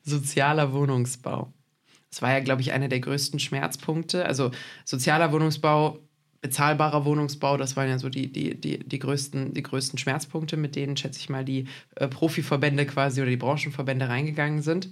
Sozialer 0.02 0.72
Wohnungsbau. 0.72 1.52
Das 2.10 2.20
war 2.20 2.32
ja, 2.32 2.40
glaube 2.40 2.62
ich, 2.62 2.72
einer 2.72 2.88
der 2.88 2.98
größten 2.98 3.38
Schmerzpunkte. 3.38 4.26
Also 4.26 4.50
sozialer 4.84 5.30
Wohnungsbau, 5.30 6.00
bezahlbarer 6.40 7.04
Wohnungsbau, 7.04 7.56
das 7.56 7.76
waren 7.76 7.88
ja 7.88 8.00
so 8.00 8.08
die, 8.08 8.32
die, 8.32 8.60
die, 8.60 8.80
die, 8.80 8.98
größten, 8.98 9.54
die 9.54 9.62
größten 9.62 10.00
Schmerzpunkte, 10.00 10.56
mit 10.56 10.74
denen, 10.74 10.96
schätze 10.96 11.20
ich 11.20 11.28
mal, 11.28 11.44
die 11.44 11.68
äh, 11.94 12.08
Profiverbände 12.08 12.86
quasi 12.86 13.20
oder 13.20 13.30
die 13.30 13.36
Branchenverbände 13.36 14.08
reingegangen 14.08 14.62
sind. 14.62 14.90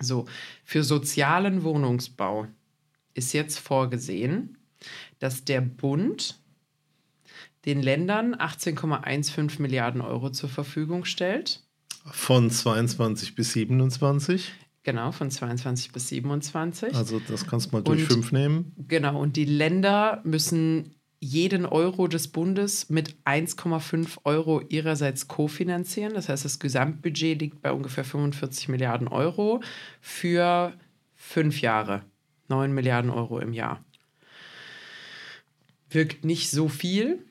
So, 0.00 0.26
für 0.64 0.82
sozialen 0.82 1.62
Wohnungsbau 1.62 2.46
ist 3.14 3.32
jetzt 3.32 3.58
vorgesehen, 3.58 4.58
dass 5.18 5.44
der 5.44 5.60
Bund 5.62 6.38
den 7.64 7.82
Ländern 7.82 8.34
18,15 8.34 9.60
Milliarden 9.60 10.00
Euro 10.00 10.30
zur 10.30 10.48
Verfügung 10.48 11.04
stellt. 11.04 11.62
Von 12.04 12.50
22 12.50 13.34
bis 13.34 13.52
27. 13.54 14.52
Genau, 14.84 15.10
von 15.10 15.30
22 15.32 15.90
bis 15.90 16.08
27. 16.08 16.94
Also 16.94 17.20
das 17.26 17.46
kannst 17.46 17.72
du 17.72 17.76
mal 17.76 17.82
durch 17.82 18.02
Und- 18.02 18.06
fünf 18.06 18.30
nehmen. 18.32 18.72
Genau, 18.86 19.20
und 19.20 19.36
die 19.36 19.44
Länder 19.46 20.20
müssen 20.24 20.94
jeden 21.20 21.66
Euro 21.66 22.08
des 22.08 22.28
Bundes 22.28 22.90
mit 22.90 23.16
1,5 23.24 24.18
Euro 24.24 24.60
ihrerseits 24.68 25.28
kofinanzieren. 25.28 26.14
Das 26.14 26.28
heißt, 26.28 26.44
das 26.44 26.58
Gesamtbudget 26.58 27.40
liegt 27.40 27.62
bei 27.62 27.72
ungefähr 27.72 28.04
45 28.04 28.68
Milliarden 28.68 29.08
Euro 29.08 29.62
für 30.00 30.74
fünf 31.14 31.60
Jahre. 31.60 32.04
9 32.48 32.72
Milliarden 32.72 33.10
Euro 33.10 33.38
im 33.38 33.52
Jahr. 33.52 33.84
Wirkt 35.88 36.24
nicht 36.24 36.50
so 36.50 36.68
viel, 36.68 37.24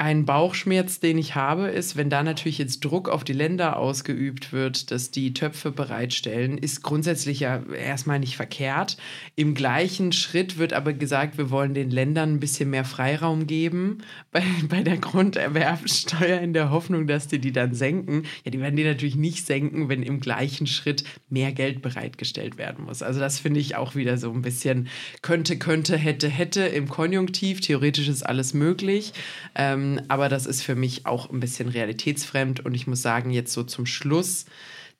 ein 0.00 0.24
Bauchschmerz, 0.24 0.98
den 0.98 1.18
ich 1.18 1.34
habe, 1.34 1.66
ist, 1.66 1.94
wenn 1.94 2.08
da 2.08 2.22
natürlich 2.22 2.56
jetzt 2.56 2.82
Druck 2.82 3.10
auf 3.10 3.22
die 3.22 3.34
Länder 3.34 3.76
ausgeübt 3.76 4.50
wird, 4.50 4.90
dass 4.90 5.10
die 5.10 5.34
Töpfe 5.34 5.72
bereitstellen, 5.72 6.56
ist 6.56 6.82
grundsätzlich 6.82 7.40
ja 7.40 7.62
erstmal 7.70 8.18
nicht 8.18 8.34
verkehrt. 8.34 8.96
Im 9.36 9.52
gleichen 9.52 10.12
Schritt 10.12 10.56
wird 10.56 10.72
aber 10.72 10.94
gesagt, 10.94 11.36
wir 11.36 11.50
wollen 11.50 11.74
den 11.74 11.90
Ländern 11.90 12.32
ein 12.32 12.40
bisschen 12.40 12.70
mehr 12.70 12.86
Freiraum 12.86 13.46
geben 13.46 13.98
bei, 14.32 14.42
bei 14.70 14.82
der 14.82 14.96
Grunderwerbsteuer 14.96 16.40
in 16.40 16.54
der 16.54 16.70
Hoffnung, 16.70 17.06
dass 17.06 17.28
die 17.28 17.38
die 17.38 17.52
dann 17.52 17.74
senken. 17.74 18.22
Ja, 18.46 18.52
die 18.52 18.60
werden 18.60 18.76
die 18.76 18.84
natürlich 18.84 19.16
nicht 19.16 19.44
senken, 19.44 19.90
wenn 19.90 20.02
im 20.02 20.20
gleichen 20.20 20.66
Schritt 20.66 21.04
mehr 21.28 21.52
Geld 21.52 21.82
bereitgestellt 21.82 22.56
werden 22.56 22.86
muss. 22.86 23.02
Also 23.02 23.20
das 23.20 23.38
finde 23.38 23.60
ich 23.60 23.76
auch 23.76 23.94
wieder 23.94 24.16
so 24.16 24.32
ein 24.32 24.40
bisschen 24.40 24.88
könnte, 25.20 25.58
könnte, 25.58 25.98
hätte, 25.98 26.30
hätte 26.30 26.62
im 26.62 26.88
Konjunktiv. 26.88 27.60
Theoretisch 27.60 28.08
ist 28.08 28.22
alles 28.22 28.54
möglich. 28.54 29.12
Ähm, 29.54 29.89
aber 30.08 30.28
das 30.28 30.46
ist 30.46 30.62
für 30.62 30.74
mich 30.74 31.06
auch 31.06 31.30
ein 31.30 31.40
bisschen 31.40 31.68
realitätsfremd. 31.68 32.60
Und 32.60 32.74
ich 32.74 32.86
muss 32.86 33.02
sagen, 33.02 33.30
jetzt 33.30 33.52
so 33.52 33.62
zum 33.62 33.86
Schluss, 33.86 34.46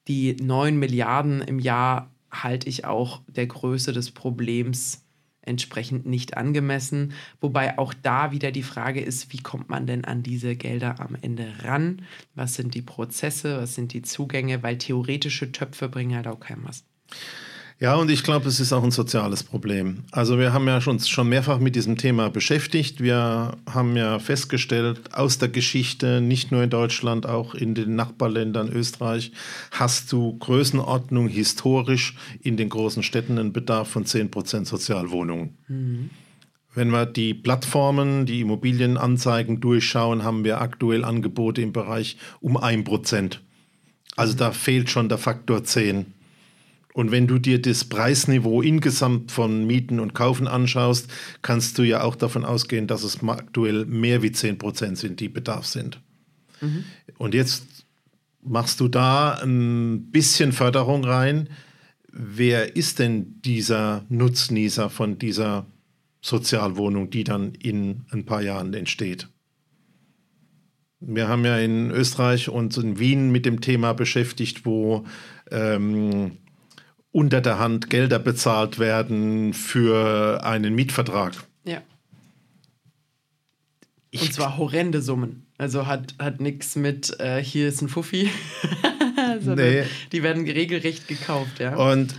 die 0.09 0.37
9 0.37 0.79
Milliarden 0.79 1.41
im 1.41 1.59
Jahr 1.59 2.11
halte 2.31 2.69
ich 2.69 2.85
auch 2.85 3.23
der 3.27 3.47
Größe 3.47 3.93
des 3.93 4.11
Problems 4.11 5.05
entsprechend 5.43 6.07
nicht 6.07 6.37
angemessen. 6.37 7.13
Wobei 7.41 7.79
auch 7.79 7.95
da 7.95 8.33
wieder 8.33 8.53
die 8.53 8.63
Frage 8.63 9.01
ist, 9.01 9.33
wie 9.33 9.43
kommt 9.43 9.69
man 9.69 9.87
denn 9.87 10.05
an 10.05 10.23
diese 10.23 10.55
Gelder 10.55 11.01
am 11.01 11.17
Ende 11.21 11.53
ran? 11.63 12.03
Was 12.35 12.55
sind 12.55 12.75
die 12.75 12.83
Prozesse? 12.83 13.59
Was 13.61 13.75
sind 13.75 13.93
die 13.93 14.03
Zugänge? 14.03 14.63
Weil 14.63 14.79
theoretische 14.79 15.53
Töpfe 15.53 15.89
bringen 15.89 16.15
halt 16.15 16.27
auch 16.27 16.41
keinem 16.41 16.65
was. 16.65 16.85
Ja, 17.81 17.95
und 17.95 18.11
ich 18.11 18.23
glaube, 18.23 18.47
es 18.47 18.61
ist 18.61 18.75
auch 18.75 18.85
ein 18.85 18.91
soziales 18.91 19.43
Problem. 19.43 20.05
Also 20.11 20.39
wir 20.39 20.53
haben 20.53 20.69
ja 20.69 20.83
uns 20.87 21.09
schon 21.09 21.31
mehrfach 21.31 21.61
mit 21.61 21.75
diesem 21.75 21.97
Thema 21.97 22.29
beschäftigt. 22.29 23.01
Wir 23.01 23.57
haben 23.73 23.97
ja 23.97 24.19
festgestellt, 24.19 25.15
aus 25.15 25.39
der 25.39 25.49
Geschichte, 25.49 26.21
nicht 26.21 26.53
nur 26.53 26.63
in 26.63 26.69
Deutschland, 26.69 27.25
auch 27.25 27.55
in 27.55 27.75
den 27.75 27.97
Nachbarländern 27.97 28.69
Österreich, 28.69 29.33
hast 29.71 30.13
du 30.13 30.37
Größenordnung 30.39 31.29
historisch 31.29 32.17
in 32.43 32.59
den 32.59 32.69
großen 32.69 33.03
Städten 33.03 33.39
einen 33.39 33.55
Bedarf 33.55 33.89
von 33.89 34.05
10% 34.05 34.67
Sozialwohnungen. 34.67 35.57
Mhm. 35.67 36.11
Wenn 36.75 36.91
wir 36.91 37.07
die 37.07 37.33
Plattformen, 37.33 38.27
die 38.27 38.43
Immobilienanzeigen 38.43 39.61
durchschauen, 39.61 40.23
haben 40.23 40.45
wir 40.45 40.61
aktuell 40.61 41.03
Angebote 41.03 41.63
im 41.63 41.73
Bereich 41.73 42.19
um 42.41 42.59
1%. 42.59 43.39
Also 44.17 44.35
da 44.35 44.53
fehlt 44.53 44.91
schon 44.91 45.09
der 45.09 45.17
Faktor 45.17 45.65
10. 45.65 46.20
Und 47.01 47.13
wenn 47.13 47.27
du 47.27 47.39
dir 47.39 47.63
das 47.63 47.87
Preisniveau 47.87 48.61
insgesamt 48.61 49.33
von 49.33 49.67
Mieten 49.67 50.01
und 50.01 50.13
Kaufen 50.13 50.47
anschaust, 50.47 51.11
kannst 51.41 51.79
du 51.79 51.83
ja 51.83 52.03
auch 52.03 52.15
davon 52.15 52.45
ausgehen, 52.45 52.87
dass 52.87 53.05
es 53.05 53.27
aktuell 53.27 53.87
mehr 53.87 54.21
wie 54.21 54.33
10 54.33 54.59
Prozent 54.59 54.99
sind, 54.99 55.19
die 55.19 55.31
Bedarf 55.31 55.65
sind. 55.65 55.99
Mhm. 56.61 56.85
Und 57.17 57.33
jetzt 57.33 57.87
machst 58.43 58.81
du 58.81 58.89
da 58.89 59.41
ein 59.43 60.11
bisschen 60.11 60.53
Förderung 60.53 61.03
rein. 61.03 61.49
Wer 62.13 62.77
ist 62.77 62.99
denn 62.99 63.41
dieser 63.47 64.05
Nutznießer 64.11 64.91
von 64.91 65.19
dieser 65.19 65.65
Sozialwohnung, 66.21 67.09
die 67.09 67.25
dann 67.25 67.55
in 67.55 68.03
ein 68.11 68.27
paar 68.27 68.43
Jahren 68.43 68.75
entsteht? 68.75 69.27
Wir 71.01 71.29
haben 71.29 71.47
ja 71.47 71.57
in 71.57 71.93
Österreich 71.93 72.51
uns 72.51 72.77
in 72.77 72.99
Wien 72.99 73.33
mit 73.33 73.47
dem 73.47 73.63
Thema 73.63 73.95
beschäftigt, 73.95 74.67
wo 74.67 75.07
ähm, 75.51 76.33
unter 77.13 77.41
der 77.41 77.59
Hand 77.59 77.91
Gelder 77.91 78.19
bezahlt 78.19 78.79
werden 78.79 79.53
für 79.53 80.45
einen 80.45 80.75
Mietvertrag. 80.75 81.33
Ja. 81.65 81.83
Ich 84.11 84.23
Und 84.23 84.35
zwar 84.35 84.57
horrende 84.59 85.03
Summen. 85.03 85.47
Also 85.59 85.87
hat, 85.87 86.15
hat 86.19 86.41
nichts 86.41 86.77
mit, 86.77 87.19
äh, 87.21 87.43
hier 87.43 87.69
ist 87.69 87.83
ein 87.83 87.89
Fuffi, 87.89 88.31
nee. 89.45 89.85
die 90.11 90.23
werden 90.23 90.49
regelrecht 90.49 91.07
gekauft, 91.07 91.61
ja. 91.61 91.77
Und 91.77 92.15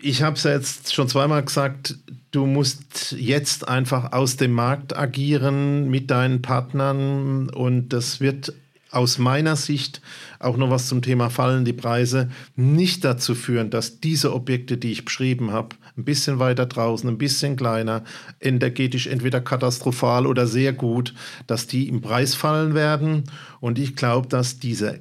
ich 0.00 0.22
habe 0.22 0.36
es 0.36 0.44
jetzt 0.44 0.94
schon 0.94 1.08
zweimal 1.08 1.44
gesagt, 1.44 1.96
du 2.30 2.46
musst 2.46 3.12
jetzt 3.18 3.66
einfach 3.68 4.12
aus 4.12 4.36
dem 4.36 4.52
Markt 4.52 4.96
agieren 4.96 5.90
mit 5.90 6.10
deinen 6.10 6.40
Partnern 6.40 7.48
und 7.50 7.90
das 7.90 8.20
wird 8.20 8.52
aus 8.92 9.18
meiner 9.18 9.56
Sicht 9.56 10.02
auch 10.38 10.56
noch 10.56 10.70
was 10.70 10.86
zum 10.86 11.02
Thema 11.02 11.30
fallen 11.30 11.64
die 11.64 11.72
Preise 11.72 12.30
nicht 12.56 13.04
dazu 13.04 13.34
führen, 13.34 13.70
dass 13.70 14.00
diese 14.00 14.34
Objekte, 14.34 14.76
die 14.76 14.92
ich 14.92 15.04
beschrieben 15.04 15.50
habe, 15.50 15.76
ein 15.96 16.04
bisschen 16.04 16.38
weiter 16.38 16.66
draußen, 16.66 17.08
ein 17.08 17.18
bisschen 17.18 17.56
kleiner, 17.56 18.04
energetisch 18.40 19.06
entweder 19.06 19.40
katastrophal 19.40 20.26
oder 20.26 20.46
sehr 20.46 20.72
gut, 20.74 21.14
dass 21.46 21.66
die 21.66 21.88
im 21.88 22.02
Preis 22.02 22.34
fallen 22.34 22.74
werden. 22.74 23.24
Und 23.60 23.78
ich 23.78 23.96
glaube, 23.96 24.28
dass 24.28 24.58
diese 24.58 25.00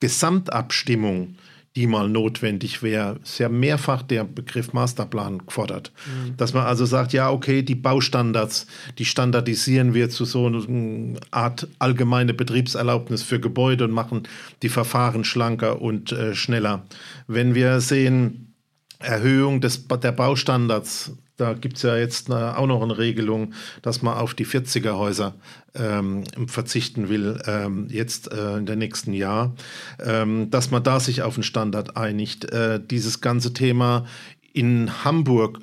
Gesamtabstimmung 0.00 1.36
die 1.76 1.86
mal 1.86 2.08
notwendig 2.08 2.82
wäre. 2.82 3.20
Ist 3.22 3.38
ja 3.38 3.48
mehrfach 3.48 4.02
der 4.02 4.24
Begriff 4.24 4.72
Masterplan 4.72 5.46
gefordert. 5.46 5.92
Mhm. 6.06 6.36
Dass 6.36 6.52
man 6.52 6.66
also 6.66 6.84
sagt, 6.84 7.12
ja, 7.12 7.30
okay, 7.30 7.62
die 7.62 7.76
Baustandards, 7.76 8.66
die 8.98 9.04
standardisieren 9.04 9.94
wir 9.94 10.10
zu 10.10 10.24
so 10.24 10.46
einer 10.46 11.20
Art 11.30 11.68
allgemeine 11.78 12.34
Betriebserlaubnis 12.34 13.22
für 13.22 13.38
Gebäude 13.38 13.84
und 13.84 13.92
machen 13.92 14.24
die 14.62 14.68
Verfahren 14.68 15.22
schlanker 15.22 15.80
und 15.80 16.10
äh, 16.10 16.34
schneller. 16.34 16.86
Wenn 17.28 17.54
wir 17.54 17.80
sehen, 17.80 18.54
Erhöhung 18.98 19.60
des, 19.60 19.86
der 19.88 20.12
Baustandards, 20.12 21.12
da 21.40 21.54
gibt 21.54 21.76
es 21.76 21.82
ja 21.82 21.96
jetzt 21.96 22.30
eine, 22.30 22.56
auch 22.56 22.66
noch 22.66 22.82
eine 22.82 22.98
Regelung, 22.98 23.54
dass 23.82 24.02
man 24.02 24.16
auf 24.16 24.34
die 24.34 24.46
40er 24.46 24.96
Häuser 24.96 25.34
ähm, 25.74 26.24
verzichten 26.46 27.08
will, 27.08 27.40
ähm, 27.46 27.88
jetzt 27.90 28.32
äh, 28.32 28.58
in 28.58 28.66
der 28.66 28.76
nächsten 28.76 29.12
Jahr, 29.12 29.54
ähm, 29.98 30.50
dass 30.50 30.70
man 30.70 30.82
da 30.82 31.00
sich 31.00 31.22
auf 31.22 31.34
einen 31.34 31.42
Standard 31.42 31.96
einigt. 31.96 32.52
Äh, 32.52 32.80
dieses 32.84 33.20
ganze 33.20 33.52
Thema 33.52 34.06
in 34.52 35.04
Hamburg, 35.04 35.60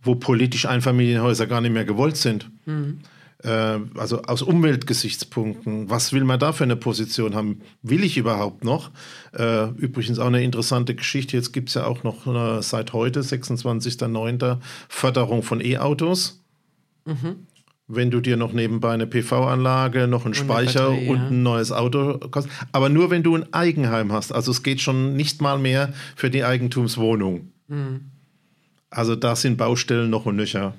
wo 0.00 0.14
politisch 0.14 0.66
Einfamilienhäuser 0.66 1.46
gar 1.46 1.60
nicht 1.60 1.72
mehr 1.72 1.84
gewollt 1.84 2.16
sind. 2.16 2.50
Mhm 2.66 3.00
also 3.46 4.22
aus 4.22 4.42
Umweltgesichtspunkten, 4.42 5.88
was 5.88 6.12
will 6.12 6.24
man 6.24 6.40
da 6.40 6.52
für 6.52 6.64
eine 6.64 6.74
Position 6.74 7.36
haben? 7.36 7.60
Will 7.82 8.02
ich 8.02 8.16
überhaupt 8.16 8.64
noch? 8.64 8.90
Äh, 9.32 9.68
übrigens 9.76 10.18
auch 10.18 10.26
eine 10.26 10.42
interessante 10.42 10.94
Geschichte, 10.96 11.36
jetzt 11.36 11.52
gibt 11.52 11.68
es 11.68 11.76
ja 11.76 11.86
auch 11.86 12.02
noch 12.02 12.26
eine, 12.26 12.62
seit 12.62 12.92
heute, 12.92 13.20
26.09., 13.20 14.58
Förderung 14.88 15.42
von 15.44 15.60
E-Autos. 15.60 16.42
Mhm. 17.04 17.46
Wenn 17.86 18.10
du 18.10 18.20
dir 18.20 18.36
noch 18.36 18.52
nebenbei 18.52 18.92
eine 18.92 19.06
PV-Anlage, 19.06 20.08
noch 20.08 20.24
einen 20.24 20.34
Speicher 20.34 20.90
Batterie, 20.90 21.08
und 21.08 21.16
ja. 21.16 21.26
ein 21.28 21.42
neues 21.42 21.72
Auto 21.72 22.18
kostet. 22.18 22.52
Aber 22.72 22.88
nur 22.88 23.10
wenn 23.10 23.22
du 23.22 23.34
ein 23.34 23.50
Eigenheim 23.54 24.12
hast. 24.12 24.32
Also 24.32 24.50
es 24.50 24.62
geht 24.62 24.82
schon 24.82 25.14
nicht 25.14 25.40
mal 25.40 25.58
mehr 25.58 25.94
für 26.14 26.28
die 26.28 26.44
Eigentumswohnung. 26.44 27.52
Mhm. 27.68 28.10
Also 28.90 29.16
da 29.16 29.36
sind 29.36 29.56
Baustellen 29.56 30.10
noch 30.10 30.26
und 30.26 30.36
nöcher. 30.36 30.74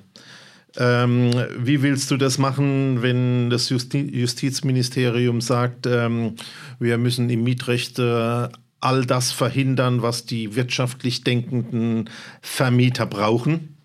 Ähm, 0.80 1.30
wie 1.58 1.82
willst 1.82 2.10
du 2.10 2.16
das 2.16 2.38
machen, 2.38 3.02
wenn 3.02 3.50
das 3.50 3.68
Justi 3.68 4.00
Justizministerium 4.00 5.42
sagt, 5.42 5.86
ähm, 5.86 6.36
wir 6.78 6.96
müssen 6.96 7.28
im 7.28 7.44
Mietrecht 7.44 7.98
äh, 7.98 8.48
all 8.80 9.04
das 9.04 9.30
verhindern, 9.30 10.00
was 10.00 10.24
die 10.24 10.56
wirtschaftlich 10.56 11.22
denkenden 11.22 12.08
Vermieter 12.40 13.04
brauchen? 13.04 13.76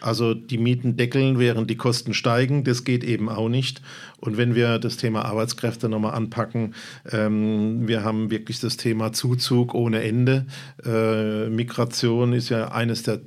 Also 0.00 0.32
die 0.32 0.56
Mieten 0.56 0.96
deckeln, 0.96 1.38
während 1.38 1.68
die 1.68 1.76
Kosten 1.76 2.14
steigen, 2.14 2.64
das 2.64 2.84
geht 2.84 3.04
eben 3.04 3.28
auch 3.28 3.50
nicht. 3.50 3.82
Und 4.16 4.38
wenn 4.38 4.54
wir 4.54 4.78
das 4.78 4.96
Thema 4.96 5.26
Arbeitskräfte 5.26 5.90
nochmal 5.90 6.14
anpacken, 6.14 6.74
ähm, 7.12 7.86
wir 7.86 8.04
haben 8.04 8.30
wirklich 8.30 8.60
das 8.60 8.78
Thema 8.78 9.12
Zuzug 9.12 9.74
ohne 9.74 10.02
Ende. 10.02 10.46
Äh, 10.82 11.50
Migration 11.50 12.32
ist 12.32 12.48
ja 12.48 12.70
eines 12.70 13.02
der, 13.02 13.20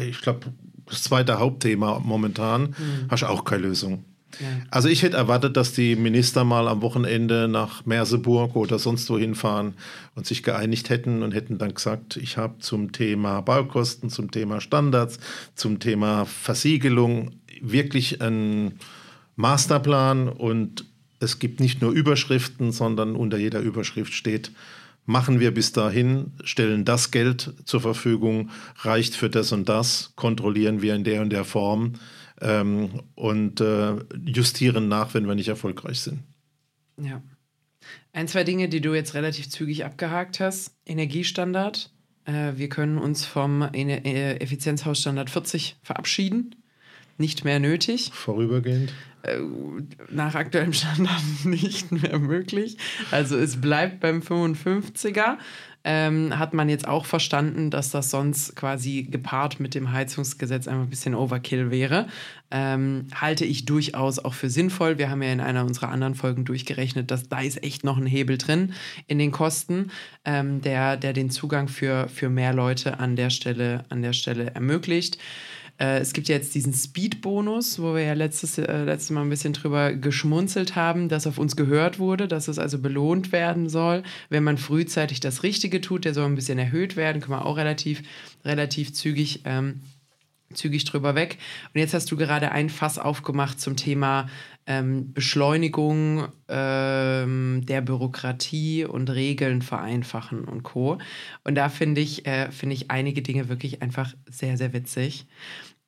ich 0.00 0.20
glaube, 0.20 0.52
das 0.86 1.02
zweite 1.02 1.38
Hauptthema 1.38 2.00
momentan, 2.04 2.62
mhm. 2.62 3.08
hast 3.08 3.22
du 3.22 3.26
auch 3.26 3.44
keine 3.44 3.62
Lösung. 3.62 4.04
Ja. 4.40 4.46
Also 4.70 4.88
ich 4.88 5.02
hätte 5.02 5.16
erwartet, 5.16 5.56
dass 5.56 5.72
die 5.72 5.96
Minister 5.96 6.44
mal 6.44 6.68
am 6.68 6.82
Wochenende 6.82 7.48
nach 7.48 7.86
Merseburg 7.86 8.56
oder 8.56 8.78
sonst 8.78 9.08
wo 9.10 9.18
hinfahren 9.18 9.74
und 10.14 10.26
sich 10.26 10.42
geeinigt 10.42 10.90
hätten 10.90 11.22
und 11.22 11.32
hätten 11.32 11.58
dann 11.58 11.74
gesagt, 11.74 12.16
ich 12.16 12.36
habe 12.36 12.58
zum 12.58 12.92
Thema 12.92 13.40
Baukosten, 13.40 14.10
zum 14.10 14.30
Thema 14.30 14.60
Standards, 14.60 15.18
zum 15.54 15.78
Thema 15.78 16.24
Versiegelung 16.24 17.32
wirklich 17.60 18.20
einen 18.20 18.80
Masterplan 19.36 20.28
und 20.28 20.84
es 21.20 21.38
gibt 21.38 21.60
nicht 21.60 21.80
nur 21.80 21.92
Überschriften, 21.92 22.72
sondern 22.72 23.16
unter 23.16 23.38
jeder 23.38 23.60
Überschrift 23.60 24.12
steht, 24.12 24.50
machen 25.06 25.40
wir 25.40 25.52
bis 25.52 25.72
dahin, 25.72 26.32
stellen 26.44 26.84
das 26.84 27.10
Geld 27.10 27.54
zur 27.64 27.80
Verfügung, 27.80 28.50
reicht 28.78 29.14
für 29.14 29.30
das 29.30 29.52
und 29.52 29.68
das, 29.68 30.12
kontrollieren 30.16 30.82
wir 30.82 30.94
in 30.94 31.04
der 31.04 31.20
und 31.20 31.30
der 31.30 31.44
Form 31.44 31.94
ähm, 32.40 33.02
und 33.14 33.60
äh, 33.60 33.96
justieren 34.24 34.88
nach, 34.88 35.14
wenn 35.14 35.26
wir 35.26 35.34
nicht 35.34 35.48
erfolgreich 35.48 36.00
sind. 36.00 36.20
Ja. 37.00 37.22
Ein, 38.12 38.28
zwei 38.28 38.44
Dinge, 38.44 38.68
die 38.68 38.80
du 38.80 38.94
jetzt 38.94 39.14
relativ 39.14 39.50
zügig 39.50 39.84
abgehakt 39.84 40.40
hast. 40.40 40.74
Energiestandard. 40.86 41.90
Äh, 42.24 42.52
wir 42.56 42.68
können 42.68 42.98
uns 42.98 43.24
vom 43.24 43.62
äh, 43.62 44.36
Effizienzhausstandard 44.36 45.30
40 45.30 45.76
verabschieden. 45.82 46.54
nicht 47.18 47.44
mehr 47.44 47.60
nötig. 47.60 48.10
Vorübergehend? 48.12 48.92
Äh, 49.24 49.38
nach 50.10 50.34
aktuellem 50.34 50.72
Standard 50.72 51.22
nicht 51.44 51.92
mehr 51.92 52.18
möglich. 52.18 52.76
Also 53.10 53.36
es 53.36 53.60
bleibt 53.60 54.00
beim 54.00 54.20
55er 54.20 55.38
ähm, 55.86 56.38
hat 56.38 56.54
man 56.54 56.70
jetzt 56.70 56.88
auch 56.88 57.04
verstanden, 57.04 57.70
dass 57.70 57.90
das 57.90 58.10
sonst 58.10 58.56
quasi 58.56 59.02
gepaart 59.02 59.60
mit 59.60 59.74
dem 59.74 59.92
Heizungsgesetz 59.92 60.66
einfach 60.66 60.84
ein 60.84 60.90
bisschen 60.90 61.14
Overkill 61.14 61.70
wäre. 61.70 62.08
Ähm, 62.50 63.08
halte 63.14 63.44
ich 63.44 63.66
durchaus 63.66 64.18
auch 64.18 64.32
für 64.32 64.48
sinnvoll. 64.48 64.96
Wir 64.96 65.10
haben 65.10 65.22
ja 65.22 65.30
in 65.30 65.42
einer 65.42 65.64
unserer 65.64 65.90
anderen 65.90 66.14
Folgen 66.14 66.46
durchgerechnet, 66.46 67.10
dass 67.10 67.28
da 67.28 67.40
ist 67.40 67.62
echt 67.62 67.84
noch 67.84 67.98
ein 67.98 68.06
Hebel 68.06 68.38
drin 68.38 68.72
in 69.08 69.18
den 69.18 69.30
Kosten, 69.30 69.90
ähm, 70.24 70.62
der, 70.62 70.96
der 70.96 71.12
den 71.12 71.28
Zugang 71.28 71.68
für, 71.68 72.08
für 72.08 72.30
mehr 72.30 72.54
Leute 72.54 72.98
an 72.98 73.14
der 73.14 73.28
Stelle, 73.28 73.84
an 73.90 74.00
der 74.00 74.14
Stelle 74.14 74.54
ermöglicht. 74.54 75.18
Äh, 75.78 75.98
es 75.98 76.12
gibt 76.12 76.28
ja 76.28 76.36
jetzt 76.36 76.54
diesen 76.54 76.72
Speed-Bonus, 76.72 77.80
wo 77.80 77.94
wir 77.94 78.02
ja 78.02 78.12
letztes, 78.12 78.58
äh, 78.58 78.84
letztes 78.84 79.10
Mal 79.10 79.22
ein 79.22 79.30
bisschen 79.30 79.52
drüber 79.52 79.92
geschmunzelt 79.92 80.76
haben, 80.76 81.08
dass 81.08 81.26
auf 81.26 81.38
uns 81.38 81.56
gehört 81.56 81.98
wurde, 81.98 82.28
dass 82.28 82.48
es 82.48 82.58
also 82.58 82.78
belohnt 82.78 83.32
werden 83.32 83.68
soll, 83.68 84.02
wenn 84.28 84.44
man 84.44 84.58
frühzeitig 84.58 85.20
das 85.20 85.42
Richtige 85.42 85.80
tut. 85.80 86.04
Der 86.04 86.14
soll 86.14 86.26
ein 86.26 86.36
bisschen 86.36 86.58
erhöht 86.58 86.96
werden, 86.96 87.20
kann 87.20 87.30
man 87.30 87.42
auch 87.42 87.56
relativ, 87.56 88.02
relativ 88.44 88.92
zügig. 88.92 89.40
Ähm, 89.44 89.80
zügig 90.54 90.84
drüber 90.84 91.14
weg. 91.14 91.38
Und 91.72 91.80
jetzt 91.80 91.94
hast 91.94 92.10
du 92.10 92.16
gerade 92.16 92.52
ein 92.52 92.70
Fass 92.70 92.98
aufgemacht 92.98 93.60
zum 93.60 93.76
Thema 93.76 94.28
ähm, 94.66 95.12
Beschleunigung 95.12 96.28
ähm, 96.48 97.62
der 97.64 97.80
Bürokratie 97.80 98.84
und 98.84 99.10
Regeln 99.10 99.62
vereinfachen 99.62 100.44
und 100.44 100.62
Co. 100.62 100.98
Und 101.44 101.54
da 101.54 101.68
finde 101.68 102.00
ich, 102.00 102.26
äh, 102.26 102.50
find 102.50 102.72
ich 102.72 102.90
einige 102.90 103.22
Dinge 103.22 103.48
wirklich 103.48 103.82
einfach 103.82 104.14
sehr, 104.28 104.56
sehr 104.56 104.72
witzig. 104.72 105.26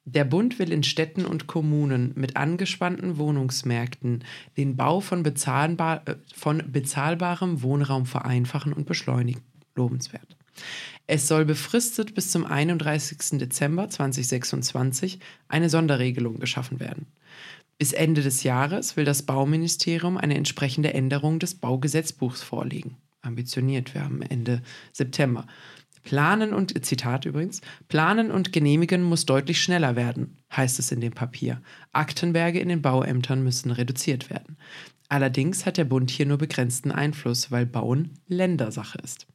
Der 0.04 0.24
Bund 0.24 0.60
will 0.60 0.72
in 0.72 0.84
Städten 0.84 1.26
und 1.26 1.48
Kommunen 1.48 2.12
mit 2.14 2.36
angespannten 2.36 3.18
Wohnungsmärkten 3.18 4.22
den 4.56 4.76
Bau 4.76 5.00
von, 5.00 5.24
bezahlbar, 5.24 6.02
äh, 6.06 6.14
von 6.32 6.62
bezahlbarem 6.70 7.62
Wohnraum 7.62 8.06
vereinfachen 8.06 8.72
und 8.72 8.86
beschleunigen. 8.86 9.42
Lobenswert. 9.74 10.36
Es 11.08 11.28
soll 11.28 11.44
befristet 11.44 12.14
bis 12.14 12.32
zum 12.32 12.44
31. 12.44 13.38
Dezember 13.38 13.88
2026 13.88 15.20
eine 15.46 15.70
Sonderregelung 15.70 16.40
geschaffen 16.40 16.80
werden. 16.80 17.06
Bis 17.78 17.92
Ende 17.92 18.22
des 18.22 18.42
Jahres 18.42 18.96
will 18.96 19.04
das 19.04 19.22
Bauministerium 19.22 20.16
eine 20.16 20.34
entsprechende 20.34 20.94
Änderung 20.94 21.38
des 21.38 21.54
Baugesetzbuchs 21.54 22.42
vorlegen. 22.42 22.96
Ambitioniert, 23.22 23.94
wir 23.94 24.02
haben 24.02 24.22
Ende 24.22 24.62
September. 24.92 25.46
Planen 26.02 26.52
und, 26.54 26.84
Zitat 26.84 27.24
übrigens, 27.24 27.60
planen 27.88 28.30
und 28.30 28.52
genehmigen 28.52 29.02
muss 29.02 29.26
deutlich 29.26 29.60
schneller 29.60 29.96
werden, 29.96 30.38
heißt 30.56 30.78
es 30.78 30.92
in 30.92 31.00
dem 31.00 31.12
Papier. 31.12 31.60
Aktenberge 31.92 32.60
in 32.60 32.68
den 32.68 32.82
Bauämtern 32.82 33.42
müssen 33.42 33.70
reduziert 33.70 34.30
werden. 34.30 34.56
Allerdings 35.08 35.66
hat 35.66 35.76
der 35.76 35.84
Bund 35.84 36.10
hier 36.10 36.26
nur 36.26 36.38
begrenzten 36.38 36.90
Einfluss, 36.90 37.50
weil 37.50 37.66
Bauen 37.66 38.14
Ländersache 38.26 38.98
ist. 38.98 39.26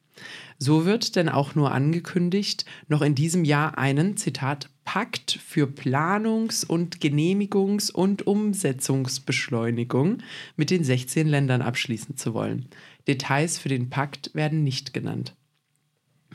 So 0.57 0.86
wird 0.86 1.16
denn 1.16 1.30
auch 1.30 1.55
nur 1.55 1.72
angekündigt, 1.72 2.66
noch 2.88 3.01
in 3.01 3.16
diesem 3.16 3.45
Jahr 3.45 3.78
einen, 3.78 4.18
Zitat, 4.18 4.70
Pakt 4.84 5.39
für 5.43 5.68
Planungs- 5.68 6.66
und 6.66 6.99
Genehmigungs- 6.99 7.91
und 7.91 8.28
Umsetzungsbeschleunigung 8.28 10.20
mit 10.55 10.70
den 10.70 10.84
16 10.84 11.28
Ländern 11.28 11.62
abschließen 11.62 12.18
zu 12.18 12.34
wollen. 12.34 12.68
Details 13.07 13.57
für 13.57 13.70
den 13.70 13.89
Pakt 13.89 14.32
werden 14.34 14.64
nicht 14.64 14.93
genannt. 14.93 15.36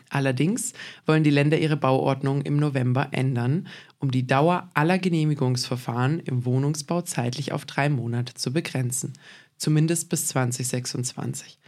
Allerdings 0.09 0.73
wollen 1.05 1.25
die 1.25 1.31
Länder 1.31 1.59
ihre 1.59 1.77
Bauordnung 1.77 2.43
im 2.43 2.57
November 2.57 3.09
ändern, 3.11 3.67
um 3.99 4.11
die 4.11 4.27
Dauer 4.27 4.71
aller 4.75 4.99
Genehmigungsverfahren 4.99 6.21
im 6.21 6.45
Wohnungsbau 6.45 7.03
zeitlich 7.03 7.53
auf 7.53 7.65
drei 7.65 7.89
Monate 7.89 8.35
zu 8.35 8.53
begrenzen, 8.53 9.15
zumindest 9.57 10.09
bis 10.09 10.29
2026 10.29 11.59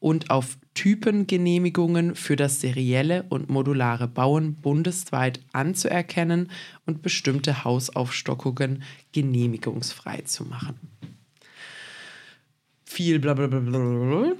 und 0.00 0.30
auf 0.30 0.58
Typengenehmigungen 0.74 2.14
für 2.14 2.36
das 2.36 2.60
serielle 2.60 3.24
und 3.28 3.50
modulare 3.50 4.06
Bauen 4.06 4.54
bundesweit 4.54 5.40
anzuerkennen 5.52 6.50
und 6.86 7.02
bestimmte 7.02 7.64
Hausaufstockungen 7.64 8.82
genehmigungsfrei 9.12 10.22
zu 10.22 10.44
machen. 10.44 10.78
Viel 12.84 13.18
blablabla. 13.18 14.32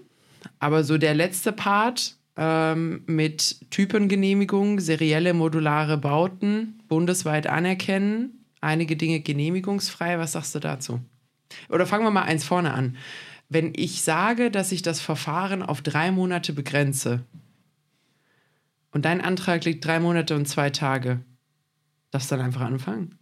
Aber 0.61 0.85
so 0.85 0.97
der 0.97 1.15
letzte 1.15 1.53
Part 1.53 2.17
ähm, 2.37 3.03
mit 3.07 3.57
Typengenehmigung, 3.71 4.81
serielle 4.81 5.35
modulare 5.35 5.99
Bauten 5.99 6.81
bundesweit 6.89 7.49
anerkennen, 7.49 8.45
einige 8.61 8.97
Dinge 8.97 9.21
genehmigungsfrei. 9.21 10.19
Was 10.19 10.33
sagst 10.33 10.55
du 10.55 10.61
dazu? 10.61 11.01
Oder 11.69 11.87
fangen 11.87 12.05
wir 12.05 12.11
mal 12.11 12.23
eins 12.23 12.45
vorne 12.45 12.73
an 12.73 12.97
wenn 13.49 13.73
ich 13.75 14.03
sage, 14.03 14.51
dass 14.51 14.73
ich 14.73 14.83
das 14.83 15.01
Verfahren 15.01 15.63
auf 15.63 15.83
drei 15.83 16.11
Monate 16.11 16.53
begrenze 16.53 17.25
und 18.91 19.05
dein 19.05 19.21
Antrag 19.21 19.65
liegt 19.65 19.85
drei 19.85 20.01
Monate 20.01 20.35
und 20.35 20.47
zwei 20.47 20.71
Tage, 20.71 21.21
darfst 22.11 22.31
du 22.31 22.37
dann 22.37 22.47
einfach 22.47 22.63
anfangen? 22.63 23.19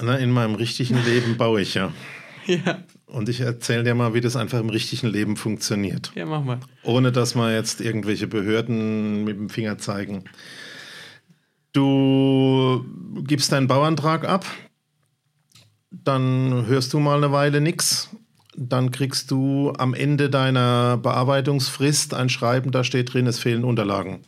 Na, 0.00 0.16
in 0.16 0.30
meinem 0.30 0.54
richtigen 0.54 1.02
Leben 1.04 1.36
baue 1.36 1.60
ich 1.60 1.74
ja. 1.74 1.92
Ja. 2.46 2.82
Und 3.06 3.28
ich 3.28 3.40
erzähle 3.40 3.84
dir 3.84 3.94
mal, 3.94 4.14
wie 4.14 4.20
das 4.22 4.34
einfach 4.34 4.58
im 4.58 4.70
richtigen 4.70 5.08
Leben 5.08 5.36
funktioniert. 5.36 6.10
Ja, 6.14 6.24
mach 6.24 6.42
mal. 6.42 6.58
Ohne 6.82 7.12
dass 7.12 7.34
mal 7.34 7.54
jetzt 7.54 7.80
irgendwelche 7.80 8.26
Behörden 8.26 9.24
mit 9.24 9.36
dem 9.36 9.50
Finger 9.50 9.78
zeigen. 9.78 10.24
Du 11.72 12.84
gibst 13.24 13.52
deinen 13.52 13.66
Bauantrag 13.68 14.26
ab, 14.26 14.46
dann 15.90 16.66
hörst 16.66 16.92
du 16.92 17.00
mal 17.00 17.16
eine 17.16 17.32
Weile 17.32 17.60
nichts. 17.60 18.10
Dann 18.56 18.90
kriegst 18.90 19.30
du 19.30 19.72
am 19.78 19.94
Ende 19.94 20.28
deiner 20.28 20.96
Bearbeitungsfrist 20.96 22.14
ein 22.14 22.28
Schreiben, 22.28 22.72
da 22.72 22.84
steht 22.84 23.12
drin, 23.12 23.26
es 23.26 23.38
fehlen 23.38 23.64
Unterlagen. 23.64 24.20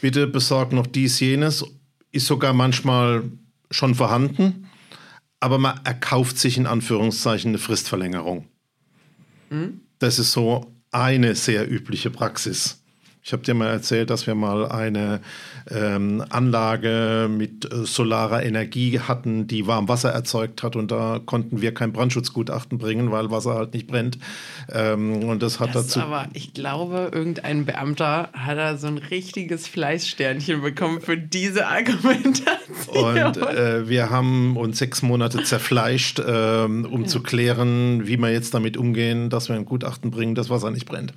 Bitte 0.00 0.26
besorg 0.26 0.72
noch 0.72 0.86
dies, 0.86 1.20
jenes. 1.20 1.64
Ist 2.12 2.26
sogar 2.26 2.52
manchmal 2.52 3.24
schon 3.70 3.94
vorhanden, 3.94 4.68
aber 5.40 5.58
man 5.58 5.80
erkauft 5.84 6.38
sich 6.38 6.56
in 6.56 6.66
Anführungszeichen 6.66 7.50
eine 7.50 7.58
Fristverlängerung. 7.58 8.46
Mhm. 9.50 9.80
Das 9.98 10.18
ist 10.18 10.32
so 10.32 10.72
eine 10.90 11.34
sehr 11.34 11.70
übliche 11.70 12.10
Praxis. 12.10 12.82
Ich 13.26 13.32
habe 13.32 13.42
dir 13.42 13.54
mal 13.54 13.66
erzählt, 13.66 14.10
dass 14.10 14.28
wir 14.28 14.36
mal 14.36 14.70
eine 14.70 15.20
ähm, 15.68 16.24
Anlage 16.30 17.28
mit 17.28 17.64
äh, 17.64 17.84
solarer 17.84 18.44
Energie 18.44 19.00
hatten, 19.00 19.48
die 19.48 19.66
warm 19.66 19.88
Wasser 19.88 20.10
erzeugt 20.10 20.62
hat 20.62 20.76
und 20.76 20.92
da 20.92 21.18
konnten 21.26 21.60
wir 21.60 21.74
kein 21.74 21.92
Brandschutzgutachten 21.92 22.78
bringen, 22.78 23.10
weil 23.10 23.32
Wasser 23.32 23.54
halt 23.54 23.74
nicht 23.74 23.88
brennt. 23.88 24.18
Ähm, 24.72 25.24
und 25.24 25.42
das 25.42 25.58
hat 25.58 25.74
das 25.74 25.88
dazu. 25.88 26.02
Aber 26.02 26.28
ich 26.34 26.54
glaube, 26.54 27.10
irgendein 27.12 27.64
Beamter 27.66 28.28
hat 28.32 28.58
da 28.58 28.76
so 28.76 28.86
ein 28.86 28.98
richtiges 28.98 29.66
Fleißsternchen 29.66 30.62
bekommen 30.62 31.00
für 31.00 31.18
diese 31.18 31.66
Argumentation. 31.66 32.54
Und 32.94 33.38
äh, 33.38 33.88
wir 33.88 34.08
haben 34.08 34.56
uns 34.56 34.78
sechs 34.78 35.02
Monate 35.02 35.42
zerfleischt, 35.42 36.20
äh, 36.20 36.62
um 36.62 37.02
ja. 37.02 37.06
zu 37.08 37.24
klären, 37.24 38.06
wie 38.06 38.18
wir 38.18 38.30
jetzt 38.30 38.54
damit 38.54 38.76
umgehen, 38.76 39.30
dass 39.30 39.48
wir 39.48 39.56
ein 39.56 39.64
Gutachten 39.64 40.12
bringen, 40.12 40.36
dass 40.36 40.48
Wasser 40.48 40.70
nicht 40.70 40.86
brennt. 40.86 41.12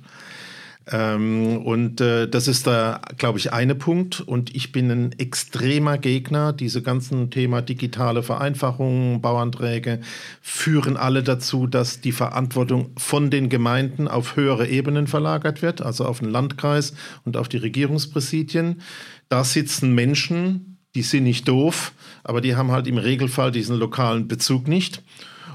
Ähm, 0.92 1.58
und 1.58 2.00
äh, 2.00 2.28
das 2.28 2.48
ist 2.48 2.66
da, 2.66 3.00
glaube 3.16 3.38
ich, 3.38 3.52
eine 3.52 3.74
Punkt. 3.74 4.20
Und 4.20 4.54
ich 4.54 4.72
bin 4.72 4.90
ein 4.90 5.12
extremer 5.18 5.98
Gegner. 5.98 6.52
Diese 6.52 6.82
ganzen 6.82 7.30
Thema 7.30 7.62
digitale 7.62 8.22
Vereinfachungen, 8.22 9.20
Bauanträge 9.20 10.00
führen 10.40 10.96
alle 10.96 11.22
dazu, 11.22 11.66
dass 11.66 12.00
die 12.00 12.12
Verantwortung 12.12 12.90
von 12.96 13.30
den 13.30 13.48
Gemeinden 13.48 14.08
auf 14.08 14.36
höhere 14.36 14.66
Ebenen 14.66 15.06
verlagert 15.06 15.62
wird, 15.62 15.80
also 15.80 16.04
auf 16.04 16.20
den 16.20 16.30
Landkreis 16.30 16.94
und 17.24 17.36
auf 17.36 17.48
die 17.48 17.58
Regierungspräsidien. 17.58 18.80
Da 19.28 19.44
sitzen 19.44 19.94
Menschen, 19.94 20.78
die 20.96 21.02
sind 21.02 21.22
nicht 21.24 21.46
doof, 21.46 21.92
aber 22.24 22.40
die 22.40 22.56
haben 22.56 22.72
halt 22.72 22.88
im 22.88 22.98
Regelfall 22.98 23.52
diesen 23.52 23.76
lokalen 23.76 24.26
Bezug 24.26 24.66
nicht. 24.66 25.02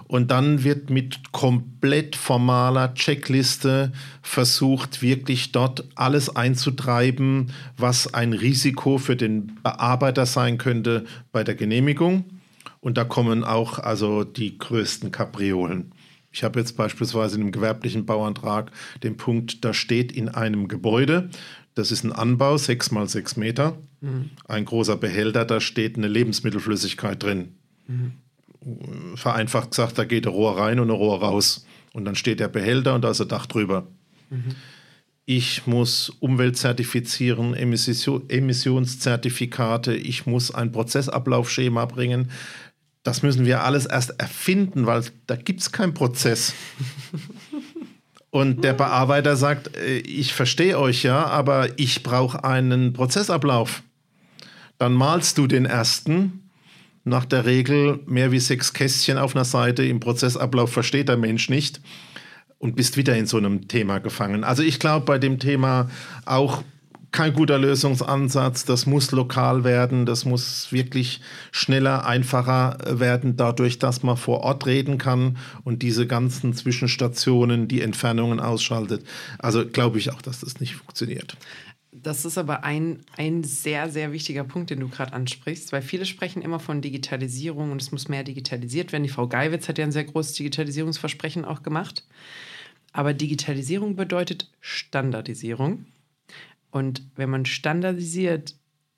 Und 0.07 0.29
dann 0.29 0.63
wird 0.63 0.89
mit 0.89 1.31
komplett 1.31 2.15
formaler 2.15 2.93
Checkliste 2.93 3.91
versucht, 4.21 5.01
wirklich 5.01 5.51
dort 5.51 5.85
alles 5.95 6.35
einzutreiben, 6.35 7.51
was 7.77 8.13
ein 8.13 8.33
Risiko 8.33 8.99
für 8.99 9.15
den 9.15 9.55
Bearbeiter 9.63 10.27
sein 10.27 10.59
könnte 10.59 11.05
bei 11.31 11.43
der 11.43 11.55
Genehmigung. 11.55 12.25
Und 12.81 12.97
da 12.97 13.03
kommen 13.03 13.43
auch 13.43 13.79
also 13.79 14.23
die 14.23 14.59
größten 14.59 15.11
Kapriolen. 15.11 15.91
Ich 16.31 16.43
habe 16.43 16.59
jetzt 16.59 16.77
beispielsweise 16.77 17.37
in 17.37 17.41
einem 17.41 17.51
gewerblichen 17.51 18.05
Bauantrag 18.05 18.71
den 19.01 19.17
Punkt, 19.17 19.65
da 19.65 19.73
steht 19.73 20.11
in 20.11 20.29
einem 20.29 20.67
Gebäude, 20.67 21.29
das 21.73 21.91
ist 21.91 22.03
ein 22.03 22.11
Anbau, 22.11 22.57
sechs 22.57 22.91
mal 22.91 23.09
sechs 23.09 23.37
Meter, 23.37 23.77
mhm. 24.01 24.29
ein 24.47 24.65
großer 24.65 24.97
Behälter, 24.97 25.45
da 25.45 25.59
steht 25.59 25.97
eine 25.97 26.07
Lebensmittelflüssigkeit 26.07 27.23
drin. 27.23 27.55
Mhm 27.87 28.11
vereinfacht 29.15 29.71
gesagt, 29.71 29.97
da 29.97 30.05
geht 30.05 30.25
ein 30.25 30.33
Rohr 30.33 30.57
rein 30.57 30.79
und 30.79 30.89
ein 30.89 30.95
Rohr 30.95 31.21
raus. 31.21 31.65
Und 31.93 32.05
dann 32.05 32.15
steht 32.15 32.39
der 32.39 32.47
Behälter 32.47 32.95
und 32.95 33.03
da 33.03 33.11
ist 33.11 33.21
ein 33.21 33.27
Dach 33.27 33.45
drüber. 33.45 33.87
Mhm. 34.29 34.55
ich 35.27 35.67
muss 35.67 36.09
Umwelt 36.19 36.57
zertifizieren, 36.57 37.53
Emissionszertifikate, 37.53 39.95
ich 39.95 40.25
muss 40.25 40.49
ein 40.51 40.71
Prozessablaufschema 40.71 41.85
bringen. 41.85 42.31
Das 43.03 43.21
müssen 43.21 43.45
wir 43.45 43.63
alles 43.63 43.85
erst 43.85 44.19
erfinden, 44.19 44.87
weil 44.87 45.03
da 45.27 45.35
gibt 45.35 45.61
es 45.61 45.71
keinen 45.71 45.93
Prozess. 45.93 46.55
Und 48.31 48.63
der 48.63 48.73
Bearbeiter 48.73 49.35
sagt, 49.37 49.77
äh, 49.77 49.99
ich 49.99 50.33
verstehe 50.33 50.77
euch 50.77 51.03
ja, 51.03 51.25
aber 51.25 51.79
ich 51.79 52.03
brauche 52.03 52.43
einen 52.43 52.93
Prozessablauf. 52.93 53.83
Dann 54.77 54.93
malst 54.93 55.37
du 55.37 55.47
den 55.47 55.65
ersten. 55.65 56.44
Nach 57.05 57.23
der 57.23 57.45
Regel 57.45 57.99
mehr 58.07 58.31
wie 58.31 58.39
sechs 58.39 58.73
Kästchen 58.73 59.19
auf 59.19 59.35
einer 59.35 59.45
Seite 59.45 59.85
im 59.85 59.99
Prozessablauf 59.99 60.73
versteht 60.73 61.07
der 61.07 61.17
Mensch 61.17 61.49
nicht 61.49 61.79
und 62.57 62.75
bist 62.75 62.97
wieder 62.97 63.15
in 63.15 63.27
so 63.27 63.37
einem 63.37 63.67
Thema 63.67 63.99
gefangen. 63.99 64.43
Also 64.43 64.63
ich 64.63 64.79
glaube 64.79 65.05
bei 65.05 65.19
dem 65.19 65.37
Thema 65.37 65.89
auch 66.25 66.63
kein 67.15 67.33
guter 67.33 67.57
Lösungsansatz. 67.57 68.65
Das 68.65 68.85
muss 68.85 69.11
lokal 69.11 69.63
werden. 69.63 70.05
Das 70.05 70.25
muss 70.25 70.71
wirklich 70.71 71.21
schneller, 71.51 72.05
einfacher 72.05 72.77
werden, 72.85 73.37
dadurch, 73.37 73.79
dass 73.79 74.03
man 74.03 74.17
vor 74.17 74.41
Ort 74.41 74.65
reden 74.65 74.97
kann 74.97 75.37
und 75.63 75.81
diese 75.81 76.07
ganzen 76.07 76.53
Zwischenstationen, 76.53 77.69
die 77.69 77.81
Entfernungen 77.81 78.41
ausschaltet. 78.41 79.05
Also 79.39 79.65
glaube 79.65 79.97
ich 79.97 80.11
auch, 80.11 80.21
dass 80.21 80.41
das 80.41 80.59
nicht 80.59 80.75
funktioniert. 80.75 81.37
Das 82.05 82.23
ist 82.23 82.37
aber 82.37 82.63
ein, 82.63 82.99
ein 83.17 83.43
sehr, 83.43 83.89
sehr 83.89 84.11
wichtiger 84.11 84.43
Punkt, 84.43 84.69
den 84.69 84.79
du 84.79 84.89
gerade 84.89 85.13
ansprichst, 85.13 85.71
weil 85.71 85.81
viele 85.81 86.05
sprechen 86.05 86.43
immer 86.43 86.59
von 86.59 86.79
Digitalisierung 86.79 87.71
und 87.71 87.81
es 87.81 87.91
muss 87.91 88.09
mehr 88.09 88.23
digitalisiert 88.23 88.91
werden. 88.91 89.01
Die 89.01 89.09
Frau 89.09 89.27
Geiwitz 89.27 89.67
hat 89.67 89.79
ja 89.79 89.85
ein 89.85 89.91
sehr 89.91 90.03
großes 90.03 90.33
Digitalisierungsversprechen 90.33 91.45
auch 91.45 91.63
gemacht. 91.63 92.05
Aber 92.91 93.15
Digitalisierung 93.15 93.95
bedeutet 93.95 94.51
Standardisierung. 94.61 95.85
Und 96.69 97.01
wenn 97.15 97.31
man 97.31 97.47
standardisiert 97.47 98.53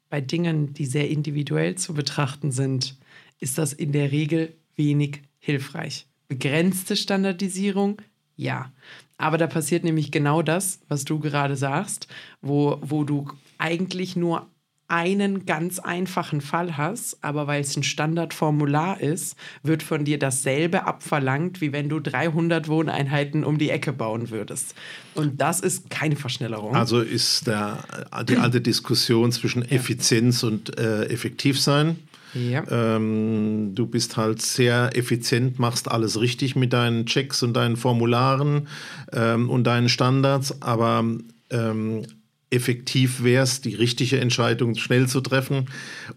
bei 0.10 0.20
Dingen, 0.20 0.74
die 0.74 0.86
sehr 0.86 1.10
individuell 1.10 1.76
zu 1.76 1.94
betrachten 1.94 2.52
sind, 2.52 2.98
ist 3.40 3.58
das 3.58 3.72
in 3.72 3.94
der 3.94 4.12
Regel 4.12 4.54
wenig 4.76 5.22
hilfreich. 5.40 6.08
Begrenzte 6.28 6.98
Standardisierung, 6.98 8.02
ja. 8.36 8.74
Aber 9.18 9.38
da 9.38 9.48
passiert 9.48 9.84
nämlich 9.84 10.12
genau 10.12 10.42
das, 10.42 10.80
was 10.88 11.06
du 11.06 11.20
gerade 11.20 11.56
sagst, 11.56 12.08
wo, 12.42 12.78
wo 12.82 13.04
du 13.04 13.28
eigentlich 13.58 14.16
nur 14.16 14.48
einen 14.90 15.46
ganz 15.46 15.80
einfachen 15.80 16.40
Fall 16.40 16.78
hast, 16.78 17.22
aber 17.22 17.46
weil 17.46 17.62
es 17.62 17.76
ein 17.76 17.84
Standardformular 17.84 19.02
ist, 19.02 19.36
wird 19.62 19.84
von 19.84 20.06
dir 20.06 20.18
dasselbe 20.18 20.86
abverlangt, 20.86 21.60
wie 21.60 21.74
wenn 21.74 21.90
du 21.90 22.00
300 22.00 22.70
Wohneinheiten 22.70 23.44
um 23.44 23.58
die 23.58 23.70
Ecke 23.70 23.92
bauen 23.92 24.30
würdest. 24.30 24.76
Und 25.14 25.42
das 25.42 25.60
ist 25.60 25.90
keine 25.90 26.16
Verschnellerung. 26.16 26.74
Also 26.74 27.02
ist 27.02 27.48
der, 27.48 27.84
die 28.30 28.38
alte 28.38 28.62
Diskussion 28.62 29.34
zwischen 29.34 29.64
Effizienz 29.70 30.44
und 30.44 30.80
äh, 30.80 31.06
Effektivsein. 31.08 31.98
Ja. 32.38 32.64
Ähm, 32.70 33.72
du 33.74 33.88
bist 33.88 34.18
halt 34.18 34.42
sehr 34.42 34.96
effizient, 34.96 35.60
machst 35.60 35.90
alles 35.90 36.20
richtig 36.20 36.56
mit 36.56 36.74
deinen 36.74 37.06
Checks 37.06 37.44
und 37.44 37.54
deinen 37.54 37.78
Formularen 37.78 38.68
ähm, 39.12 39.50
und 39.50 39.66
deinen 39.66 39.90
Standards, 39.90 40.62
aber 40.62 41.04
ähm, 41.50 42.04
effektiv 42.50 43.24
wärst, 43.24 43.66
die 43.66 43.76
richtige 43.76 44.20
Entscheidung 44.20 44.76
schnell 44.76 45.08
zu 45.08 45.22
treffen. 45.22 45.70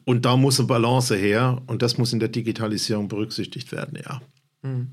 Und 0.05 0.25
da 0.25 0.37
muss 0.37 0.61
eine 0.61 0.69
Balance 0.69 1.17
her 1.17 1.63
und 1.67 1.83
das 1.83 1.99
muss 1.99 2.13
in 2.13 2.21
der 2.21 2.29
Digitalisierung 2.29 3.09
berücksichtigt 3.09 3.73
werden, 3.73 3.99
ja. 4.03 4.21
Hm. 4.63 4.89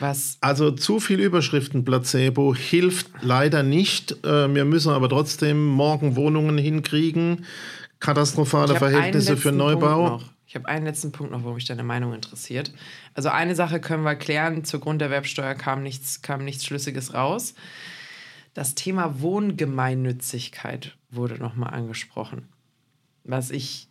Was? 0.00 0.38
Also 0.40 0.72
zu 0.72 0.98
viel 0.98 1.20
Überschriftenplacebo 1.20 2.54
hilft 2.54 3.10
leider 3.22 3.62
nicht. 3.62 4.24
Äh, 4.24 4.52
wir 4.52 4.64
müssen 4.64 4.90
aber 4.90 5.08
trotzdem 5.08 5.64
morgen 5.66 6.16
Wohnungen 6.16 6.58
hinkriegen. 6.58 7.44
Katastrophale 8.00 8.76
Verhältnisse 8.76 9.36
für 9.36 9.52
Neubau. 9.52 10.20
Ich 10.46 10.54
habe 10.54 10.68
einen 10.68 10.84
letzten 10.84 11.10
Punkt 11.10 11.32
noch, 11.32 11.42
wo 11.42 11.52
mich 11.52 11.64
deine 11.64 11.82
Meinung 11.82 12.12
interessiert. 12.12 12.72
Also 13.14 13.28
eine 13.28 13.54
Sache 13.54 13.80
können 13.80 14.04
wir 14.04 14.14
klären. 14.14 14.64
Zur 14.64 14.80
Grunderwerbsteuer 14.80 15.54
kam 15.54 15.82
nichts, 15.82 16.22
kam 16.22 16.44
nichts 16.44 16.64
Schlüssiges 16.64 17.14
raus. 17.14 17.54
Das 18.52 18.74
Thema 18.74 19.20
Wohngemeinnützigkeit 19.20 20.96
wurde 21.10 21.38
nochmal 21.38 21.74
angesprochen. 21.74 22.48
Was 23.24 23.50
ich 23.50 23.88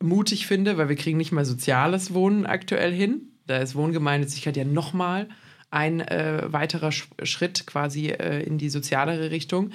mutig 0.00 0.46
finde, 0.46 0.78
weil 0.78 0.88
wir 0.88 0.96
kriegen 0.96 1.18
nicht 1.18 1.32
mal 1.32 1.44
soziales 1.44 2.14
Wohnen 2.14 2.46
aktuell 2.46 2.92
hin. 2.92 3.32
Da 3.46 3.58
ist 3.58 3.74
Wohngemeinnützigkeit 3.74 4.56
ja 4.56 4.64
nochmal 4.64 5.28
ein 5.70 6.00
äh, 6.00 6.42
weiterer 6.46 6.92
Sch 6.92 7.08
Schritt 7.22 7.66
quasi 7.66 8.08
äh, 8.08 8.42
in 8.42 8.56
die 8.58 8.70
sozialere 8.70 9.30
Richtung. 9.30 9.70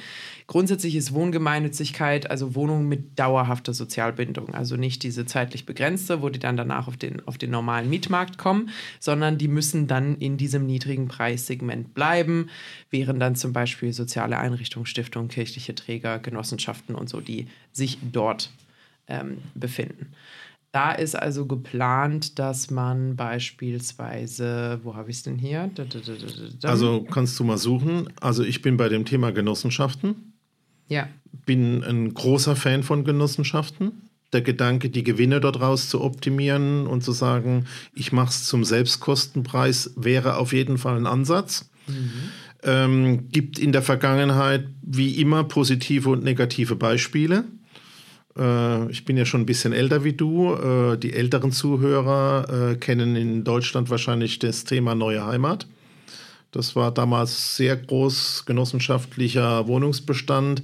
Grundsätzlich 0.48 0.96
ist 0.96 1.14
Wohngemeinnützigkeit, 1.14 2.30
also 2.32 2.56
Wohnungen 2.56 2.88
mit 2.88 3.20
dauerhafter 3.20 3.74
Sozialbindung, 3.74 4.54
also 4.54 4.76
nicht 4.76 5.04
diese 5.04 5.26
zeitlich 5.26 5.66
begrenzte, 5.66 6.22
wo 6.22 6.30
die 6.30 6.40
dann 6.40 6.58
danach 6.58 6.88
auf 6.88 6.98
den, 6.98 7.26
auf 7.28 7.38
den 7.38 7.52
normalen 7.52 7.90
Mietmarkt 7.90 8.38
kommen, 8.38 8.70
sondern 9.00 9.38
die 9.38 9.48
müssen 9.48 9.88
dann 9.88 10.18
in 10.18 10.38
diesem 10.38 10.66
niedrigen 10.66 11.08
Preissegment 11.08 11.94
bleiben, 11.94 12.50
während 12.90 13.22
dann 13.22 13.36
zum 13.36 13.54
Beispiel 13.54 13.94
soziale 13.94 14.40
Einrichtungen, 14.40 14.88
Stiftungen, 14.88 15.30
kirchliche 15.30 15.76
Träger, 15.76 16.20
Genossenschaften 16.20 16.96
und 16.96 17.08
so, 17.08 17.22
die 17.22 17.48
sich 17.72 18.00
dort 18.12 18.50
ähm, 19.08 19.38
befinden. 19.54 20.14
Da 20.74 20.92
ist 20.92 21.14
also 21.14 21.46
geplant, 21.46 22.40
dass 22.40 22.72
man 22.72 23.16
beispielsweise, 23.16 24.80
wo 24.82 24.96
habe 24.96 25.12
ich 25.12 25.18
es 25.18 25.24
denn 25.24 25.38
hier? 25.38 25.70
Also 26.64 27.04
kannst 27.04 27.40
du 27.40 27.44
mal 27.44 27.60
suchen. 27.60 28.10
Also 28.20 28.44
ich 28.44 28.64
bin 28.64 28.76
bei 28.76 28.90
dem 28.90 29.06
Thema 29.06 29.32
Genossenschaften. 29.32 30.34
Ja. 30.88 31.08
Bin 31.46 31.84
ein 31.84 32.16
großer 32.16 32.56
Fan 32.56 32.82
von 32.82 33.04
Genossenschaften. 33.04 34.10
Der 34.34 34.42
Gedanke, 34.42 34.90
die 34.90 35.04
Gewinne 35.04 35.40
daraus 35.40 35.90
zu 35.90 36.02
optimieren 36.02 36.88
und 36.88 37.04
zu 37.04 37.12
sagen, 37.12 37.68
ich 37.94 38.12
mache 38.12 38.30
es 38.30 38.46
zum 38.46 38.64
Selbstkostenpreis, 38.64 39.94
wäre 39.96 40.38
auf 40.38 40.54
jeden 40.54 40.80
Fall 40.80 40.98
ein 40.98 41.06
Ansatz. 41.06 41.70
Mhm. 41.86 42.12
Ähm, 42.64 43.30
gibt 43.30 43.60
in 43.60 43.74
der 43.74 43.84
Vergangenheit 43.84 44.66
wie 44.82 45.22
immer 45.22 45.44
positive 45.44 46.10
und 46.10 46.24
negative 46.24 46.76
Beispiele. 46.76 47.44
Äh, 48.38 48.90
ich 48.92 49.06
bin 49.06 49.18
ja 49.18 49.26
schon 49.26 49.42
ein 49.42 49.46
bisschen 49.46 49.74
älter 49.74 50.04
wie 50.04 50.14
du. 50.14 50.54
Äh, 50.54 50.98
die 50.98 51.14
älteren 51.14 51.52
Zuhörer 51.52 52.72
äh, 52.72 52.76
kennen 52.76 53.16
in 53.16 53.44
Deutschland 53.44 53.90
wahrscheinlich 53.90 54.40
das 54.40 54.64
Thema 54.64 54.96
neue 54.96 55.26
Heimat. 55.26 55.68
Das 56.54 56.76
war 56.76 56.92
damals 56.92 57.58
sehr 57.58 57.76
groß 57.76 58.44
genossenschaftlicher 58.46 59.68
Wohnungsbestand, 59.68 60.62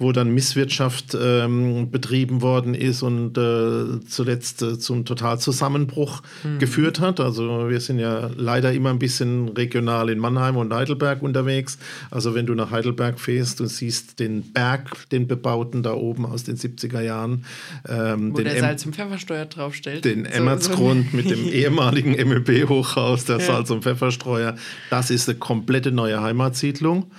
wo 0.00 0.10
dann 0.10 0.34
Misswirtschaft 0.34 1.16
ähm, 1.20 1.92
betrieben 1.92 2.42
worden 2.42 2.74
ist 2.74 3.02
und 3.02 3.38
äh, 3.38 4.00
zuletzt 4.06 4.62
äh, 4.62 4.78
zum 4.80 5.04
Totalzusammenbruch 5.04 6.22
mhm. 6.42 6.58
geführt 6.58 6.98
hat. 6.98 7.20
Also 7.20 7.70
wir 7.70 7.80
sind 7.80 8.00
ja 8.00 8.30
leider 8.36 8.72
immer 8.72 8.90
ein 8.90 8.98
bisschen 8.98 9.50
regional 9.50 10.10
in 10.10 10.18
Mannheim 10.18 10.56
und 10.56 10.74
Heidelberg 10.74 11.22
unterwegs. 11.22 11.78
Also 12.10 12.34
wenn 12.34 12.46
du 12.46 12.54
nach 12.54 12.72
Heidelberg 12.72 13.20
fährst 13.20 13.60
und 13.60 13.68
siehst 13.68 14.18
den 14.18 14.52
Berg, 14.52 15.08
den 15.10 15.28
bebauten 15.28 15.84
da 15.84 15.94
oben 15.94 16.26
aus 16.26 16.42
den 16.42 16.56
70er 16.56 17.00
Jahren. 17.00 17.44
Ähm, 17.88 18.32
wo 18.32 18.38
der 18.38 18.58
Salz- 18.58 18.84
und 18.84 18.96
Pfeffersteuer 18.96 19.46
draufstellt. 19.46 20.04
Den 20.04 20.24
so, 20.24 20.30
Emmertsgrund 20.30 21.12
so. 21.12 21.16
mit 21.16 21.30
dem 21.30 21.46
ehemaligen 21.46 22.16
MEB-Hochhaus, 22.16 23.24
der 23.26 23.36
ja. 23.38 23.44
Salz- 23.44 23.70
und 23.70 23.84
Pfefferstreuer. 23.84 24.56
Das 24.90 25.10
ist 25.10 25.27
eine 25.28 25.38
komplette 25.38 25.92
neue 25.92 26.22
Heimatsiedlung. 26.22 27.10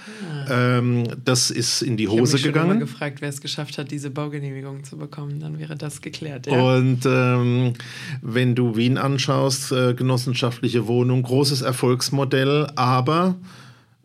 Ah. 0.47 0.77
Ähm, 0.77 1.03
das 1.23 1.51
ist 1.51 1.81
in 1.81 1.97
die 1.97 2.07
Hose 2.07 2.37
ich 2.37 2.43
gegangen. 2.43 2.69
Ich 2.69 2.75
habe 2.75 2.85
gefragt, 2.85 3.21
wer 3.21 3.29
es 3.29 3.41
geschafft 3.41 3.77
hat, 3.77 3.91
diese 3.91 4.09
Baugenehmigung 4.09 4.83
zu 4.83 4.97
bekommen. 4.97 5.39
Dann 5.39 5.59
wäre 5.59 5.75
das 5.75 6.01
geklärt. 6.01 6.47
Ja. 6.47 6.75
Und 6.75 7.05
ähm, 7.05 7.73
wenn 8.21 8.55
du 8.55 8.75
Wien 8.75 8.97
anschaust, 8.97 9.71
äh, 9.71 9.93
genossenschaftliche 9.93 10.87
Wohnung, 10.87 11.23
großes 11.23 11.61
Erfolgsmodell, 11.61 12.67
aber 12.75 13.35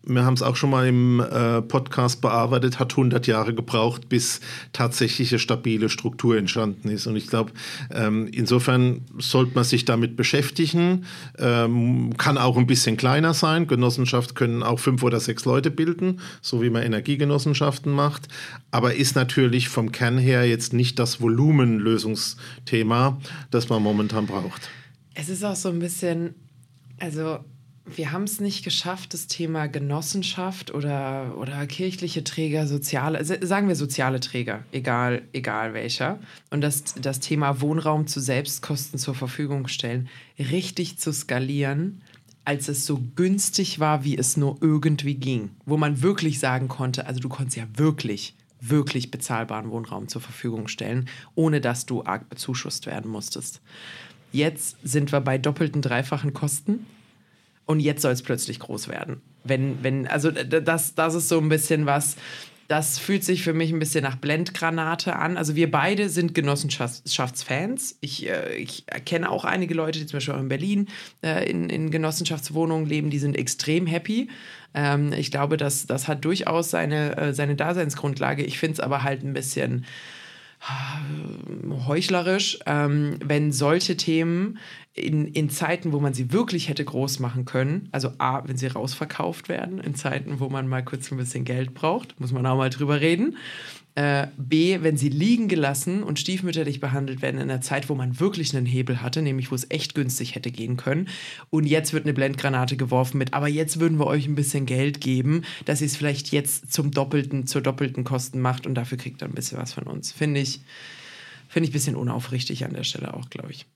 wir 0.07 0.25
haben 0.25 0.35
es 0.35 0.43
auch 0.43 0.57
schon 0.57 0.71
mal 0.71 0.87
im 0.87 1.21
äh, 1.21 1.63
Podcast 1.63 2.21
bearbeitet, 2.21 2.79
hat 2.79 2.93
100 2.93 3.27
Jahre 3.27 3.55
gebraucht, 3.55 4.09
bis 4.09 4.41
tatsächlich 4.73 5.33
eine 5.33 5.39
stabile 5.39 5.89
Struktur 5.89 6.37
entstanden 6.37 6.89
ist. 6.89 7.07
Und 7.07 7.17
ich 7.17 7.27
glaube, 7.27 7.53
ähm, 7.91 8.29
insofern 8.33 9.03
sollte 9.19 9.55
man 9.55 9.65
sich 9.65 9.85
damit 9.85 10.17
beschäftigen. 10.17 11.05
Ähm, 11.39 12.17
kann 12.17 12.39
auch 12.39 12.57
ein 12.57 12.67
bisschen 12.67 12.97
kleiner 12.97 13.35
sein. 13.35 13.67
Genossenschaft 13.67 14.35
können 14.35 14.63
auch 14.63 14.79
fünf 14.79 15.03
oder 15.03 15.21
sechs 15.21 15.45
Leute 15.45 15.71
bilden, 15.71 16.21
so 16.41 16.63
wie 16.63 16.71
man 16.71 16.83
Energiegenossenschaften 16.83 17.93
macht. 17.93 18.29
Aber 18.71 18.95
ist 18.95 19.17
natürlich 19.17 19.69
vom 19.69 19.93
Kern 19.93 20.19
her 20.19 20.47
jetzt 20.47 20.73
nicht 20.73 20.99
das 20.99 21.21
Volumenlösungsthema, 21.21 23.19
das 23.51 23.69
man 23.69 23.83
momentan 23.83 24.27
braucht. 24.27 24.69
Es 25.15 25.29
ist 25.29 25.45
auch 25.45 25.57
so 25.57 25.69
ein 25.69 25.79
bisschen, 25.79 26.35
also 26.99 27.39
wir 27.87 28.12
haben 28.12 28.24
es 28.24 28.41
nicht 28.41 28.64
geschafft, 28.64 29.12
das 29.12 29.26
Thema 29.26 29.66
Genossenschaft 29.66 30.72
oder, 30.72 31.37
oder 31.37 31.66
kirchliche 31.66 32.24
Träger, 32.24 32.66
soziale, 32.66 33.22
sagen 33.24 33.68
wir 33.68 33.76
soziale 33.76 34.20
Träger, 34.20 34.64
egal, 34.72 35.22
egal 35.32 35.74
welcher, 35.74 36.18
und 36.51 36.62
das, 36.62 36.95
das 36.95 37.20
Thema 37.20 37.61
Wohnraum 37.61 38.07
zu 38.07 38.20
Selbstkosten 38.20 38.99
zur 38.99 39.14
Verfügung 39.14 39.68
stellen, 39.68 40.09
richtig 40.39 40.99
zu 40.99 41.12
skalieren 41.12 42.01
als 42.47 42.68
es 42.68 42.85
so 42.85 43.01
günstig 43.16 43.80
war, 43.80 44.05
wie 44.05 44.18
es 44.18 44.37
nur 44.37 44.59
irgendwie 44.61 45.14
ging. 45.14 45.51
Wo 45.64 45.76
man 45.78 46.03
wirklich 46.03 46.39
sagen 46.39 46.68
konnte, 46.68 47.07
also 47.07 47.18
du 47.18 47.30
konntest 47.30 47.57
ja 47.57 47.64
wirklich, 47.74 48.35
wirklich 48.61 49.11
bezahlbaren 49.11 49.70
Wohnraum 49.70 50.09
zur 50.09 50.20
Verfügung 50.20 50.68
stellen, 50.68 51.09
ohne 51.35 51.62
dass 51.62 51.87
du 51.87 52.05
arg 52.05 52.28
bezuschusst 52.28 52.85
werden 52.85 53.11
musstest. 53.11 53.62
Jetzt 54.30 54.76
sind 54.82 55.11
wir 55.11 55.20
bei 55.20 55.39
doppelten, 55.39 55.80
dreifachen 55.80 56.35
Kosten 56.35 56.85
und 57.67 57.81
jetzt 57.81 58.03
soll 58.03 58.12
es 58.12 58.23
plötzlich 58.23 58.59
groß 58.59 58.89
werden. 58.89 59.21
Wenn, 59.45 59.83
wenn, 59.83 60.07
also 60.07 60.31
das, 60.31 60.95
das 60.95 61.15
ist 61.15 61.29
so 61.29 61.39
ein 61.39 61.49
bisschen 61.49 61.87
was, 61.87 62.17
das 62.69 62.99
fühlt 62.99 63.25
sich 63.25 63.43
für 63.43 63.53
mich 63.53 63.73
ein 63.73 63.79
bisschen 63.79 64.03
nach 64.03 64.17
Blendgranate 64.17 65.17
an. 65.17 65.37
Also 65.37 65.55
wir 65.55 65.71
beide 65.71 66.09
sind 66.09 66.35
Genossenschaftsfans. 66.35 67.99
Ich, 68.01 68.29
äh, 68.29 68.55
ich 68.57 68.87
kenne 69.05 69.31
auch 69.31 69.45
einige 69.45 69.75
Leute, 69.75 69.99
die 69.99 70.07
zum 70.07 70.17
Beispiel 70.17 70.35
auch 70.35 70.41
in 70.41 70.49
Berlin 70.49 70.89
äh, 71.23 71.49
in, 71.49 71.69
in 71.69 71.91
Genossenschaftswohnungen 71.91 72.87
leben, 72.87 73.11
die 73.11 73.19
sind 73.19 73.37
extrem 73.37 73.87
happy. 73.87 74.29
Ähm, 74.73 75.12
ich 75.12 75.31
glaube, 75.31 75.57
das, 75.57 75.87
das 75.87 76.09
hat 76.09 76.25
durchaus 76.25 76.71
seine, 76.71 77.17
äh, 77.19 77.35
seine 77.35 77.55
Daseinsgrundlage. 77.55 78.45
Ich 78.45 78.59
finde 78.59 78.75
es 78.75 78.81
aber 78.81 79.03
halt 79.03 79.23
ein 79.23 79.35
bisschen 79.35 79.85
heuchlerisch, 81.87 82.59
ähm, 82.67 83.19
wenn 83.25 83.53
solche 83.53 83.97
Themen 83.97 84.59
in, 84.95 85.27
in 85.27 85.51
Zeiten, 85.51 85.93
wo 85.93 86.01
man 86.01 86.15
sie 86.15 86.33
wirklich 86.33 86.69
hätte 86.69 86.85
groß 86.85 87.19
machen 87.19 87.45
können, 87.45 87.89
also 87.93 88.12
A, 88.19 88.47
wenn 88.47 88.57
sie 88.57 88.69
rausverkauft 88.69 89.49
werden, 89.49 89.81
in 89.81 89.95
Zeiten, 89.95 90.41
wo 90.41 90.49
man 90.49 90.69
mal 90.69 90.85
kurz 90.85 91.11
ein 91.11 91.19
bisschen 91.19 91.45
Geld 91.45 91.75
braucht, 91.75 92.19
muss 92.21 92.33
man 92.33 92.47
auch 92.47 92.57
mal 92.57 92.71
drüber 92.71 93.01
reden, 93.01 93.37
äh, 93.97 94.27
B, 94.37 94.83
wenn 94.83 94.97
sie 94.97 95.09
liegen 95.09 95.47
gelassen 95.47 96.03
und 96.03 96.19
stiefmütterlich 96.19 96.81
behandelt 96.81 97.23
werden 97.23 97.41
in 97.41 97.49
einer 97.49 97.61
Zeit, 97.61 97.89
wo 97.89 97.95
man 97.95 98.19
wirklich 98.19 98.55
einen 98.55 98.67
Hebel 98.67 99.03
hatte, 99.03 99.23
nämlich 99.23 99.53
wo 99.53 99.55
es 99.55 99.71
echt 99.71 99.95
günstig 99.95 100.35
hätte 100.35 100.51
gehen 100.51 100.77
können. 100.77 101.09
Und 101.51 101.65
jetzt 101.65 101.93
wird 101.93 102.05
eine 102.05 102.13
Blendgranate 102.13 102.77
geworfen 102.77 103.19
mit, 103.19 103.35
aber 103.35 103.47
jetzt 103.47 103.79
würden 103.79 103.99
wir 103.99 104.07
euch 104.07 104.27
ein 104.27 104.35
bisschen 104.35 104.67
Geld 104.67 105.01
geben, 105.01 105.43
dass 105.65 105.81
ihr 105.81 105.87
es 105.87 105.97
vielleicht 105.97 106.33
jetzt 106.33 106.73
zum 106.73 106.91
doppelten, 106.91 107.47
zur 107.47 107.63
doppelten 107.63 108.03
Kosten 108.03 108.41
macht 108.41 108.67
und 108.67 108.75
dafür 108.75 108.99
kriegt 108.99 109.23
ihr 109.23 109.27
ein 109.27 109.35
bisschen 109.35 109.59
was 109.59 109.73
von 109.73 109.85
uns. 109.85 110.11
Finde 110.11 110.41
ich, 110.41 110.61
finde 111.49 111.67
ich 111.67 111.71
ein 111.71 111.75
bisschen 111.75 111.97
unaufrichtig 111.97 112.65
an 112.65 112.75
der 112.75 112.85
Stelle 112.85 113.15
auch, 113.15 113.31
glaube 113.31 113.53
ich. 113.53 113.67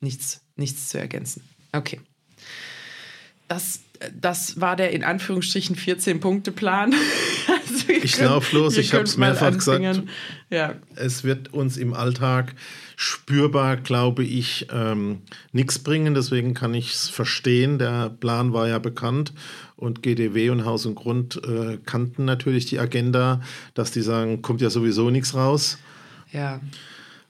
Nichts, 0.00 0.40
nichts 0.54 0.88
zu 0.88 0.98
ergänzen. 0.98 1.42
Okay. 1.72 2.00
Das, 3.48 3.80
das 4.14 4.60
war 4.60 4.76
der 4.76 4.92
in 4.92 5.02
Anführungsstrichen 5.02 5.74
14-Punkte-Plan. 5.74 6.94
Also 7.70 7.92
ich 7.92 8.20
laufe 8.20 8.56
los, 8.56 8.76
ich 8.76 8.92
habe 8.92 9.04
es 9.04 9.16
mehrfach 9.16 9.52
gesagt. 9.52 10.02
Ja. 10.50 10.74
Es 10.96 11.24
wird 11.24 11.52
uns 11.52 11.76
im 11.76 11.94
Alltag 11.94 12.54
spürbar, 12.96 13.76
glaube 13.76 14.24
ich, 14.24 14.66
ähm, 14.72 15.22
nichts 15.52 15.78
bringen. 15.78 16.14
Deswegen 16.14 16.54
kann 16.54 16.74
ich 16.74 16.92
es 16.92 17.08
verstehen. 17.08 17.78
Der 17.78 18.10
Plan 18.10 18.52
war 18.52 18.68
ja 18.68 18.78
bekannt 18.78 19.32
und 19.76 20.02
GDW 20.02 20.50
und 20.50 20.64
Haus 20.64 20.84
und 20.86 20.96
Grund 20.96 21.40
äh, 21.44 21.78
kannten 21.86 22.24
natürlich 22.24 22.66
die 22.66 22.78
Agenda, 22.78 23.40
dass 23.74 23.90
die 23.90 24.02
sagen, 24.02 24.42
kommt 24.42 24.60
ja 24.60 24.68
sowieso 24.70 25.10
nichts 25.10 25.34
raus. 25.34 25.78
Ja. 26.32 26.60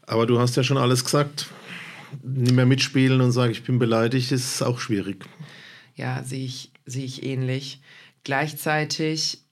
Aber 0.07 0.26
du 0.26 0.41
hast 0.41 0.57
ja 0.57 0.64
schon 0.64 0.78
alles 0.78 1.05
gesagt. 1.05 1.47
Nicht 2.24 2.55
mehr 2.55 2.66
mitspielen 2.66 3.20
und 3.20 3.30
sagen, 3.30 3.53
ich 3.53 3.62
bin 3.62 3.78
beleidigt, 3.78 4.32
ist 4.32 4.62
auch 4.62 4.80
schwierig. 4.80 5.24
Ja, 5.95 6.24
sehe 6.24 6.45
ich, 6.45 6.72
sehe 6.84 7.05
ich 7.05 7.22
ähnlich. 7.22 7.80
Gleichzeitig 8.24 9.45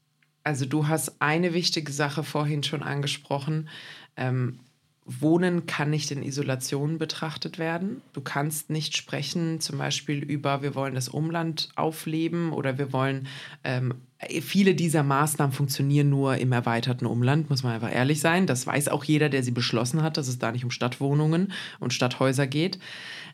also 0.48 0.64
du 0.64 0.88
hast 0.88 1.20
eine 1.20 1.52
wichtige 1.52 1.92
Sache 1.92 2.24
vorhin 2.24 2.62
schon 2.62 2.82
angesprochen. 2.82 3.68
Ähm, 4.16 4.60
Wohnen 5.04 5.66
kann 5.66 5.90
nicht 5.90 6.10
in 6.10 6.22
Isolation 6.22 6.96
betrachtet 6.96 7.58
werden. 7.58 8.00
Du 8.14 8.22
kannst 8.22 8.70
nicht 8.70 8.96
sprechen, 8.96 9.60
zum 9.60 9.76
Beispiel 9.76 10.22
über, 10.22 10.62
wir 10.62 10.74
wollen 10.74 10.94
das 10.94 11.10
Umland 11.10 11.68
aufleben 11.76 12.54
oder 12.54 12.78
wir 12.78 12.94
wollen, 12.94 13.26
ähm, 13.62 13.96
viele 14.40 14.74
dieser 14.74 15.02
Maßnahmen 15.02 15.52
funktionieren 15.52 16.08
nur 16.08 16.38
im 16.38 16.52
erweiterten 16.52 17.04
Umland, 17.04 17.50
muss 17.50 17.62
man 17.62 17.74
einfach 17.74 17.92
ehrlich 17.92 18.20
sein. 18.20 18.46
Das 18.46 18.66
weiß 18.66 18.88
auch 18.88 19.04
jeder, 19.04 19.28
der 19.28 19.42
sie 19.42 19.50
beschlossen 19.50 20.02
hat, 20.02 20.16
dass 20.16 20.28
es 20.28 20.38
da 20.38 20.50
nicht 20.50 20.64
um 20.64 20.70
Stadtwohnungen 20.70 21.52
und 21.78 21.92
Stadthäuser 21.92 22.46
geht. 22.46 22.78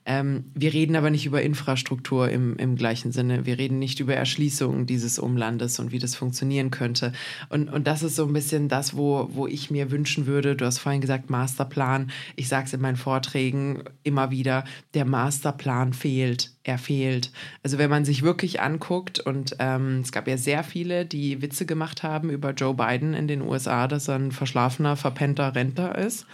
Ähm, 0.06 0.44
wir 0.54 0.72
reden 0.72 0.96
aber 0.96 1.10
nicht 1.10 1.26
über 1.26 1.42
Infrastruktur 1.42 2.28
im, 2.28 2.56
im 2.56 2.76
gleichen 2.76 3.12
Sinne. 3.12 3.46
Wir 3.46 3.58
reden 3.58 3.78
nicht 3.78 4.00
über 4.00 4.14
Erschließung 4.14 4.86
dieses 4.86 5.18
Umlandes 5.18 5.78
und 5.78 5.92
wie 5.92 5.98
das 5.98 6.14
funktionieren 6.14 6.70
könnte. 6.70 7.12
Und, 7.48 7.72
und 7.72 7.86
das 7.86 8.02
ist 8.02 8.16
so 8.16 8.26
ein 8.26 8.32
bisschen 8.32 8.68
das, 8.68 8.96
wo, 8.96 9.28
wo 9.32 9.46
ich 9.46 9.70
mir 9.70 9.90
wünschen 9.90 10.26
würde. 10.26 10.56
Du 10.56 10.66
hast 10.66 10.78
vorhin 10.78 11.00
gesagt, 11.00 11.30
Masterplan. 11.30 12.10
Ich 12.36 12.48
sage 12.48 12.66
es 12.66 12.74
in 12.74 12.80
meinen 12.80 12.96
Vorträgen 12.96 13.84
immer 14.02 14.30
wieder, 14.30 14.64
der 14.92 15.04
Masterplan 15.04 15.92
fehlt 15.92 16.54
er 16.64 16.78
fehlt. 16.78 17.30
Also 17.62 17.76
wenn 17.76 17.90
man 17.90 18.06
sich 18.06 18.22
wirklich 18.22 18.62
anguckt 18.62 19.20
und 19.20 19.54
ähm, 19.58 20.00
es 20.02 20.12
gab 20.12 20.26
ja 20.26 20.38
sehr 20.38 20.64
viele, 20.64 21.04
die 21.04 21.42
Witze 21.42 21.66
gemacht 21.66 22.02
haben 22.02 22.30
über 22.30 22.52
Joe 22.52 22.74
Biden 22.74 23.12
in 23.12 23.28
den 23.28 23.42
USA, 23.42 23.86
dass 23.86 24.08
er 24.08 24.14
ein 24.14 24.32
verschlafener, 24.32 24.96
verpennter 24.96 25.54
Rentner 25.54 25.96
ist. 25.98 26.26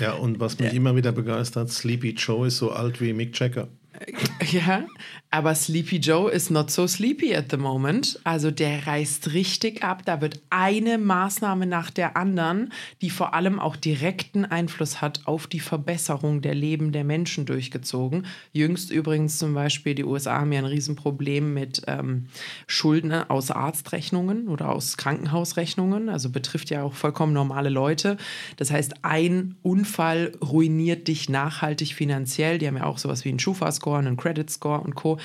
Ja, 0.00 0.14
und 0.14 0.40
was 0.40 0.58
mich 0.58 0.72
ja. 0.72 0.76
immer 0.76 0.96
wieder 0.96 1.12
begeistert, 1.12 1.70
Sleepy 1.70 2.10
Joe 2.10 2.48
ist 2.48 2.58
so 2.58 2.72
alt 2.72 3.00
wie 3.00 3.12
Mick 3.16 3.32
Checker. 3.32 3.68
Ja, 4.52 4.86
aber 5.30 5.54
Sleepy 5.54 5.96
Joe 5.96 6.30
ist 6.30 6.50
not 6.50 6.70
so 6.70 6.86
sleepy 6.86 7.34
at 7.34 7.46
the 7.50 7.56
moment. 7.56 8.18
Also 8.24 8.50
der 8.50 8.86
reißt 8.86 9.32
richtig 9.32 9.82
ab. 9.82 10.02
Da 10.04 10.20
wird 10.20 10.40
eine 10.50 10.98
Maßnahme 10.98 11.66
nach 11.66 11.90
der 11.90 12.16
anderen, 12.16 12.72
die 13.02 13.10
vor 13.10 13.34
allem 13.34 13.58
auch 13.58 13.76
direkten 13.76 14.44
Einfluss 14.44 15.00
hat 15.00 15.22
auf 15.26 15.46
die 15.46 15.60
Verbesserung 15.60 16.42
der 16.42 16.54
Leben 16.54 16.92
der 16.92 17.04
Menschen 17.04 17.44
durchgezogen. 17.44 18.26
Jüngst 18.52 18.90
übrigens 18.90 19.38
zum 19.38 19.52
Beispiel, 19.54 19.94
die 19.94 20.04
USA 20.04 20.40
haben 20.40 20.52
ja 20.52 20.60
ein 20.60 20.64
Riesenproblem 20.64 21.52
mit 21.52 21.82
ähm, 21.86 22.26
Schulden 22.66 23.12
aus 23.12 23.50
Arztrechnungen 23.50 24.48
oder 24.48 24.70
aus 24.70 24.96
Krankenhausrechnungen. 24.96 26.08
Also 26.08 26.30
betrifft 26.30 26.70
ja 26.70 26.82
auch 26.82 26.94
vollkommen 26.94 27.32
normale 27.32 27.68
Leute. 27.68 28.16
Das 28.56 28.70
heißt, 28.70 29.04
ein 29.04 29.56
Unfall 29.62 30.32
ruiniert 30.42 31.08
dich 31.08 31.28
nachhaltig 31.28 31.94
finanziell. 31.94 32.58
Die 32.58 32.66
haben 32.66 32.76
ja 32.76 32.84
auch 32.84 32.98
sowas 32.98 33.24
wie 33.24 33.30
einen 33.30 33.40
Schufa-Score, 33.40 33.85
einen 33.94 34.16
Credit-Score 34.16 34.80
und 34.80 34.94
Co. 34.94 35.18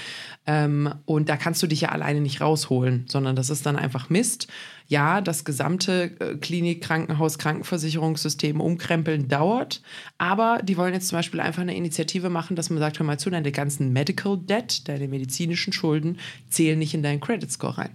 Ähm, 0.45 0.93
und 1.05 1.29
da 1.29 1.37
kannst 1.37 1.61
du 1.63 1.67
dich 1.67 1.81
ja 1.81 1.89
alleine 1.89 2.21
nicht 2.21 2.41
rausholen, 2.41 3.05
sondern 3.07 3.35
das 3.35 3.49
ist 3.49 3.65
dann 3.65 3.75
einfach 3.75 4.09
Mist. 4.09 4.47
Ja, 4.87 5.21
das 5.21 5.45
gesamte 5.45 6.11
äh, 6.19 6.35
Klinik, 6.37 6.81
Krankenhaus, 6.81 7.37
Krankenversicherungssystem 7.37 8.59
umkrempeln 8.59 9.27
dauert, 9.27 9.81
aber 10.17 10.59
die 10.63 10.77
wollen 10.77 10.93
jetzt 10.93 11.07
zum 11.07 11.17
Beispiel 11.17 11.39
einfach 11.39 11.61
eine 11.61 11.75
Initiative 11.75 12.29
machen, 12.29 12.55
dass 12.55 12.69
man 12.69 12.79
sagt, 12.79 12.99
hör 12.99 13.05
mal 13.05 13.19
zu, 13.19 13.29
deine 13.29 13.51
ganzen 13.51 13.93
Medical 13.93 14.37
Debt, 14.37 14.87
deine 14.87 15.07
medizinischen 15.07 15.73
Schulden 15.73 16.17
zählen 16.49 16.77
nicht 16.77 16.93
in 16.93 17.03
deinen 17.03 17.21
Credit 17.21 17.51
Score 17.51 17.77
rein. 17.77 17.91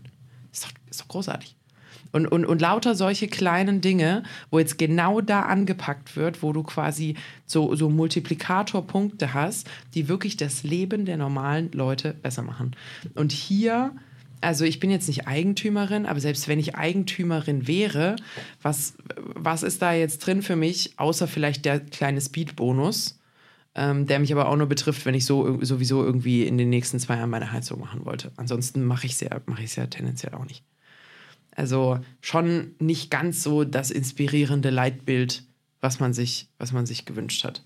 Ist 0.53 0.65
doch, 0.65 0.71
ist 0.91 1.01
doch 1.01 1.09
großartig. 1.09 1.56
Und, 2.17 2.27
und, 2.27 2.47
und 2.47 2.63
lauter 2.63 2.95
solche 2.95 3.29
kleinen 3.29 3.83
Dinge, 3.83 4.23
wo 4.51 4.59
jetzt 4.59 4.79
genau 4.79 5.21
da 5.21 5.43
angepackt 5.43 6.17
wird, 6.17 6.43
wo 6.43 6.55
du 6.55 6.63
quasi 6.63 7.15
so, 7.45 7.75
so 7.75 7.91
Multiplikatorpunkte 7.91 9.35
hast, 9.35 9.69
die 9.93 10.09
wirklich 10.09 10.39
das 10.39 10.63
Leben 10.63 11.05
der 11.05 11.19
normalen 11.19 11.71
Leute 11.73 12.15
besser 12.15 12.41
machen. 12.41 12.75
Und 13.15 13.33
hier 13.33 13.93
also 14.41 14.65
ich 14.65 14.81
bin 14.81 14.91
jetzt 14.91 15.09
nicht 15.09 15.27
Eigentümerin, 15.27 16.07
aber 16.07 16.21
selbst 16.21 16.47
wenn 16.47 16.59
ich 16.59 16.75
Eigentümerin 16.75 17.67
wäre, 17.67 18.17
was, 18.63 18.95
was 19.17 19.63
ist 19.63 19.83
da 19.83 19.93
jetzt 19.93 20.19
drin 20.19 20.43
für 20.43 20.57
mich, 20.57 20.93
außer 20.99 21.27
vielleicht 21.27 21.65
der 21.65 21.81
kleine 21.81 22.21
Speed-Bonus, 22.21 23.19
ähm, 23.75 24.07
der 24.07 24.21
mich 24.21 24.33
aber 24.33 24.49
auch 24.49 24.57
nur 24.57 24.69
betrifft, 24.69 25.05
wenn 25.05 25.15
ich 25.15 25.25
so 25.25 25.59
sowieso 25.63 26.05
irgendwie 26.05 26.47
in 26.47 26.59
den 26.59 26.69
nächsten 26.71 26.99
zwei 26.99 27.17
Jahren 27.17 27.31
meine 27.31 27.51
Heizung 27.51 27.81
machen 27.81 28.05
wollte. 28.05 28.31
Ansonsten 28.37 28.85
mache 28.85 29.07
ich 29.07 29.13
es 29.13 29.21
ja, 29.21 29.41
mach 29.47 29.59
ja 29.59 29.87
tendenziell 29.87 30.35
auch 30.35 30.45
nicht. 30.45 30.63
Also 31.57 31.99
schon 32.21 32.75
nicht 32.79 33.11
ganz 33.11 33.43
so 33.43 33.65
das 33.65 33.91
inspirierende 33.91 34.69
Leitbild, 34.69 35.43
was 35.81 36.01
man 36.01 36.13
sich, 36.13 36.51
was 36.59 36.73
man 36.73 36.85
sich 36.85 37.07
gewünscht 37.07 37.45
hat. 37.45 37.65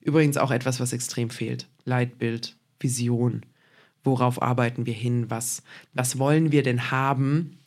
Übrigens 0.00 0.36
auch 0.36 0.50
etwas, 0.50 0.80
was 0.80 0.92
extrem 0.92 1.30
fehlt. 1.30 1.66
Leitbild, 1.86 2.56
Vision. 2.78 3.46
Worauf 4.04 4.42
arbeiten 4.42 4.84
wir 4.84 4.92
hin? 4.92 5.30
Was, 5.30 5.62
was 5.94 6.18
wollen 6.18 6.52
wir 6.52 6.62
denn 6.62 6.90
haben? 6.90 7.58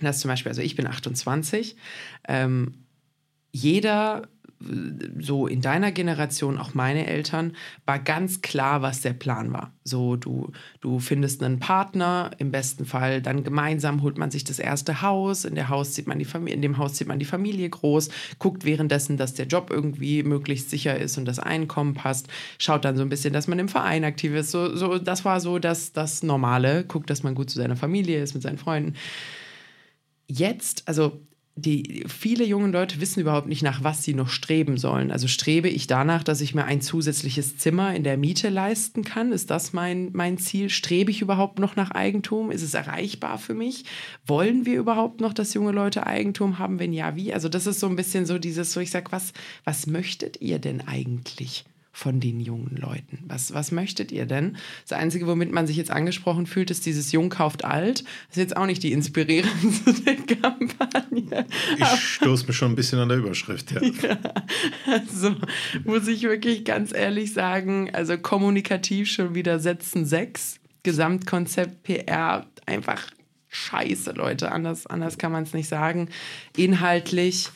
Das 0.00 0.20
zum 0.20 0.28
Beispiel, 0.28 0.50
also 0.50 0.62
ich 0.62 0.76
bin 0.76 0.86
28. 0.86 1.74
Ähm, 2.28 2.74
jeder 3.50 4.28
so 5.20 5.46
in 5.46 5.60
deiner 5.60 5.92
Generation, 5.92 6.58
auch 6.58 6.74
meine 6.74 7.06
Eltern, 7.06 7.52
war 7.86 7.98
ganz 7.98 8.42
klar, 8.42 8.82
was 8.82 9.02
der 9.02 9.12
Plan 9.12 9.52
war. 9.52 9.72
So, 9.84 10.16
du, 10.16 10.50
du 10.80 10.98
findest 10.98 11.42
einen 11.42 11.60
Partner, 11.60 12.32
im 12.38 12.50
besten 12.50 12.84
Fall 12.84 13.22
dann 13.22 13.44
gemeinsam 13.44 14.02
holt 14.02 14.18
man 14.18 14.30
sich 14.30 14.42
das 14.42 14.58
erste 14.58 15.00
Haus, 15.00 15.44
in, 15.44 15.54
der 15.54 15.68
Haus 15.68 15.92
zieht 15.92 16.08
man 16.08 16.18
die 16.18 16.26
in 16.46 16.62
dem 16.62 16.76
Haus 16.78 16.94
zieht 16.94 17.06
man 17.06 17.20
die 17.20 17.24
Familie 17.24 17.68
groß, 17.70 18.08
guckt 18.38 18.64
währenddessen, 18.64 19.16
dass 19.16 19.34
der 19.34 19.46
Job 19.46 19.70
irgendwie 19.70 20.24
möglichst 20.24 20.70
sicher 20.70 20.98
ist 20.98 21.18
und 21.18 21.24
das 21.24 21.38
Einkommen 21.38 21.94
passt, 21.94 22.28
schaut 22.58 22.84
dann 22.84 22.96
so 22.96 23.02
ein 23.02 23.08
bisschen, 23.08 23.32
dass 23.32 23.46
man 23.46 23.58
im 23.60 23.68
Verein 23.68 24.04
aktiv 24.04 24.34
ist. 24.34 24.50
So, 24.50 24.74
so, 24.74 24.98
das 24.98 25.24
war 25.24 25.40
so 25.40 25.58
das, 25.58 25.92
das 25.92 26.22
Normale, 26.24 26.84
guckt, 26.84 27.10
dass 27.10 27.22
man 27.22 27.34
gut 27.34 27.48
zu 27.50 27.58
seiner 27.58 27.76
Familie 27.76 28.20
ist, 28.22 28.34
mit 28.34 28.42
seinen 28.42 28.58
Freunden. 28.58 28.94
Jetzt, 30.26 30.86
also 30.88 31.20
die 31.60 32.04
viele 32.06 32.44
junge 32.44 32.68
Leute 32.68 33.00
wissen 33.00 33.20
überhaupt 33.20 33.48
nicht, 33.48 33.62
nach 33.62 33.82
was 33.82 34.04
sie 34.04 34.14
noch 34.14 34.28
streben 34.28 34.78
sollen. 34.78 35.10
Also 35.10 35.26
strebe 35.26 35.68
ich 35.68 35.86
danach, 35.86 36.22
dass 36.22 36.40
ich 36.40 36.54
mir 36.54 36.64
ein 36.64 36.80
zusätzliches 36.80 37.56
Zimmer 37.56 37.94
in 37.94 38.04
der 38.04 38.16
Miete 38.16 38.48
leisten 38.48 39.04
kann? 39.04 39.32
Ist 39.32 39.50
das 39.50 39.72
mein, 39.72 40.10
mein 40.12 40.38
Ziel? 40.38 40.70
Strebe 40.70 41.10
ich 41.10 41.20
überhaupt 41.20 41.58
noch 41.58 41.76
nach 41.76 41.90
Eigentum? 41.90 42.50
Ist 42.50 42.62
es 42.62 42.74
erreichbar 42.74 43.38
für 43.38 43.54
mich? 43.54 43.84
Wollen 44.26 44.66
wir 44.66 44.78
überhaupt 44.78 45.20
noch, 45.20 45.32
dass 45.32 45.54
junge 45.54 45.72
Leute 45.72 46.06
Eigentum 46.06 46.58
haben? 46.58 46.78
Wenn 46.78 46.92
ja, 46.92 47.16
wie? 47.16 47.34
Also 47.34 47.48
das 47.48 47.66
ist 47.66 47.80
so 47.80 47.88
ein 47.88 47.96
bisschen 47.96 48.26
so 48.26 48.38
dieses, 48.38 48.72
so 48.72 48.80
ich 48.80 48.90
sag, 48.90 49.10
was, 49.10 49.32
was 49.64 49.86
möchtet 49.86 50.40
ihr 50.40 50.58
denn 50.58 50.86
eigentlich? 50.86 51.64
Von 51.92 52.20
den 52.20 52.40
jungen 52.40 52.76
Leuten? 52.76 53.18
Was, 53.26 53.52
was 53.54 53.72
möchtet 53.72 54.12
ihr 54.12 54.26
denn? 54.26 54.56
Das 54.88 54.98
Einzige, 54.98 55.26
womit 55.26 55.52
man 55.52 55.66
sich 55.66 55.76
jetzt 55.76 55.90
angesprochen 55.90 56.46
fühlt, 56.46 56.70
ist 56.70 56.86
dieses 56.86 57.12
Jung 57.12 57.28
kauft 57.28 57.64
alt. 57.64 58.00
Das 58.28 58.36
ist 58.36 58.42
jetzt 58.42 58.56
auch 58.56 58.66
nicht 58.66 58.82
die 58.82 58.92
inspirierendste 58.92 60.16
Kampagne. 60.40 61.46
Ich 61.76 61.86
stoße 61.86 62.46
mich 62.46 62.56
schon 62.56 62.72
ein 62.72 62.76
bisschen 62.76 62.98
an 62.98 63.08
der 63.08 63.18
Überschrift, 63.18 63.72
ja. 63.72 63.82
ja. 64.02 64.18
Also 64.86 65.34
muss 65.84 66.06
ich 66.06 66.22
wirklich 66.22 66.64
ganz 66.64 66.94
ehrlich 66.94 67.32
sagen, 67.32 67.90
also 67.92 68.16
kommunikativ 68.18 69.10
schon 69.10 69.34
wieder 69.34 69.58
setzen 69.58 70.06
sechs. 70.06 70.60
Gesamtkonzept 70.84 71.82
PR 71.82 72.46
einfach 72.64 73.08
scheiße, 73.48 74.12
Leute. 74.12 74.52
Anders, 74.52 74.86
anders 74.86 75.18
kann 75.18 75.32
man 75.32 75.42
es 75.42 75.52
nicht 75.52 75.68
sagen. 75.68 76.08
Inhaltlich 76.56 77.50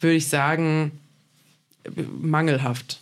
würde 0.00 0.16
ich 0.16 0.28
sagen, 0.28 0.92
mangelhaft. 2.18 3.01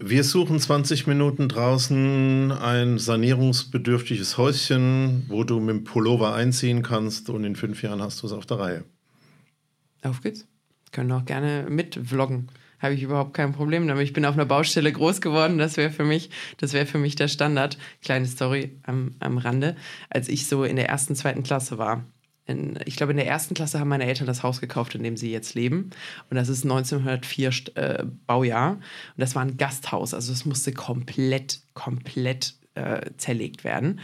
Wir 0.00 0.22
suchen 0.22 0.60
20 0.60 1.06
Minuten 1.06 1.48
draußen 1.48 2.52
ein 2.52 2.98
sanierungsbedürftiges 2.98 4.36
Häuschen, 4.36 5.24
wo 5.28 5.44
du 5.44 5.60
mit 5.60 5.76
dem 5.76 5.84
Pullover 5.84 6.34
einziehen 6.34 6.82
kannst 6.82 7.30
und 7.30 7.44
in 7.44 7.56
fünf 7.56 7.82
Jahren 7.82 8.02
hast 8.02 8.22
du 8.22 8.26
es 8.26 8.32
auf 8.32 8.44
der 8.44 8.58
Reihe. 8.58 8.84
Auf 10.02 10.20
geht's. 10.20 10.46
Können 10.92 11.12
auch 11.12 11.24
gerne 11.24 11.66
mitvloggen. 11.68 12.48
Habe 12.80 12.94
ich 12.94 13.02
überhaupt 13.02 13.34
kein 13.34 13.52
Problem 13.52 13.88
damit. 13.88 14.04
Ich 14.04 14.12
bin 14.12 14.24
auf 14.24 14.34
einer 14.34 14.44
Baustelle 14.44 14.92
groß 14.92 15.20
geworden. 15.20 15.58
Das 15.58 15.76
wäre 15.76 15.90
für 15.90 16.04
mich, 16.04 16.30
für 16.58 16.98
mich 16.98 17.16
der 17.16 17.28
Standard. 17.28 17.78
Kleine 18.02 18.26
Story 18.26 18.78
am, 18.84 19.16
am 19.20 19.38
Rande. 19.38 19.74
Als 20.10 20.28
ich 20.28 20.46
so 20.46 20.64
in 20.64 20.76
der 20.76 20.88
ersten, 20.88 21.16
zweiten 21.16 21.42
Klasse 21.42 21.78
war, 21.78 22.04
in, 22.48 22.78
ich 22.86 22.96
glaube, 22.96 23.12
in 23.12 23.18
der 23.18 23.26
ersten 23.26 23.54
Klasse 23.54 23.78
haben 23.78 23.88
meine 23.88 24.06
Eltern 24.06 24.26
das 24.26 24.42
Haus 24.42 24.60
gekauft, 24.60 24.94
in 24.94 25.02
dem 25.02 25.16
sie 25.16 25.30
jetzt 25.30 25.54
leben. 25.54 25.90
Und 26.30 26.36
das 26.36 26.48
ist 26.48 26.64
1904 26.64 27.50
äh, 27.74 28.04
Baujahr. 28.26 28.72
Und 28.72 28.82
das 29.16 29.34
war 29.34 29.42
ein 29.42 29.58
Gasthaus. 29.58 30.14
Also 30.14 30.32
es 30.32 30.44
musste 30.46 30.72
komplett, 30.72 31.60
komplett 31.74 32.54
äh, 32.74 33.10
zerlegt 33.18 33.64
werden. 33.64 34.00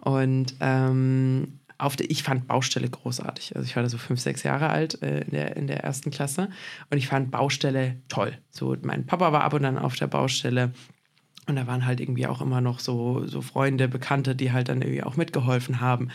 Und 0.00 0.54
ähm, 0.60 1.58
auf 1.76 1.96
der, 1.96 2.10
ich 2.10 2.22
fand 2.22 2.46
Baustelle 2.46 2.88
großartig. 2.88 3.56
Also 3.56 3.66
ich 3.66 3.74
war 3.74 3.82
da 3.82 3.88
so 3.88 3.98
fünf, 3.98 4.20
sechs 4.20 4.44
Jahre 4.44 4.68
alt 4.68 5.02
äh, 5.02 5.22
in, 5.22 5.30
der, 5.32 5.56
in 5.56 5.66
der 5.66 5.82
ersten 5.82 6.10
Klasse. 6.10 6.50
Und 6.90 6.98
ich 6.98 7.08
fand 7.08 7.32
Baustelle 7.32 7.96
toll. 8.08 8.38
So, 8.50 8.76
mein 8.82 9.06
Papa 9.06 9.32
war 9.32 9.42
ab 9.42 9.54
und 9.54 9.64
an 9.64 9.76
auf 9.76 9.96
der 9.96 10.06
Baustelle. 10.06 10.72
Und 11.48 11.56
da 11.56 11.66
waren 11.66 11.86
halt 11.86 11.98
irgendwie 12.00 12.26
auch 12.26 12.42
immer 12.42 12.60
noch 12.60 12.78
so, 12.78 13.26
so 13.26 13.40
Freunde, 13.40 13.88
Bekannte, 13.88 14.36
die 14.36 14.52
halt 14.52 14.68
dann 14.68 14.82
irgendwie 14.82 15.02
auch 15.02 15.16
mitgeholfen 15.16 15.80
haben. 15.80 16.10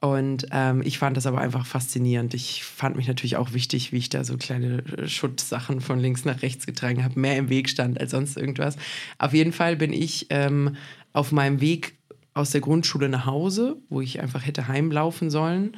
Und 0.00 0.46
ähm, 0.52 0.82
ich 0.84 0.98
fand 0.98 1.16
das 1.16 1.26
aber 1.26 1.40
einfach 1.40 1.64
faszinierend. 1.64 2.34
Ich 2.34 2.64
fand 2.64 2.96
mich 2.96 3.08
natürlich 3.08 3.36
auch 3.36 3.52
wichtig, 3.52 3.92
wie 3.92 3.98
ich 3.98 4.10
da 4.10 4.24
so 4.24 4.36
kleine 4.36 4.84
äh, 4.96 5.08
Schuttsachen 5.08 5.80
von 5.80 5.98
links 5.98 6.24
nach 6.24 6.42
rechts 6.42 6.66
getragen 6.66 7.02
habe, 7.02 7.18
mehr 7.18 7.36
im 7.38 7.48
Weg 7.48 7.68
stand 7.70 7.98
als 7.98 8.10
sonst 8.10 8.36
irgendwas. 8.36 8.76
Auf 9.18 9.32
jeden 9.32 9.52
Fall 9.52 9.76
bin 9.76 9.92
ich 9.92 10.26
ähm, 10.30 10.76
auf 11.12 11.32
meinem 11.32 11.60
Weg 11.60 11.94
aus 12.34 12.50
der 12.50 12.60
Grundschule 12.60 13.08
nach 13.08 13.24
Hause, 13.24 13.78
wo 13.88 14.02
ich 14.02 14.20
einfach 14.20 14.46
hätte 14.46 14.68
heimlaufen 14.68 15.30
sollen, 15.30 15.76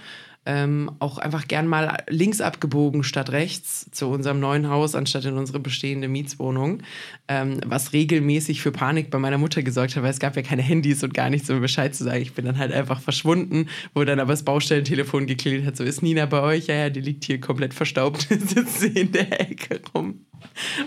ähm, 0.49 0.91
auch 0.99 1.19
einfach 1.19 1.47
gern 1.47 1.67
mal 1.69 2.03
links 2.09 2.41
abgebogen 2.41 3.05
statt 3.05 3.31
rechts 3.33 3.87
zu 3.91 4.09
unserem 4.09 4.41
neuen 4.41 4.71
Haus, 4.71 4.95
anstatt 4.95 5.27
in 5.27 5.37
unsere 5.37 5.61
bestehende 5.61 6.09
Mietswohnung. 6.09 6.83
Ähm, 7.29 7.61
was 7.67 7.93
regelmäßig 7.93 8.63
für 8.63 8.73
Panik 8.73 9.11
bei 9.11 9.19
meiner 9.19 9.37
Mutter 9.37 9.63
gesorgt 9.63 9.95
hat, 9.95 10.03
weil 10.03 10.11
es 10.11 10.21
gab 10.21 10.37
ja 10.37 10.43
keine 10.43 10.63
Handys 10.63 11.05
und 11.05 11.13
gar 11.13 11.29
nichts, 11.29 11.51
um 11.51 11.61
Bescheid 11.61 11.95
zu 11.95 12.03
sagen. 12.03 12.23
Ich 12.23 12.33
bin 12.33 12.47
dann 12.47 12.57
halt 12.57 12.73
einfach 12.73 13.03
verschwunden, 13.03 13.69
wo 13.93 14.03
dann 14.05 14.21
aber 14.21 14.33
das 14.33 14.43
Baustellentelefon 14.43 15.27
geklingelt 15.27 15.67
hat. 15.67 15.77
So 15.77 15.85
ist 15.85 16.03
Nina 16.03 16.25
bei 16.25 16.41
euch? 16.41 16.69
Ja, 16.69 16.77
ja, 16.77 16.89
die 16.89 17.03
liegt 17.03 17.25
hier 17.25 17.41
komplett 17.41 17.75
verstaubt, 17.75 18.23
sitzt 18.31 18.81
sie 18.81 18.89
in 18.89 19.13
der 19.13 19.43
Ecke 19.43 19.83
rum, 19.95 20.25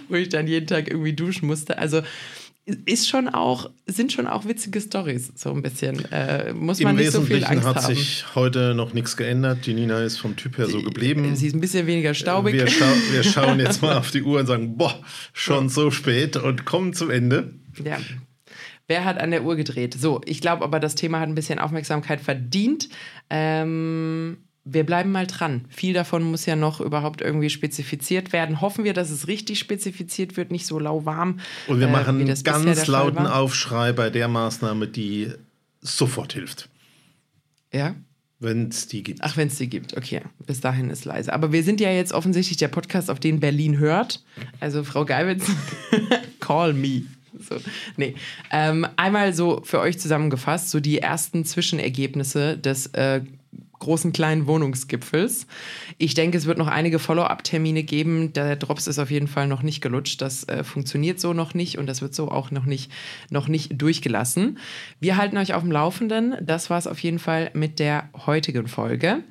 wo 0.10 0.16
ich 0.16 0.30
dann 0.30 0.48
jeden 0.48 0.66
Tag 0.66 0.90
irgendwie 0.90 1.14
duschen 1.14 1.46
musste. 1.46 1.78
Also 1.78 2.02
ist 2.66 3.10
schon 3.10 3.28
auch, 3.28 3.70
sind 3.88 4.12
schon 4.12 4.28
auch 4.28 4.46
witzige 4.46 4.80
Stories, 4.82 5.32
so 5.36 5.52
ein 5.52 5.62
bisschen. 5.62 6.06
Äh, 6.12 6.54
muss 6.54 6.80
Im 6.80 6.86
man 6.86 6.96
nicht 6.96 7.12
so 7.12 7.22
viel 7.22 7.44
Angst 7.44 7.66
hat 7.66 7.76
haben. 7.78 7.96
sich 7.96 8.26
heute 8.36 8.76
noch 8.76 8.94
nichts 8.94 9.18
geändert. 9.18 9.66
Die 9.66 9.74
Nina 9.74 10.02
ist 10.02 10.18
vom 10.18 10.36
Typ 10.36 10.58
her 10.58 10.68
so 10.68 10.82
geblieben. 10.82 11.36
Sie 11.36 11.48
ist 11.48 11.54
ein 11.54 11.60
bisschen 11.60 11.88
weniger 11.88 12.14
staubig. 12.14 12.54
Wir, 12.54 12.68
schau 12.68 12.86
wir 13.12 13.24
schauen 13.24 13.60
jetzt 13.60 13.82
mal 13.82 13.98
auf 13.98 14.12
die 14.12 14.22
Uhr 14.22 14.40
und 14.40 14.46
sagen, 14.46 14.78
boah, 14.78 15.00
schon 15.34 15.70
so 15.70 15.90
spät 15.90 16.38
und 16.38 16.66
kommen 16.66 16.94
zum 16.94 17.10
Ende. 17.10 17.54
Ja. 17.84 17.98
Wer 18.88 19.06
hat 19.06 19.20
an 19.20 19.32
der 19.32 19.44
Uhr 19.44 19.56
gedreht? 19.56 19.96
So, 19.98 20.22
ich 20.26 20.42
glaube 20.42 20.64
aber, 20.64 20.80
das 20.80 20.96
Thema 20.96 21.20
hat 21.20 21.30
ein 21.30 21.36
bisschen 21.36 21.60
Aufmerksamkeit 21.60 22.22
verdient. 22.22 22.90
Ähm, 23.30 24.38
wir 24.64 24.86
bleiben 24.86 25.12
mal 25.12 25.26
dran. 25.26 25.66
Viel 25.70 25.94
davon 25.94 26.24
muss 26.24 26.46
ja 26.46 26.56
noch 26.56 26.82
überhaupt 26.82 27.22
irgendwie 27.22 27.50
spezifiziert 27.50 28.32
werden. 28.32 28.62
Hoffen 28.62 28.84
wir, 28.84 28.94
dass 28.94 29.10
es 29.10 29.28
richtig 29.28 29.60
spezifiziert 29.60 30.38
wird, 30.38 30.52
nicht 30.52 30.68
so 30.68 30.78
lauwarm. 30.78 31.40
Und 31.68 31.80
wir 31.80 31.88
äh, 31.88 31.92
machen 31.92 32.20
einen 32.22 32.44
ganz 32.44 32.88
lauten 32.88 33.26
Aufschrei 33.26 33.92
bei 33.92 34.10
der 34.10 34.28
Maßnahme, 34.28 34.88
die 34.88 35.32
sofort 35.82 36.34
hilft. 36.34 36.70
Ja? 37.74 37.96
Wenn 38.40 38.70
es 38.70 38.88
die 38.88 39.04
gibt. 39.04 39.20
Ach, 39.22 39.38
wenn 39.38 39.48
es 39.48 39.58
die 39.58 39.70
gibt, 39.70 39.96
okay. 39.98 40.22
Bis 40.46 40.62
dahin 40.62 40.90
ist 40.90 41.06
leise. 41.06 41.32
Aber 41.32 41.52
wir 41.52 41.64
sind 41.64 41.80
ja 41.80 41.92
jetzt 41.92 42.12
offensichtlich 42.12 42.58
der 42.58 42.70
Podcast, 42.70 43.10
auf 43.10 43.20
den 43.20 43.40
Berlin 43.40 43.78
hört. 43.78 44.24
Also 44.60 44.84
Frau 44.84 45.06
Geibitz, 45.06 45.46
call 46.40 46.74
me. 46.74 47.04
So, 47.40 47.58
nee. 47.98 48.16
Ähm, 48.52 48.88
einmal 48.96 49.34
so 49.34 49.62
für 49.64 49.80
euch 49.80 50.00
zusammengefasst, 50.00 50.72
so 50.72 50.80
die 50.80 51.00
ersten 51.00 51.46
Zwischenergebnisse 51.46 52.58
des 52.58 52.88
äh, 52.88 53.22
großen 53.82 54.14
kleinen 54.14 54.48
Wohnungsgipfels. 54.48 55.46
Ich 55.98 56.14
denke, 56.14 56.38
es 56.38 56.46
wird 56.46 56.58
noch 56.58 56.68
einige 56.68 57.00
Follow-up-Termine 57.00 57.84
geben. 57.84 58.32
Der 58.32 58.56
Drops 58.56 58.88
ist 58.88 59.00
auf 59.00 59.12
jeden 59.12 59.28
Fall 59.28 59.48
noch 59.48 59.62
nicht 59.62 59.82
gelutscht. 59.82 60.22
Das 60.22 60.48
äh, 60.48 60.64
funktioniert 60.64 61.20
so 61.20 61.34
noch 61.34 61.54
nicht 61.54 61.78
und 61.78 61.88
das 61.88 62.02
wird 62.02 62.16
so 62.16 62.32
auch 62.32 62.52
noch 62.52 62.66
nicht, 62.66 62.92
noch 63.30 63.50
nicht 63.50 63.82
durchgelassen. 63.82 64.58
Wir 65.00 65.18
halten 65.18 65.38
euch 65.38 65.54
auf 65.54 65.64
dem 65.64 65.72
Laufenden. 65.72 66.36
Das 66.42 66.70
war 66.70 66.78
es 66.78 66.88
auf 66.88 67.00
jeden 67.00 67.20
Fall 67.20 67.52
mit 67.54 67.80
der 67.80 68.10
heutigen 68.26 68.68
Folge 68.68 69.24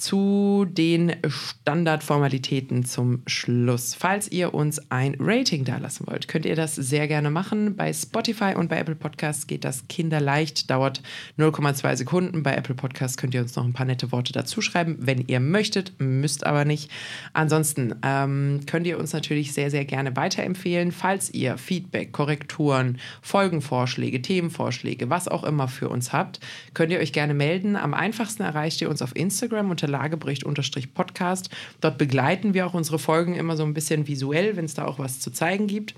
zu 0.00 0.66
den 0.68 1.14
Standardformalitäten 1.28 2.84
zum 2.84 3.22
Schluss. 3.26 3.94
Falls 3.94 4.30
ihr 4.32 4.54
uns 4.54 4.90
ein 4.90 5.16
Rating 5.20 5.64
dalassen 5.64 6.06
wollt, 6.06 6.26
könnt 6.26 6.46
ihr 6.46 6.56
das 6.56 6.74
sehr 6.74 7.06
gerne 7.06 7.30
machen. 7.30 7.76
Bei 7.76 7.92
Spotify 7.92 8.54
und 8.56 8.68
bei 8.68 8.78
Apple 8.78 8.94
Podcasts 8.94 9.46
geht 9.46 9.64
das 9.64 9.86
kinderleicht, 9.88 10.70
dauert 10.70 11.02
0,2 11.38 11.96
Sekunden. 11.96 12.42
Bei 12.42 12.54
Apple 12.54 12.74
Podcasts 12.74 13.18
könnt 13.18 13.34
ihr 13.34 13.42
uns 13.42 13.56
noch 13.56 13.64
ein 13.64 13.74
paar 13.74 13.84
nette 13.84 14.10
Worte 14.10 14.32
dazu 14.32 14.62
schreiben, 14.62 14.96
wenn 15.00 15.26
ihr 15.26 15.38
möchtet, 15.38 15.92
müsst 15.98 16.46
aber 16.46 16.64
nicht. 16.64 16.90
Ansonsten 17.34 17.94
ähm, 18.02 18.60
könnt 18.66 18.86
ihr 18.86 18.98
uns 18.98 19.12
natürlich 19.12 19.52
sehr, 19.52 19.70
sehr 19.70 19.84
gerne 19.84 20.16
weiterempfehlen. 20.16 20.92
Falls 20.92 21.32
ihr 21.34 21.58
Feedback, 21.58 22.12
Korrekturen, 22.12 22.98
Folgenvorschläge, 23.20 24.22
Themenvorschläge, 24.22 25.10
was 25.10 25.28
auch 25.28 25.44
immer 25.44 25.68
für 25.68 25.90
uns 25.90 26.14
habt, 26.14 26.40
könnt 26.72 26.90
ihr 26.90 27.00
euch 27.00 27.12
gerne 27.12 27.34
melden. 27.34 27.76
Am 27.76 27.92
einfachsten 27.92 28.42
erreicht 28.42 28.80
ihr 28.80 28.88
uns 28.88 29.02
auf 29.02 29.14
Instagram 29.14 29.70
unter 29.70 29.89
Lagebericht-Podcast. 29.90 31.50
Dort 31.80 31.98
begleiten 31.98 32.54
wir 32.54 32.66
auch 32.66 32.74
unsere 32.74 32.98
Folgen 32.98 33.34
immer 33.34 33.56
so 33.56 33.64
ein 33.64 33.74
bisschen 33.74 34.06
visuell, 34.06 34.56
wenn 34.56 34.64
es 34.64 34.74
da 34.74 34.86
auch 34.86 34.98
was 34.98 35.20
zu 35.20 35.30
zeigen 35.30 35.66
gibt. 35.66 35.94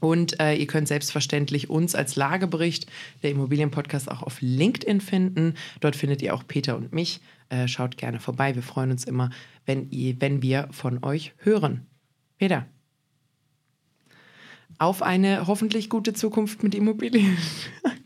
Und 0.00 0.40
äh, 0.40 0.56
ihr 0.56 0.66
könnt 0.66 0.88
selbstverständlich 0.88 1.70
uns 1.70 1.94
als 1.94 2.16
Lagebericht, 2.16 2.86
der 3.22 3.30
Immobilienpodcast, 3.30 4.10
auch 4.10 4.24
auf 4.24 4.38
LinkedIn 4.40 5.00
finden. 5.00 5.54
Dort 5.78 5.94
findet 5.94 6.22
ihr 6.22 6.34
auch 6.34 6.44
Peter 6.44 6.76
und 6.76 6.92
mich. 6.92 7.20
Äh, 7.50 7.68
schaut 7.68 7.96
gerne 7.96 8.18
vorbei. 8.18 8.56
Wir 8.56 8.64
freuen 8.64 8.90
uns 8.90 9.04
immer, 9.04 9.30
wenn, 9.64 9.90
ihr, 9.90 10.20
wenn 10.20 10.42
wir 10.42 10.68
von 10.72 11.04
euch 11.04 11.34
hören. 11.38 11.86
Peter. 12.36 12.66
Auf 14.78 15.02
eine 15.02 15.46
hoffentlich 15.46 15.88
gute 15.88 16.14
Zukunft 16.14 16.64
mit 16.64 16.74
Immobilien. 16.74 17.38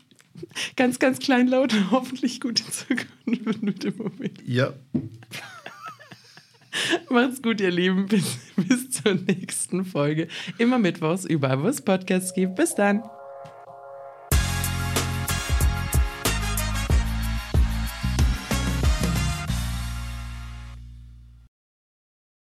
ganz, 0.75 0.99
ganz 0.99 1.19
klein 1.19 1.47
laut, 1.47 1.73
hoffentlich 1.91 2.41
gute 2.41 2.63
Zukunft 2.63 3.61
mit 3.61 3.83
Immobilien. 3.83 4.37
Ja. 4.45 4.73
Macht's 7.09 7.41
gut, 7.41 7.61
ihr 7.61 7.71
Lieben. 7.71 8.07
Bis, 8.07 8.37
bis 8.55 8.91
zur 8.91 9.15
nächsten 9.15 9.85
Folge. 9.85 10.27
Immer 10.57 10.77
mittwochs, 10.77 11.25
überall, 11.25 11.63
wo 11.63 11.67
es 11.67 11.81
Podcasts 11.81 12.33
gibt. 12.33 12.55
Bis 12.55 12.75
dann. 12.75 13.03